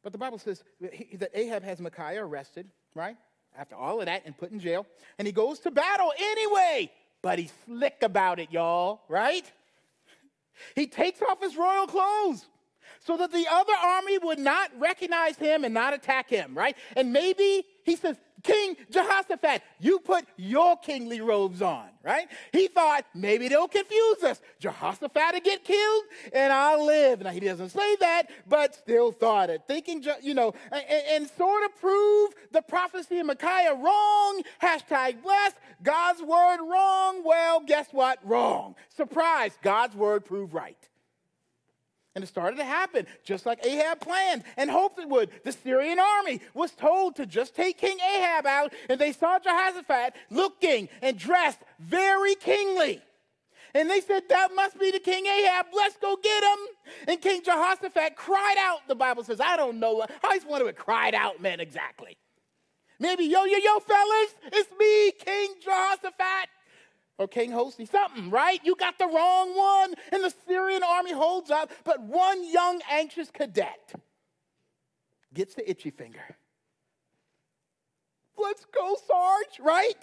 But 0.03 0.13
the 0.13 0.17
Bible 0.17 0.37
says 0.37 0.63
that 0.79 1.31
Ahab 1.33 1.63
has 1.63 1.81
Micaiah 1.81 2.23
arrested, 2.23 2.69
right? 2.95 3.17
after 3.57 3.75
all 3.75 3.99
of 3.99 4.05
that 4.05 4.23
and 4.25 4.37
put 4.37 4.51
in 4.51 4.59
jail. 4.59 4.85
And 5.17 5.25
he 5.25 5.31
goes 5.31 5.59
to 5.59 5.71
battle 5.71 6.11
anyway. 6.17 6.91
But 7.21 7.39
he's 7.39 7.51
slick 7.65 7.97
about 8.03 8.39
it, 8.39 8.51
y'all, 8.51 9.01
right? 9.09 9.51
He 10.75 10.87
takes 10.87 11.21
off 11.21 11.41
his 11.41 11.57
royal 11.57 11.87
clothes. 11.87 12.45
So 12.99 13.17
that 13.17 13.31
the 13.31 13.45
other 13.49 13.73
army 13.73 14.17
would 14.17 14.39
not 14.39 14.71
recognize 14.77 15.37
him 15.37 15.63
and 15.63 15.73
not 15.73 15.93
attack 15.93 16.29
him, 16.29 16.57
right? 16.57 16.75
And 16.95 17.13
maybe 17.13 17.65
he 17.83 17.95
says, 17.95 18.17
King 18.43 18.77
Jehoshaphat, 18.91 19.63
you 19.79 19.99
put 19.99 20.25
your 20.37 20.77
kingly 20.77 21.21
robes 21.21 21.61
on, 21.61 21.87
right? 22.03 22.27
He 22.53 22.67
thought 22.67 23.05
maybe 23.15 23.47
they'll 23.47 23.67
confuse 23.67 24.23
us. 24.23 24.41
Jehoshaphat 24.59 25.33
will 25.33 25.39
get 25.39 25.63
killed 25.63 26.03
and 26.31 26.53
I'll 26.53 26.85
live. 26.85 27.21
Now, 27.21 27.31
he 27.31 27.39
doesn't 27.39 27.69
say 27.69 27.95
that, 27.97 28.29
but 28.47 28.75
still 28.75 29.11
thought 29.11 29.49
it. 29.49 29.63
Thinking, 29.67 30.05
you 30.21 30.33
know, 30.33 30.53
and, 30.71 30.83
and 31.09 31.29
sort 31.31 31.63
of 31.65 31.75
prove 31.79 32.33
the 32.51 32.61
prophecy 32.61 33.19
of 33.19 33.25
Micaiah 33.25 33.73
wrong. 33.73 34.43
Hashtag 34.61 35.23
blessed. 35.23 35.55
God's 35.81 36.21
word 36.21 36.59
wrong. 36.61 37.23
Well, 37.23 37.61
guess 37.65 37.87
what? 37.91 38.19
Wrong. 38.23 38.75
Surprise. 38.95 39.57
God's 39.63 39.95
word 39.95 40.25
proved 40.25 40.53
right. 40.53 40.77
And 42.17 42.23
it 42.23 42.27
started 42.29 42.57
to 42.57 42.63
happen 42.63 43.05
just 43.23 43.45
like 43.45 43.63
Ahab 43.63 43.99
planned 43.99 44.43
and 44.57 44.71
hoped 44.71 44.97
it 44.97 45.07
would. 45.07 45.29
The 45.43 45.51
Syrian 45.51 45.99
army 45.99 46.41
was 46.55 46.71
told 46.71 47.15
to 47.17 47.27
just 47.27 47.55
take 47.55 47.77
King 47.77 47.99
Ahab 47.99 48.47
out, 48.47 48.73
and 48.89 48.99
they 48.99 49.11
saw 49.11 49.37
Jehoshaphat 49.37 50.15
looking 50.31 50.89
and 51.03 51.15
dressed 51.15 51.59
very 51.77 52.33
kingly. 52.33 53.03
And 53.75 53.87
they 53.87 54.01
said, 54.01 54.23
That 54.29 54.49
must 54.55 54.79
be 54.79 54.89
the 54.89 54.97
King 54.97 55.27
Ahab. 55.27 55.67
Let's 55.71 55.97
go 55.97 56.17
get 56.17 56.43
him. 56.43 56.57
And 57.07 57.21
King 57.21 57.43
Jehoshaphat 57.43 58.15
cried 58.15 58.55
out. 58.57 58.79
The 58.87 58.95
Bible 58.95 59.23
says, 59.23 59.39
I 59.39 59.55
don't 59.55 59.79
know. 59.79 60.01
I 60.01 60.07
always 60.23 60.43
wonder 60.43 60.65
what 60.65 60.75
cried 60.75 61.13
out 61.13 61.39
meant 61.39 61.61
exactly. 61.61 62.17
Maybe, 62.99 63.25
yo, 63.25 63.43
yo, 63.43 63.59
yo, 63.59 63.77
fellas, 63.77 64.33
it's 64.53 64.71
me, 64.79 65.11
King 65.23 65.53
Jehoshaphat 65.63 66.49
or 67.17 67.27
King 67.27 67.51
Hosni, 67.51 67.89
something, 67.89 68.29
right? 68.29 68.59
You 68.63 68.75
got 68.75 68.97
the 68.97 69.07
wrong 69.07 69.57
one. 69.57 69.93
And 70.11 70.23
the 70.23 70.33
Syrian 70.47 70.83
army 70.83 71.13
holds 71.13 71.49
up, 71.49 71.71
but 71.83 72.01
one 72.01 72.49
young, 72.49 72.81
anxious 72.89 73.31
cadet 73.31 73.93
gets 75.33 75.55
the 75.55 75.69
itchy 75.69 75.89
finger. 75.89 76.37
Let's 78.37 78.65
go, 78.65 78.95
Sarge, 79.07 79.59
right? 79.59 80.01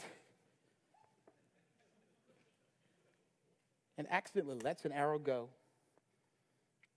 And 3.96 4.08
accidentally 4.10 4.58
lets 4.58 4.84
an 4.84 4.92
arrow 4.92 5.20
go. 5.20 5.50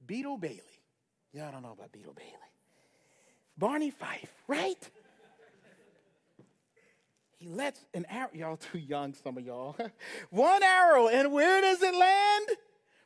Beetle 0.05 0.37
Bailey. 0.37 0.61
Yeah, 1.31 1.47
I 1.47 1.51
don't 1.51 1.61
know 1.61 1.73
about 1.73 1.91
Beetle 1.91 2.13
Bailey. 2.13 2.31
Barney 3.57 3.91
Fife, 3.91 4.31
right? 4.47 4.89
He 7.37 7.47
lets 7.47 7.85
an 7.93 8.05
arrow, 8.09 8.29
y'all 8.33 8.57
too 8.57 8.79
young, 8.79 9.13
some 9.13 9.37
of 9.37 9.45
y'all. 9.45 9.75
One 10.31 10.63
arrow, 10.63 11.07
and 11.07 11.31
where 11.31 11.61
does 11.61 11.81
it 11.83 11.93
land? 11.93 12.47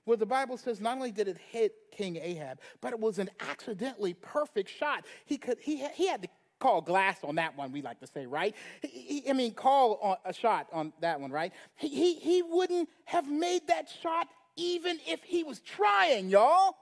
Well, 0.06 0.18
the 0.18 0.26
Bible 0.26 0.58
says 0.58 0.80
not 0.80 0.98
only 0.98 1.12
did 1.12 1.28
it 1.28 1.38
hit 1.38 1.74
King 1.92 2.16
Ahab, 2.16 2.60
but 2.80 2.94
it 2.94 3.00
was 3.00 3.20
an 3.20 3.30
accidentally 3.42 4.14
perfect 4.14 4.70
shot. 4.70 5.06
He 5.26 5.38
could 5.38 5.58
he 5.60 5.86
he 5.94 6.08
had 6.08 6.22
to 6.24 6.30
call 6.60 6.82
glass 6.82 7.18
on 7.24 7.36
that 7.36 7.58
one. 7.58 7.72
We 7.72 7.82
like 7.82 8.00
to 8.00 8.08
say, 8.08 8.26
right? 8.26 8.56
He, 8.82 8.88
he, 9.22 9.30
I 9.30 9.34
mean, 9.34 9.54
call 9.54 10.00
on, 10.02 10.18
a 10.26 10.34
shot 10.34 10.68
on 10.72 10.94
that 11.02 11.20
one, 11.20 11.32
right? 11.32 11.52
He, 11.76 11.90
he 11.90 12.16
he 12.16 12.42
wouldn't 12.42 12.90
have 13.06 13.30
made 13.30 13.68
that 13.68 13.90
shot 14.02 14.28
even 14.56 15.00
if 15.08 15.22
he 15.24 15.44
was 15.44 15.60
trying, 15.60 16.30
y'all. 16.30 16.78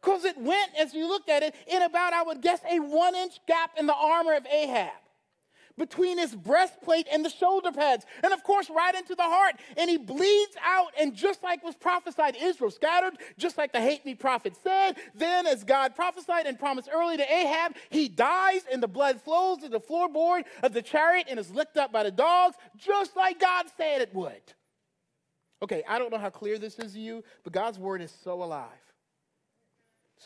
Because 0.00 0.24
it 0.24 0.38
went, 0.38 0.70
as 0.78 0.94
you 0.94 1.08
looked 1.08 1.28
at 1.28 1.42
it, 1.42 1.54
in 1.66 1.82
about, 1.82 2.12
I 2.12 2.22
would 2.22 2.40
guess, 2.40 2.60
a 2.70 2.78
one 2.78 3.14
inch 3.14 3.38
gap 3.46 3.72
in 3.78 3.86
the 3.86 3.94
armor 3.94 4.34
of 4.34 4.46
Ahab 4.46 4.92
between 5.78 6.18
his 6.18 6.34
breastplate 6.34 7.06
and 7.12 7.24
the 7.24 7.30
shoulder 7.30 7.72
pads, 7.72 8.06
and 8.22 8.32
of 8.32 8.42
course, 8.42 8.70
right 8.70 8.94
into 8.94 9.14
the 9.14 9.22
heart. 9.22 9.56
And 9.76 9.90
he 9.90 9.96
bleeds 9.96 10.56
out, 10.64 10.92
and 10.98 11.14
just 11.14 11.42
like 11.42 11.62
was 11.64 11.74
prophesied, 11.74 12.36
Israel 12.40 12.70
scattered, 12.70 13.14
just 13.38 13.58
like 13.58 13.72
the 13.72 13.80
hate 13.80 14.04
me 14.04 14.14
prophet 14.14 14.56
said. 14.62 14.96
Then, 15.14 15.46
as 15.46 15.64
God 15.64 15.94
prophesied 15.94 16.46
and 16.46 16.58
promised 16.58 16.88
early 16.92 17.16
to 17.16 17.32
Ahab, 17.32 17.76
he 17.90 18.08
dies, 18.08 18.62
and 18.72 18.82
the 18.82 18.88
blood 18.88 19.20
flows 19.20 19.58
to 19.58 19.68
the 19.68 19.80
floorboard 19.80 20.44
of 20.62 20.72
the 20.72 20.82
chariot 20.82 21.26
and 21.28 21.38
is 21.38 21.50
licked 21.50 21.76
up 21.76 21.92
by 21.92 22.02
the 22.02 22.10
dogs, 22.10 22.56
just 22.76 23.16
like 23.16 23.40
God 23.40 23.66
said 23.76 24.00
it 24.00 24.14
would. 24.14 24.42
Okay, 25.62 25.82
I 25.88 25.98
don't 25.98 26.12
know 26.12 26.18
how 26.18 26.30
clear 26.30 26.58
this 26.58 26.78
is 26.78 26.92
to 26.92 27.00
you, 27.00 27.24
but 27.42 27.52
God's 27.52 27.78
word 27.78 28.02
is 28.02 28.14
so 28.22 28.42
alive, 28.42 28.68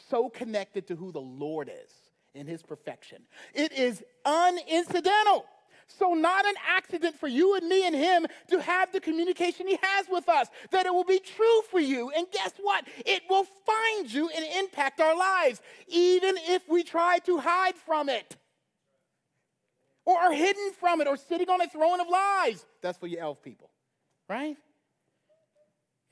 so 0.09 0.28
connected 0.28 0.88
to 0.88 0.96
who 0.96 1.12
the 1.12 1.20
Lord 1.20 1.68
is 1.68 1.99
in 2.35 2.47
his 2.47 2.62
perfection. 2.62 3.22
It 3.55 3.72
is 3.72 4.03
unincidental. 4.24 5.45
So, 5.99 6.14
not 6.14 6.47
an 6.47 6.55
accident 6.68 7.18
for 7.18 7.26
you 7.26 7.57
and 7.57 7.68
me 7.68 7.85
and 7.85 7.95
him 7.95 8.26
to 8.49 8.62
have 8.62 8.93
the 8.93 9.01
communication 9.01 9.66
he 9.66 9.76
has 9.83 10.07
with 10.09 10.28
us, 10.28 10.47
that 10.70 10.87
it 10.87 10.95
will 10.95 11.05
be 11.05 11.18
true 11.18 11.62
for 11.68 11.81
you. 11.81 12.11
And 12.11 12.28
guess 12.31 12.53
what? 12.61 12.87
It 13.05 13.22
will 13.28 13.45
find 13.66 14.12
you 14.12 14.31
and 14.31 14.45
impact 14.57 15.01
our 15.01 15.16
lives, 15.16 15.61
even 15.89 16.37
if 16.39 16.68
we 16.68 16.85
try 16.85 17.18
to 17.26 17.39
hide 17.39 17.74
from 17.74 18.09
it, 18.09 18.37
or 20.05 20.16
are 20.16 20.33
hidden 20.33 20.70
from 20.78 21.01
it, 21.01 21.09
or 21.09 21.16
sitting 21.16 21.51
on 21.51 21.61
a 21.61 21.68
throne 21.68 22.01
of 22.01 22.07
lies. 22.09 22.64
That's 22.83 22.97
for 22.99 23.09
you 23.09 23.18
elf 23.18 23.43
people, 23.43 23.68
right? 24.28 24.57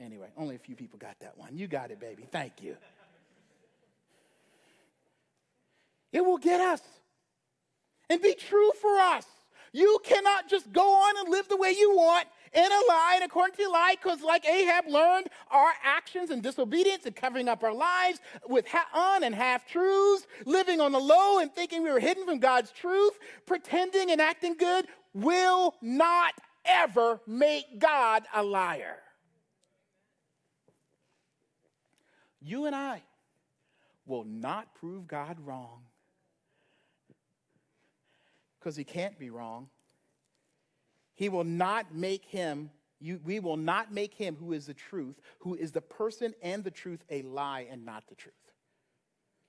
Anyway, 0.00 0.28
only 0.36 0.56
a 0.56 0.58
few 0.58 0.74
people 0.74 0.98
got 0.98 1.18
that 1.20 1.38
one. 1.38 1.56
You 1.56 1.68
got 1.68 1.92
it, 1.92 2.00
baby. 2.00 2.26
Thank 2.30 2.62
you. 2.62 2.76
It 6.12 6.24
will 6.24 6.38
get 6.38 6.60
us 6.60 6.82
and 8.08 8.20
be 8.22 8.34
true 8.34 8.72
for 8.80 8.98
us. 8.98 9.24
You 9.72 9.98
cannot 10.04 10.48
just 10.48 10.72
go 10.72 10.94
on 10.94 11.18
and 11.18 11.28
live 11.28 11.48
the 11.48 11.56
way 11.56 11.74
you 11.78 11.94
want 11.94 12.26
in 12.54 12.64
a 12.64 12.88
lie 12.88 13.12
and 13.16 13.24
according 13.24 13.56
to 13.56 13.64
a 13.64 13.70
lie, 13.70 13.94
because 14.00 14.22
like 14.22 14.46
Ahab 14.46 14.86
learned, 14.88 15.28
our 15.50 15.70
actions 15.84 16.30
and 16.30 16.42
disobedience 16.42 17.04
and 17.04 17.14
covering 17.14 17.48
up 17.48 17.62
our 17.62 17.74
lives 17.74 18.20
with 18.48 18.64
on 18.94 19.22
and 19.22 19.34
half 19.34 19.66
truths, 19.66 20.26
living 20.46 20.80
on 20.80 20.92
the 20.92 20.98
low 20.98 21.38
and 21.40 21.54
thinking 21.54 21.82
we 21.82 21.90
were 21.90 22.00
hidden 22.00 22.24
from 22.24 22.38
God's 22.38 22.70
truth, 22.70 23.18
pretending 23.44 24.10
and 24.10 24.20
acting 24.20 24.54
good 24.54 24.86
will 25.12 25.74
not 25.82 26.32
ever 26.64 27.20
make 27.26 27.78
God 27.78 28.24
a 28.34 28.42
liar. 28.42 28.96
You 32.40 32.64
and 32.64 32.74
I 32.74 33.02
will 34.06 34.24
not 34.24 34.74
prove 34.74 35.06
God 35.06 35.36
wrong 35.44 35.82
because 38.68 38.76
he 38.76 38.84
can't 38.84 39.18
be 39.18 39.30
wrong. 39.30 39.70
He 41.14 41.30
will 41.30 41.42
not 41.42 41.94
make 41.94 42.26
him, 42.26 42.68
you, 43.00 43.18
we 43.24 43.40
will 43.40 43.56
not 43.56 43.90
make 43.90 44.12
him 44.12 44.36
who 44.38 44.52
is 44.52 44.66
the 44.66 44.74
truth, 44.74 45.18
who 45.38 45.54
is 45.54 45.72
the 45.72 45.80
person 45.80 46.34
and 46.42 46.62
the 46.62 46.70
truth, 46.70 47.02
a 47.08 47.22
lie 47.22 47.66
and 47.70 47.86
not 47.86 48.06
the 48.08 48.14
truth. 48.14 48.34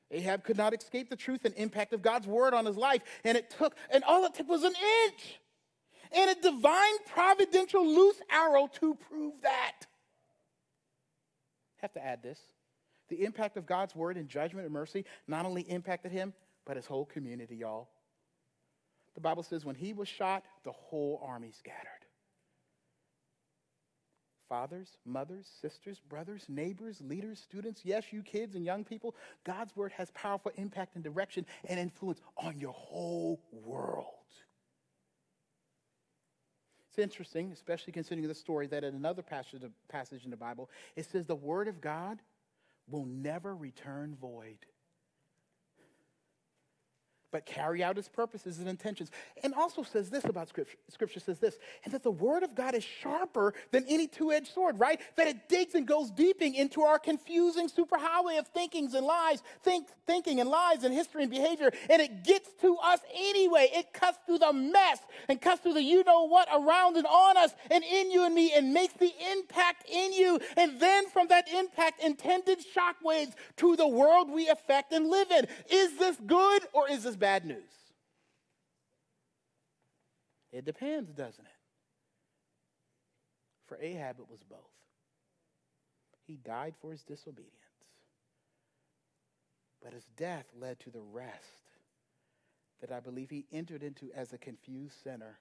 Ahab 0.10 0.46
could 0.46 0.56
not 0.56 0.74
escape 0.74 1.10
the 1.10 1.18
truth 1.18 1.44
and 1.44 1.54
impact 1.56 1.92
of 1.92 2.02
God's 2.02 2.28
word 2.28 2.54
on 2.54 2.66
his 2.66 2.78
life, 2.78 3.02
and 3.26 3.38
it 3.38 3.50
took, 3.50 3.76
and 3.92 4.06
all 4.06 4.24
it 4.24 4.36
took 4.36 4.48
was 4.48 4.64
an 4.64 4.74
inch 5.08 5.42
and 6.14 6.32
a 6.32 6.42
divine 6.42 6.98
providential 7.14 7.86
loose 7.86 8.22
arrow 8.32 8.70
to 8.80 8.96
prove 9.10 9.34
that. 9.42 9.82
Have 11.82 11.92
to 11.92 12.06
add 12.06 12.24
this. 12.24 12.40
The 13.10 13.26
impact 13.26 13.58
of 13.58 13.66
God's 13.66 13.94
word 13.94 14.16
and 14.16 14.30
judgment 14.30 14.64
and 14.64 14.74
mercy 14.74 15.04
not 15.28 15.46
only 15.46 15.64
impacted 15.64 16.14
him, 16.14 16.34
but 16.66 16.78
his 16.78 16.86
whole 16.86 17.04
community, 17.04 17.58
y'all. 17.58 17.90
The 19.16 19.22
Bible 19.22 19.44
says 19.44 19.66
when 19.66 19.76
he 19.76 19.94
was 19.94 20.08
shot, 20.08 20.44
the 20.64 20.72
whole 20.72 21.22
army 21.26 21.52
scattered. 21.58 22.06
Fathers, 24.48 24.98
mothers, 25.06 25.48
sisters, 25.62 26.00
brothers, 26.10 26.46
neighbors, 26.48 27.02
leaders, 27.02 27.40
students, 27.40 27.82
yes, 27.84 28.06
you 28.12 28.24
kids 28.24 28.56
and 28.56 28.66
young 28.66 28.84
people, 28.84 29.16
God's 29.44 29.76
word 29.76 29.92
has 29.92 30.10
powerful 30.12 30.52
impact 30.56 30.96
and 30.96 31.04
direction 31.04 31.46
and 31.66 31.80
influence 31.80 32.20
on 32.38 32.60
your 32.60 32.74
whole 32.74 33.42
world. 33.52 34.06
It's 36.90 36.98
interesting, 36.98 37.52
especially 37.52 37.94
considering 37.94 38.28
the 38.28 38.34
story, 38.34 38.66
that 38.68 38.84
in 38.84 38.96
another 38.96 39.22
passage, 39.22 39.62
in 39.62 40.32
the 40.32 40.38
Bible, 40.38 40.72
it 40.96 41.06
says 41.06 41.26
the 41.26 41.36
word 41.36 41.68
of 41.68 41.80
God 41.80 42.20
will 42.88 43.06
never 43.06 43.56
return 43.56 44.18
void 44.20 44.58
but 47.32 47.46
carry 47.46 47.84
out 47.84 47.96
his 47.96 48.08
purposes 48.08 48.60
and 48.60 48.68
intentions. 48.68 49.12
And 49.44 49.54
also 49.54 49.84
says 49.84 50.10
this 50.10 50.26
about 50.26 50.50
scripture. 50.50 50.78
Scripture 50.90 51.20
says 51.20 51.40
this, 51.40 51.58
and 51.84 51.94
that 51.94 52.04
the 52.04 52.12
word 52.12 52.44
of 52.44 52.56
God 52.56 52.76
is 52.76 52.84
sharper 52.84 53.54
than 53.72 53.86
any 53.88 54.08
two-edged 54.08 54.48
sword, 54.48 54.80
right? 54.80 55.00
That 55.16 55.28
it 55.28 55.50
digs 55.50 55.76
and 55.76 55.88
goes 55.88 56.12
deeping 56.12 56.56
into 56.56 56.82
our 56.82 57.00
confusing 57.00 57.70
superhighway 57.70 58.40
of 58.40 58.48
thinkings 58.48 58.94
and 58.94 59.06
lies, 59.06 59.44
think, 59.64 59.88
thinking 60.06 60.40
and 60.40 60.50
lies 60.50 60.84
and 60.84 60.94
history 60.94 61.24
and 61.24 61.32
behavior, 61.32 61.72
and 61.90 62.02
it 62.02 62.24
gets 62.24 62.50
to 62.62 62.78
us 62.78 63.00
anyway. 63.14 63.70
It 63.72 63.94
cuts 63.94 64.18
through 64.26 64.40
the 64.40 64.54
mess 64.54 65.00
and 65.28 65.42
cuts 65.42 65.62
through 65.62 65.74
the 65.74 65.84
you 65.84 66.04
know 66.04 66.28
what 66.28 66.48
around 66.54 66.98
and 66.98 67.06
on 67.06 67.38
us 67.38 67.54
and 67.70 67.84
in 67.84 68.12
you 68.12 68.26
and 68.26 68.34
me 68.34 68.52
and 68.54 68.74
makes 68.74 68.94
the 68.96 69.12
impact 69.32 69.90
in 69.90 70.14
you. 70.14 70.40
And 70.58 70.80
then 70.80 71.10
from 71.10 71.28
that 71.28 71.48
impact, 71.52 72.04
intended 72.04 72.60
shockwaves 72.76 73.34
to 73.58 73.76
the 73.76 73.88
world 73.88 74.30
we 74.30 74.50
affect 74.50 74.92
and 74.94 75.08
live 75.08 75.32
in. 75.32 75.48
Is 75.72 75.98
this 75.98 76.18
good 76.26 76.64
or 76.74 76.90
is 76.90 77.04
this 77.04 77.16
bad 77.20 77.46
news? 77.46 77.58
It 80.52 80.66
depends, 80.66 81.12
doesn't 81.14 81.46
it? 81.46 81.52
For 83.68 83.80
Ahab, 83.82 84.20
it 84.20 84.30
was 84.30 84.42
both. 84.50 84.60
He 86.28 86.38
died 86.38 86.76
for 86.82 86.92
his 86.92 87.04
disobedience. 87.04 87.54
but 89.84 89.94
his 89.94 90.06
death 90.18 90.46
led 90.60 90.80
to 90.82 90.90
the 90.90 91.02
rest 91.02 91.72
that 92.82 92.92
I 92.92 93.00
believe 93.00 93.30
he 93.30 93.46
entered 93.52 93.84
into 93.84 94.12
as 94.16 94.34
a 94.34 94.38
confused 94.38 94.96
sinner 95.04 95.40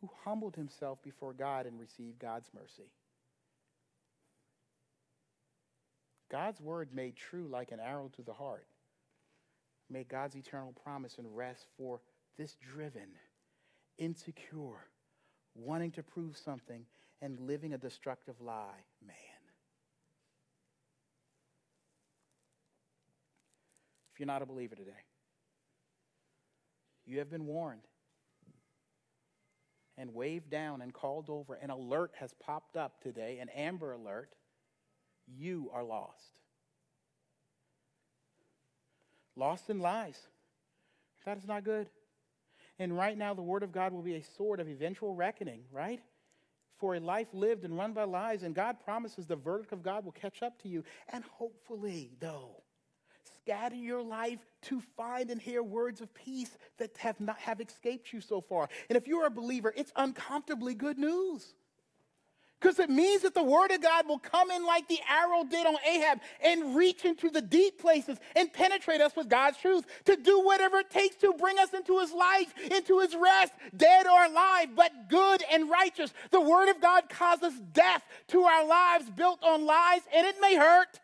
who 0.00 0.10
humbled 0.24 0.56
himself 0.56 1.02
before 1.02 1.32
God 1.32 1.66
and 1.66 1.78
received 1.80 2.18
God's 2.18 2.50
mercy. 2.54 2.90
God's 6.30 6.60
word 6.60 6.90
made 6.94 7.16
true 7.16 7.48
like 7.50 7.72
an 7.72 7.80
arrow 7.80 8.10
to 8.16 8.22
the 8.22 8.34
heart 8.34 8.66
made 9.90 10.08
God's 10.08 10.36
eternal 10.36 10.72
promise 10.84 11.18
and 11.18 11.36
rest 11.36 11.66
for 11.76 12.00
this 12.38 12.56
driven, 12.72 13.08
insecure, 13.98 14.86
wanting 15.54 15.90
to 15.92 16.02
prove 16.02 16.36
something, 16.36 16.84
and 17.20 17.38
living 17.40 17.74
a 17.74 17.78
destructive 17.78 18.40
lie 18.40 18.84
man. 19.06 19.16
If 24.14 24.20
you're 24.20 24.26
not 24.26 24.42
a 24.42 24.46
believer 24.46 24.74
today, 24.74 25.04
you 27.04 27.18
have 27.18 27.30
been 27.30 27.46
warned 27.46 27.82
and 29.98 30.14
waved 30.14 30.48
down 30.50 30.80
and 30.80 30.94
called 30.94 31.28
over. 31.28 31.54
An 31.54 31.70
alert 31.70 32.12
has 32.18 32.32
popped 32.34 32.76
up 32.76 33.02
today, 33.02 33.38
an 33.40 33.50
amber 33.50 33.92
alert. 33.92 34.34
You 35.26 35.70
are 35.74 35.84
lost. 35.84 36.39
Lost 39.40 39.70
in 39.70 39.80
lies. 39.80 40.20
That 41.24 41.38
is 41.38 41.46
not 41.46 41.64
good. 41.64 41.88
And 42.78 42.94
right 42.94 43.16
now, 43.16 43.32
the 43.32 43.40
Word 43.40 43.62
of 43.62 43.72
God 43.72 43.90
will 43.90 44.02
be 44.02 44.16
a 44.16 44.22
sword 44.36 44.60
of 44.60 44.68
eventual 44.68 45.14
reckoning, 45.14 45.62
right? 45.72 46.00
For 46.76 46.94
a 46.94 47.00
life 47.00 47.28
lived 47.32 47.64
and 47.64 47.74
run 47.74 47.94
by 47.94 48.04
lies, 48.04 48.42
and 48.42 48.54
God 48.54 48.76
promises 48.84 49.26
the 49.26 49.36
verdict 49.36 49.72
of 49.72 49.82
God 49.82 50.04
will 50.04 50.12
catch 50.12 50.42
up 50.42 50.60
to 50.62 50.68
you. 50.68 50.84
And 51.10 51.24
hopefully, 51.24 52.10
though, 52.20 52.62
scatter 53.36 53.76
your 53.76 54.02
life 54.02 54.40
to 54.64 54.82
find 54.94 55.30
and 55.30 55.40
hear 55.40 55.62
words 55.62 56.02
of 56.02 56.12
peace 56.12 56.58
that 56.76 56.94
have 56.98 57.18
not 57.18 57.38
have 57.38 57.62
escaped 57.62 58.12
you 58.12 58.20
so 58.20 58.42
far. 58.42 58.68
And 58.90 58.96
if 58.98 59.08
you're 59.08 59.26
a 59.26 59.30
believer, 59.30 59.72
it's 59.74 59.92
uncomfortably 59.96 60.74
good 60.74 60.98
news. 60.98 61.54
Because 62.60 62.78
it 62.78 62.90
means 62.90 63.22
that 63.22 63.34
the 63.34 63.42
word 63.42 63.70
of 63.70 63.80
God 63.80 64.06
will 64.06 64.18
come 64.18 64.50
in 64.50 64.66
like 64.66 64.86
the 64.86 64.98
arrow 65.08 65.44
did 65.44 65.66
on 65.66 65.76
Ahab 65.86 66.20
and 66.44 66.76
reach 66.76 67.06
into 67.06 67.30
the 67.30 67.40
deep 67.40 67.80
places 67.80 68.18
and 68.36 68.52
penetrate 68.52 69.00
us 69.00 69.16
with 69.16 69.30
God's 69.30 69.56
truth 69.56 69.86
to 70.04 70.16
do 70.16 70.42
whatever 70.44 70.78
it 70.78 70.90
takes 70.90 71.16
to 71.16 71.32
bring 71.32 71.58
us 71.58 71.72
into 71.72 71.98
his 72.00 72.12
life, 72.12 72.52
into 72.70 73.00
his 73.00 73.16
rest, 73.16 73.54
dead 73.76 74.06
or 74.06 74.24
alive, 74.24 74.68
but 74.76 75.08
good 75.08 75.42
and 75.50 75.70
righteous. 75.70 76.12
The 76.30 76.40
word 76.40 76.68
of 76.68 76.82
God 76.82 77.08
causes 77.08 77.54
death 77.72 78.02
to 78.28 78.42
our 78.42 78.66
lives 78.66 79.08
built 79.08 79.42
on 79.42 79.64
lies, 79.64 80.02
and 80.14 80.26
it 80.26 80.36
may 80.40 80.56
hurt. 80.56 81.00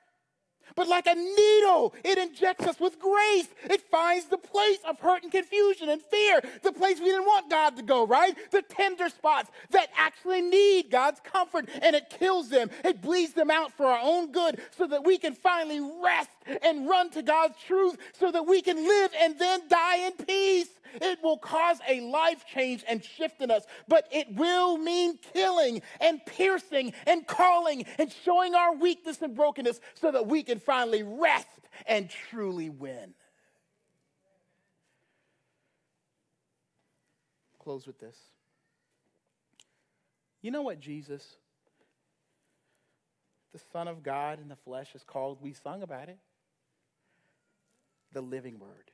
But 0.77 0.89
like 0.89 1.07
a 1.07 1.15
needle, 1.15 1.95
it 2.05 2.19
injects 2.19 2.67
us 2.67 2.79
with 2.79 3.01
grace. 3.01 3.49
It 3.65 3.81
finds 3.91 4.27
the 4.27 4.37
place 4.37 4.79
of 4.87 5.01
hurt 5.01 5.23
and 5.23 5.33
confusion 5.33 5.89
and 5.89 6.03
fear, 6.03 6.43
the 6.63 6.73
place 6.73 6.99
we 6.99 7.07
didn't 7.07 7.25
want 7.25 7.51
God 7.51 7.77
to 7.79 7.83
go, 7.83 8.07
right? 8.07 8.37
The 8.51 8.63
tender 8.63 9.09
spots 9.09 9.51
that 9.71 9.89
actually 9.97 10.43
need 10.43 10.91
God's 10.91 11.21
comfort, 11.21 11.69
and 11.81 11.97
it 11.97 12.11
kills 12.11 12.51
them. 12.51 12.71
It 12.85 13.01
bleeds 13.01 13.33
them 13.33 13.51
out 13.51 13.73
for 13.73 13.87
our 13.87 14.01
own 14.03 14.33
good 14.33 14.61
so 14.77 14.87
that 14.87 15.05
we 15.05 15.17
can 15.17 15.35
finally 15.35 15.81
rest 16.03 16.31
and 16.63 16.89
run 16.89 17.11
to 17.11 17.23
God's 17.23 17.57
truth 17.67 17.97
so 18.13 18.31
that 18.31 18.47
we 18.47 18.61
can 18.61 18.77
live 18.77 19.11
and 19.19 19.39
then 19.39 19.63
die 19.69 20.07
in 20.07 20.13
peace. 20.13 20.69
It 20.95 21.19
will 21.23 21.39
cause 21.39 21.79
a 21.89 22.01
life 22.01 22.45
change 22.47 22.85
and 22.89 23.05
shift 23.05 23.41
in 23.43 23.51
us, 23.51 23.65
but 23.89 24.09
it 24.11 24.35
will 24.35 24.79
mean 24.79 25.19
killing 25.35 25.83
and 26.01 26.25
piercing 26.25 26.93
and 27.07 27.27
calling 27.27 27.85
and 27.99 28.13
showing 28.25 28.55
our 28.55 28.75
weakness 28.75 29.21
and 29.21 29.35
brokenness 29.35 29.81
so 29.95 30.11
that 30.11 30.27
we 30.27 30.43
can 30.43 30.59
finally 30.67 31.03
rest 31.05 31.47
and 31.87 32.11
truly 32.11 32.69
win. 32.69 33.15
Close 37.59 37.87
with 37.87 37.99
this. 37.99 38.17
You 40.43 40.51
know 40.51 40.63
what 40.63 40.79
Jesus, 40.79 41.37
the 43.53 43.61
Son 43.73 43.89
of 43.89 44.03
God 44.03 44.41
in 44.41 44.49
the 44.49 44.57
flesh, 44.57 44.95
is 44.95 45.03
called? 45.03 45.39
We 45.41 45.53
sung 45.53 45.83
about 45.83 46.09
it. 46.09 46.19
The 48.13 48.21
living 48.21 48.59
word. 48.59 48.91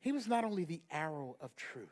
He 0.00 0.10
was 0.10 0.26
not 0.26 0.44
only 0.44 0.64
the 0.64 0.82
arrow 0.90 1.36
of 1.40 1.54
truth 1.54 1.88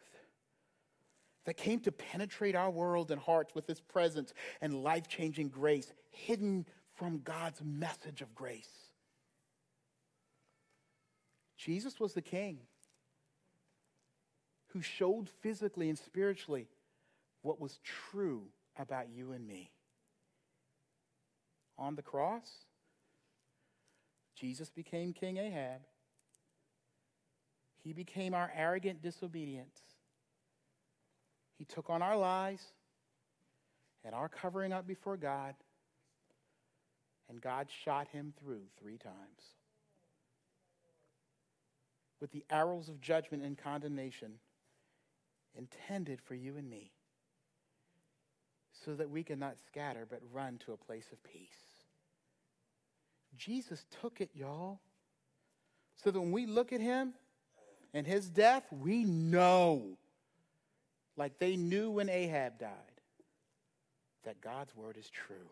that 1.44 1.56
came 1.56 1.80
to 1.80 1.92
penetrate 1.92 2.56
our 2.56 2.70
world 2.70 3.10
and 3.10 3.20
hearts 3.20 3.54
with 3.54 3.66
his 3.66 3.80
presence 3.80 4.34
and 4.60 4.82
life 4.82 5.08
changing 5.08 5.48
grace, 5.48 5.92
hidden 6.10 6.66
from 7.00 7.22
God's 7.24 7.62
message 7.64 8.20
of 8.20 8.34
grace. 8.34 8.68
Jesus 11.56 11.98
was 11.98 12.12
the 12.12 12.20
king 12.20 12.58
who 14.68 14.82
showed 14.82 15.26
physically 15.40 15.88
and 15.88 15.98
spiritually 15.98 16.68
what 17.40 17.58
was 17.58 17.80
true 18.12 18.42
about 18.78 19.06
you 19.08 19.32
and 19.32 19.48
me. 19.48 19.70
On 21.78 21.94
the 21.94 22.02
cross, 22.02 22.50
Jesus 24.36 24.68
became 24.68 25.14
King 25.14 25.38
Ahab. 25.38 25.80
He 27.82 27.94
became 27.94 28.34
our 28.34 28.52
arrogant 28.54 29.00
disobedience. 29.00 29.80
He 31.56 31.64
took 31.64 31.88
on 31.88 32.02
our 32.02 32.18
lies 32.18 32.62
and 34.04 34.14
our 34.14 34.28
covering 34.28 34.74
up 34.74 34.86
before 34.86 35.16
God, 35.16 35.54
and 37.30 37.40
God 37.40 37.68
shot 37.84 38.08
him 38.08 38.34
through 38.42 38.62
three 38.78 38.98
times. 38.98 39.14
With 42.20 42.32
the 42.32 42.44
arrows 42.50 42.88
of 42.88 43.00
judgment 43.00 43.44
and 43.44 43.56
condemnation 43.56 44.32
intended 45.56 46.20
for 46.20 46.34
you 46.34 46.56
and 46.56 46.68
me, 46.68 46.90
so 48.84 48.94
that 48.94 49.10
we 49.10 49.22
cannot 49.22 49.54
scatter 49.66 50.06
but 50.08 50.20
run 50.32 50.58
to 50.66 50.72
a 50.72 50.76
place 50.76 51.06
of 51.12 51.22
peace. 51.22 51.48
Jesus 53.36 53.84
took 54.00 54.20
it, 54.20 54.30
y'all, 54.34 54.80
so 55.96 56.10
that 56.10 56.20
when 56.20 56.32
we 56.32 56.46
look 56.46 56.72
at 56.72 56.80
him, 56.80 57.14
and 57.94 58.06
his 58.06 58.28
death, 58.28 58.64
we 58.70 59.04
know, 59.04 59.96
like 61.16 61.38
they 61.38 61.56
knew 61.56 61.90
when 61.90 62.08
Ahab 62.08 62.58
died, 62.58 62.70
that 64.24 64.40
God's 64.40 64.74
word 64.76 64.96
is 64.96 65.08
true. 65.10 65.50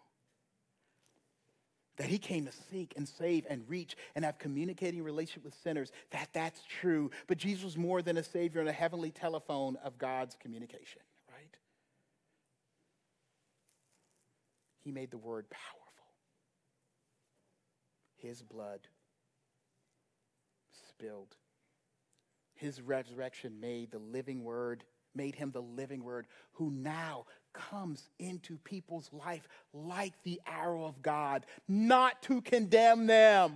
That 1.99 2.09
he 2.09 2.19
came 2.19 2.47
to 2.47 2.53
seek 2.71 2.95
and 2.97 3.09
save 3.09 3.45
and 3.51 3.69
reach 3.69 3.97
and 4.15 4.25
have 4.25 4.39
communicating 4.39 5.03
relationship 5.03 5.45
with 5.45 5.55
sinners, 5.63 5.91
that 6.11 6.29
that's 6.33 6.63
true. 6.81 7.11
But 7.27 7.39
Jesus 7.39 7.65
was 7.65 7.77
more 7.77 8.03
than 8.03 8.17
a 8.17 8.25
savior 8.25 8.61
and 8.61 8.69
a 8.69 8.73
heavenly 8.73 9.11
telephone 9.11 9.77
of 9.85 9.99
God's 9.99 10.37
communication, 10.41 11.03
right? 11.31 11.57
He 14.81 14.93
made 14.93 15.11
the 15.11 15.19
word 15.19 15.51
powerful. 15.51 15.85
His 18.17 18.43
blood 18.43 18.81
spilled 20.89 21.37
his 22.59 22.83
resurrection 22.83 23.61
made 23.61 23.93
the 23.93 24.01
living 24.01 24.43
word, 24.43 24.85
made 25.15 25.37
him 25.37 25.53
the 25.53 25.63
living 25.63 26.03
word, 26.03 26.27
who 26.53 26.71
now 26.71 27.27
comes 27.71 28.09
into 28.19 28.57
people's 28.59 29.11
life 29.13 29.49
like 29.73 30.15
the 30.23 30.41
arrow 30.47 30.85
of 30.85 31.03
God, 31.03 31.45
not 31.67 32.23
to 32.23 32.41
condemn 32.41 33.07
them. 33.07 33.55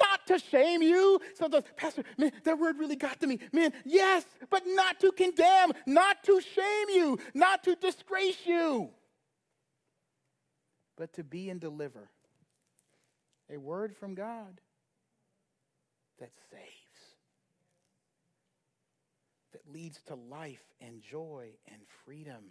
Not 0.00 0.26
to 0.28 0.38
shame 0.38 0.82
you. 0.82 1.20
So 1.34 1.48
the 1.48 1.62
pastor, 1.76 2.04
man, 2.16 2.32
that 2.44 2.58
word 2.58 2.78
really 2.78 2.96
got 2.96 3.20
to 3.20 3.26
me. 3.26 3.40
Man, 3.52 3.72
yes, 3.84 4.24
but 4.48 4.62
not 4.66 5.00
to 5.00 5.10
condemn, 5.10 5.72
not 5.84 6.22
to 6.24 6.40
shame 6.40 6.86
you, 6.90 7.18
not 7.34 7.64
to 7.64 7.74
disgrace 7.74 8.38
you, 8.46 8.90
but 10.96 11.12
to 11.14 11.24
be 11.24 11.50
and 11.50 11.60
deliver 11.60 12.08
a 13.52 13.58
word 13.58 13.94
from 13.96 14.14
God 14.14 14.60
that 16.20 16.30
saves 16.50 16.80
that 19.52 19.72
leads 19.72 20.00
to 20.02 20.14
life 20.14 20.62
and 20.80 21.02
joy 21.02 21.48
and 21.72 21.80
freedom 22.04 22.44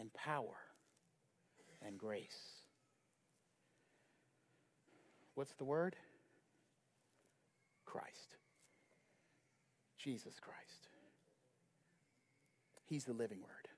and 0.00 0.12
power 0.14 0.56
and 1.86 1.98
grace. 1.98 2.38
What's 5.34 5.52
the 5.52 5.64
word? 5.64 5.94
Christ. 7.84 8.36
Jesus 9.98 10.34
Christ. 10.40 10.88
He's 12.86 13.04
the 13.04 13.12
living 13.12 13.40
word. 13.40 13.68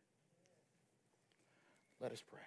Let 2.00 2.12
us 2.12 2.22
pray. 2.30 2.40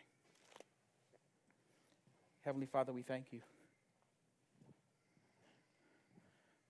Heavenly 2.42 2.68
Father, 2.68 2.94
we 2.94 3.02
thank 3.02 3.28
you 3.32 3.42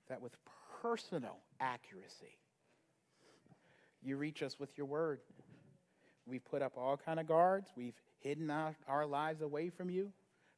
that 0.10 0.22
with 0.22 0.36
personal 0.82 1.38
accuracy, 1.60 2.38
you 4.02 4.18
reach 4.18 4.44
us 4.44 4.60
with 4.60 4.78
your 4.78 4.86
word. 4.86 5.20
We've 6.28 6.44
put 6.44 6.62
up 6.62 6.74
all 6.78 6.98
kind 6.98 7.20
of 7.20 7.28
guards. 7.28 7.70
We've 7.76 7.94
hidden 8.20 8.50
our, 8.50 8.76
our 8.88 9.06
lives 9.06 9.42
away 9.42 9.70
from 9.70 9.90
you. 9.90 10.12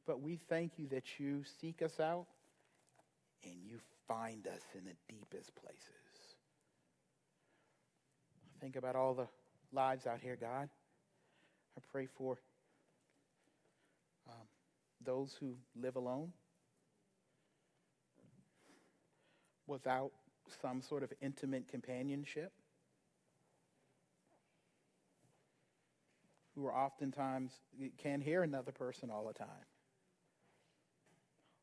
But 0.05 0.21
we 0.21 0.39
thank 0.49 0.73
you 0.77 0.87
that 0.87 1.19
you 1.19 1.43
seek 1.59 1.81
us 1.81 1.99
out 1.99 2.25
and 3.43 3.55
you 3.65 3.79
find 4.07 4.47
us 4.47 4.61
in 4.73 4.85
the 4.85 5.13
deepest 5.13 5.53
places. 5.55 6.37
Think 8.61 8.75
about 8.75 8.95
all 8.95 9.13
the 9.13 9.27
lives 9.73 10.07
out 10.07 10.19
here, 10.21 10.37
God. 10.39 10.69
I 11.77 11.81
pray 11.91 12.07
for 12.17 12.37
um, 14.27 14.47
those 15.03 15.35
who 15.39 15.55
live 15.79 15.95
alone 15.95 16.31
without 19.67 20.11
some 20.61 20.81
sort 20.81 21.03
of 21.03 21.11
intimate 21.21 21.67
companionship, 21.67 22.51
who 26.57 26.65
are 26.65 26.75
oftentimes 26.75 27.51
can't 27.99 28.23
hear 28.23 28.41
another 28.41 28.71
person 28.71 29.11
all 29.11 29.27
the 29.27 29.33
time. 29.33 29.47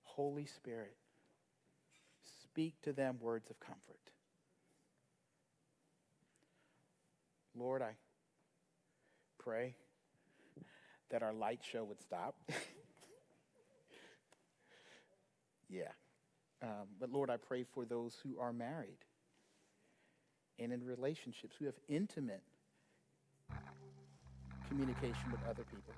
Holy 0.05 0.47
Spirit, 0.47 0.95
speak 2.43 2.81
to 2.83 2.93
them 2.93 3.19
words 3.21 3.51
of 3.51 3.59
comfort. 3.59 3.81
Lord, 7.57 7.83
I 7.83 7.97
pray 9.39 9.75
that 11.11 11.23
our 11.23 11.33
light 11.33 11.61
show 11.69 11.83
would 11.83 12.01
stop. 12.01 12.37
yeah. 15.69 15.91
Um, 16.63 16.87
but 17.01 17.11
Lord, 17.11 17.31
I 17.31 17.37
pray 17.37 17.65
for 17.75 17.85
those 17.85 18.17
who 18.23 18.39
are 18.39 18.53
married 18.53 18.99
and 20.59 20.73
in 20.73 20.85
relationships 20.85 21.57
who 21.59 21.67
have 21.67 21.75
intimate 21.89 22.43
communication 24.75 25.31
with 25.31 25.41
other 25.49 25.63
people. 25.65 25.95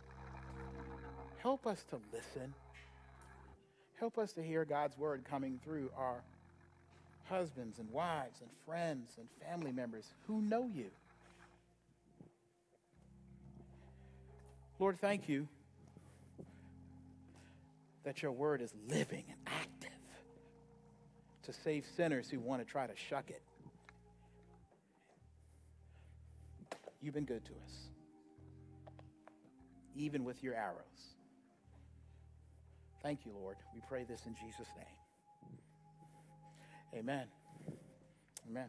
Help 1.38 1.66
us 1.66 1.82
to 1.90 1.98
listen. 2.12 2.52
Help 3.98 4.18
us 4.18 4.32
to 4.32 4.42
hear 4.42 4.64
God's 4.64 4.98
word 4.98 5.24
coming 5.28 5.58
through 5.64 5.90
our 5.96 6.22
husbands 7.24 7.78
and 7.78 7.90
wives 7.90 8.40
and 8.40 8.50
friends 8.66 9.10
and 9.18 9.28
family 9.48 9.72
members 9.72 10.04
who 10.26 10.42
know 10.42 10.68
you. 10.72 10.90
Lord, 14.78 15.00
thank 15.00 15.28
you 15.28 15.48
that 18.04 18.22
your 18.22 18.32
word 18.32 18.60
is 18.60 18.72
living 18.88 19.24
and 19.28 19.38
active 19.46 19.88
to 21.44 21.52
save 21.52 21.86
sinners 21.96 22.28
who 22.28 22.38
want 22.38 22.64
to 22.64 22.70
try 22.70 22.86
to 22.86 22.94
shuck 23.08 23.30
it. 23.30 23.42
You've 27.00 27.14
been 27.14 27.24
good 27.24 27.44
to 27.46 27.52
us, 27.52 27.72
even 29.96 30.24
with 30.24 30.42
your 30.42 30.54
arrows. 30.54 31.16
Thank 33.02 33.24
you, 33.24 33.32
Lord. 33.32 33.56
We 33.74 33.80
pray 33.88 34.04
this 34.04 34.22
in 34.26 34.34
Jesus' 34.34 34.68
name. 34.76 34.86
Amen. 37.00 37.26
Amen. 38.48 38.68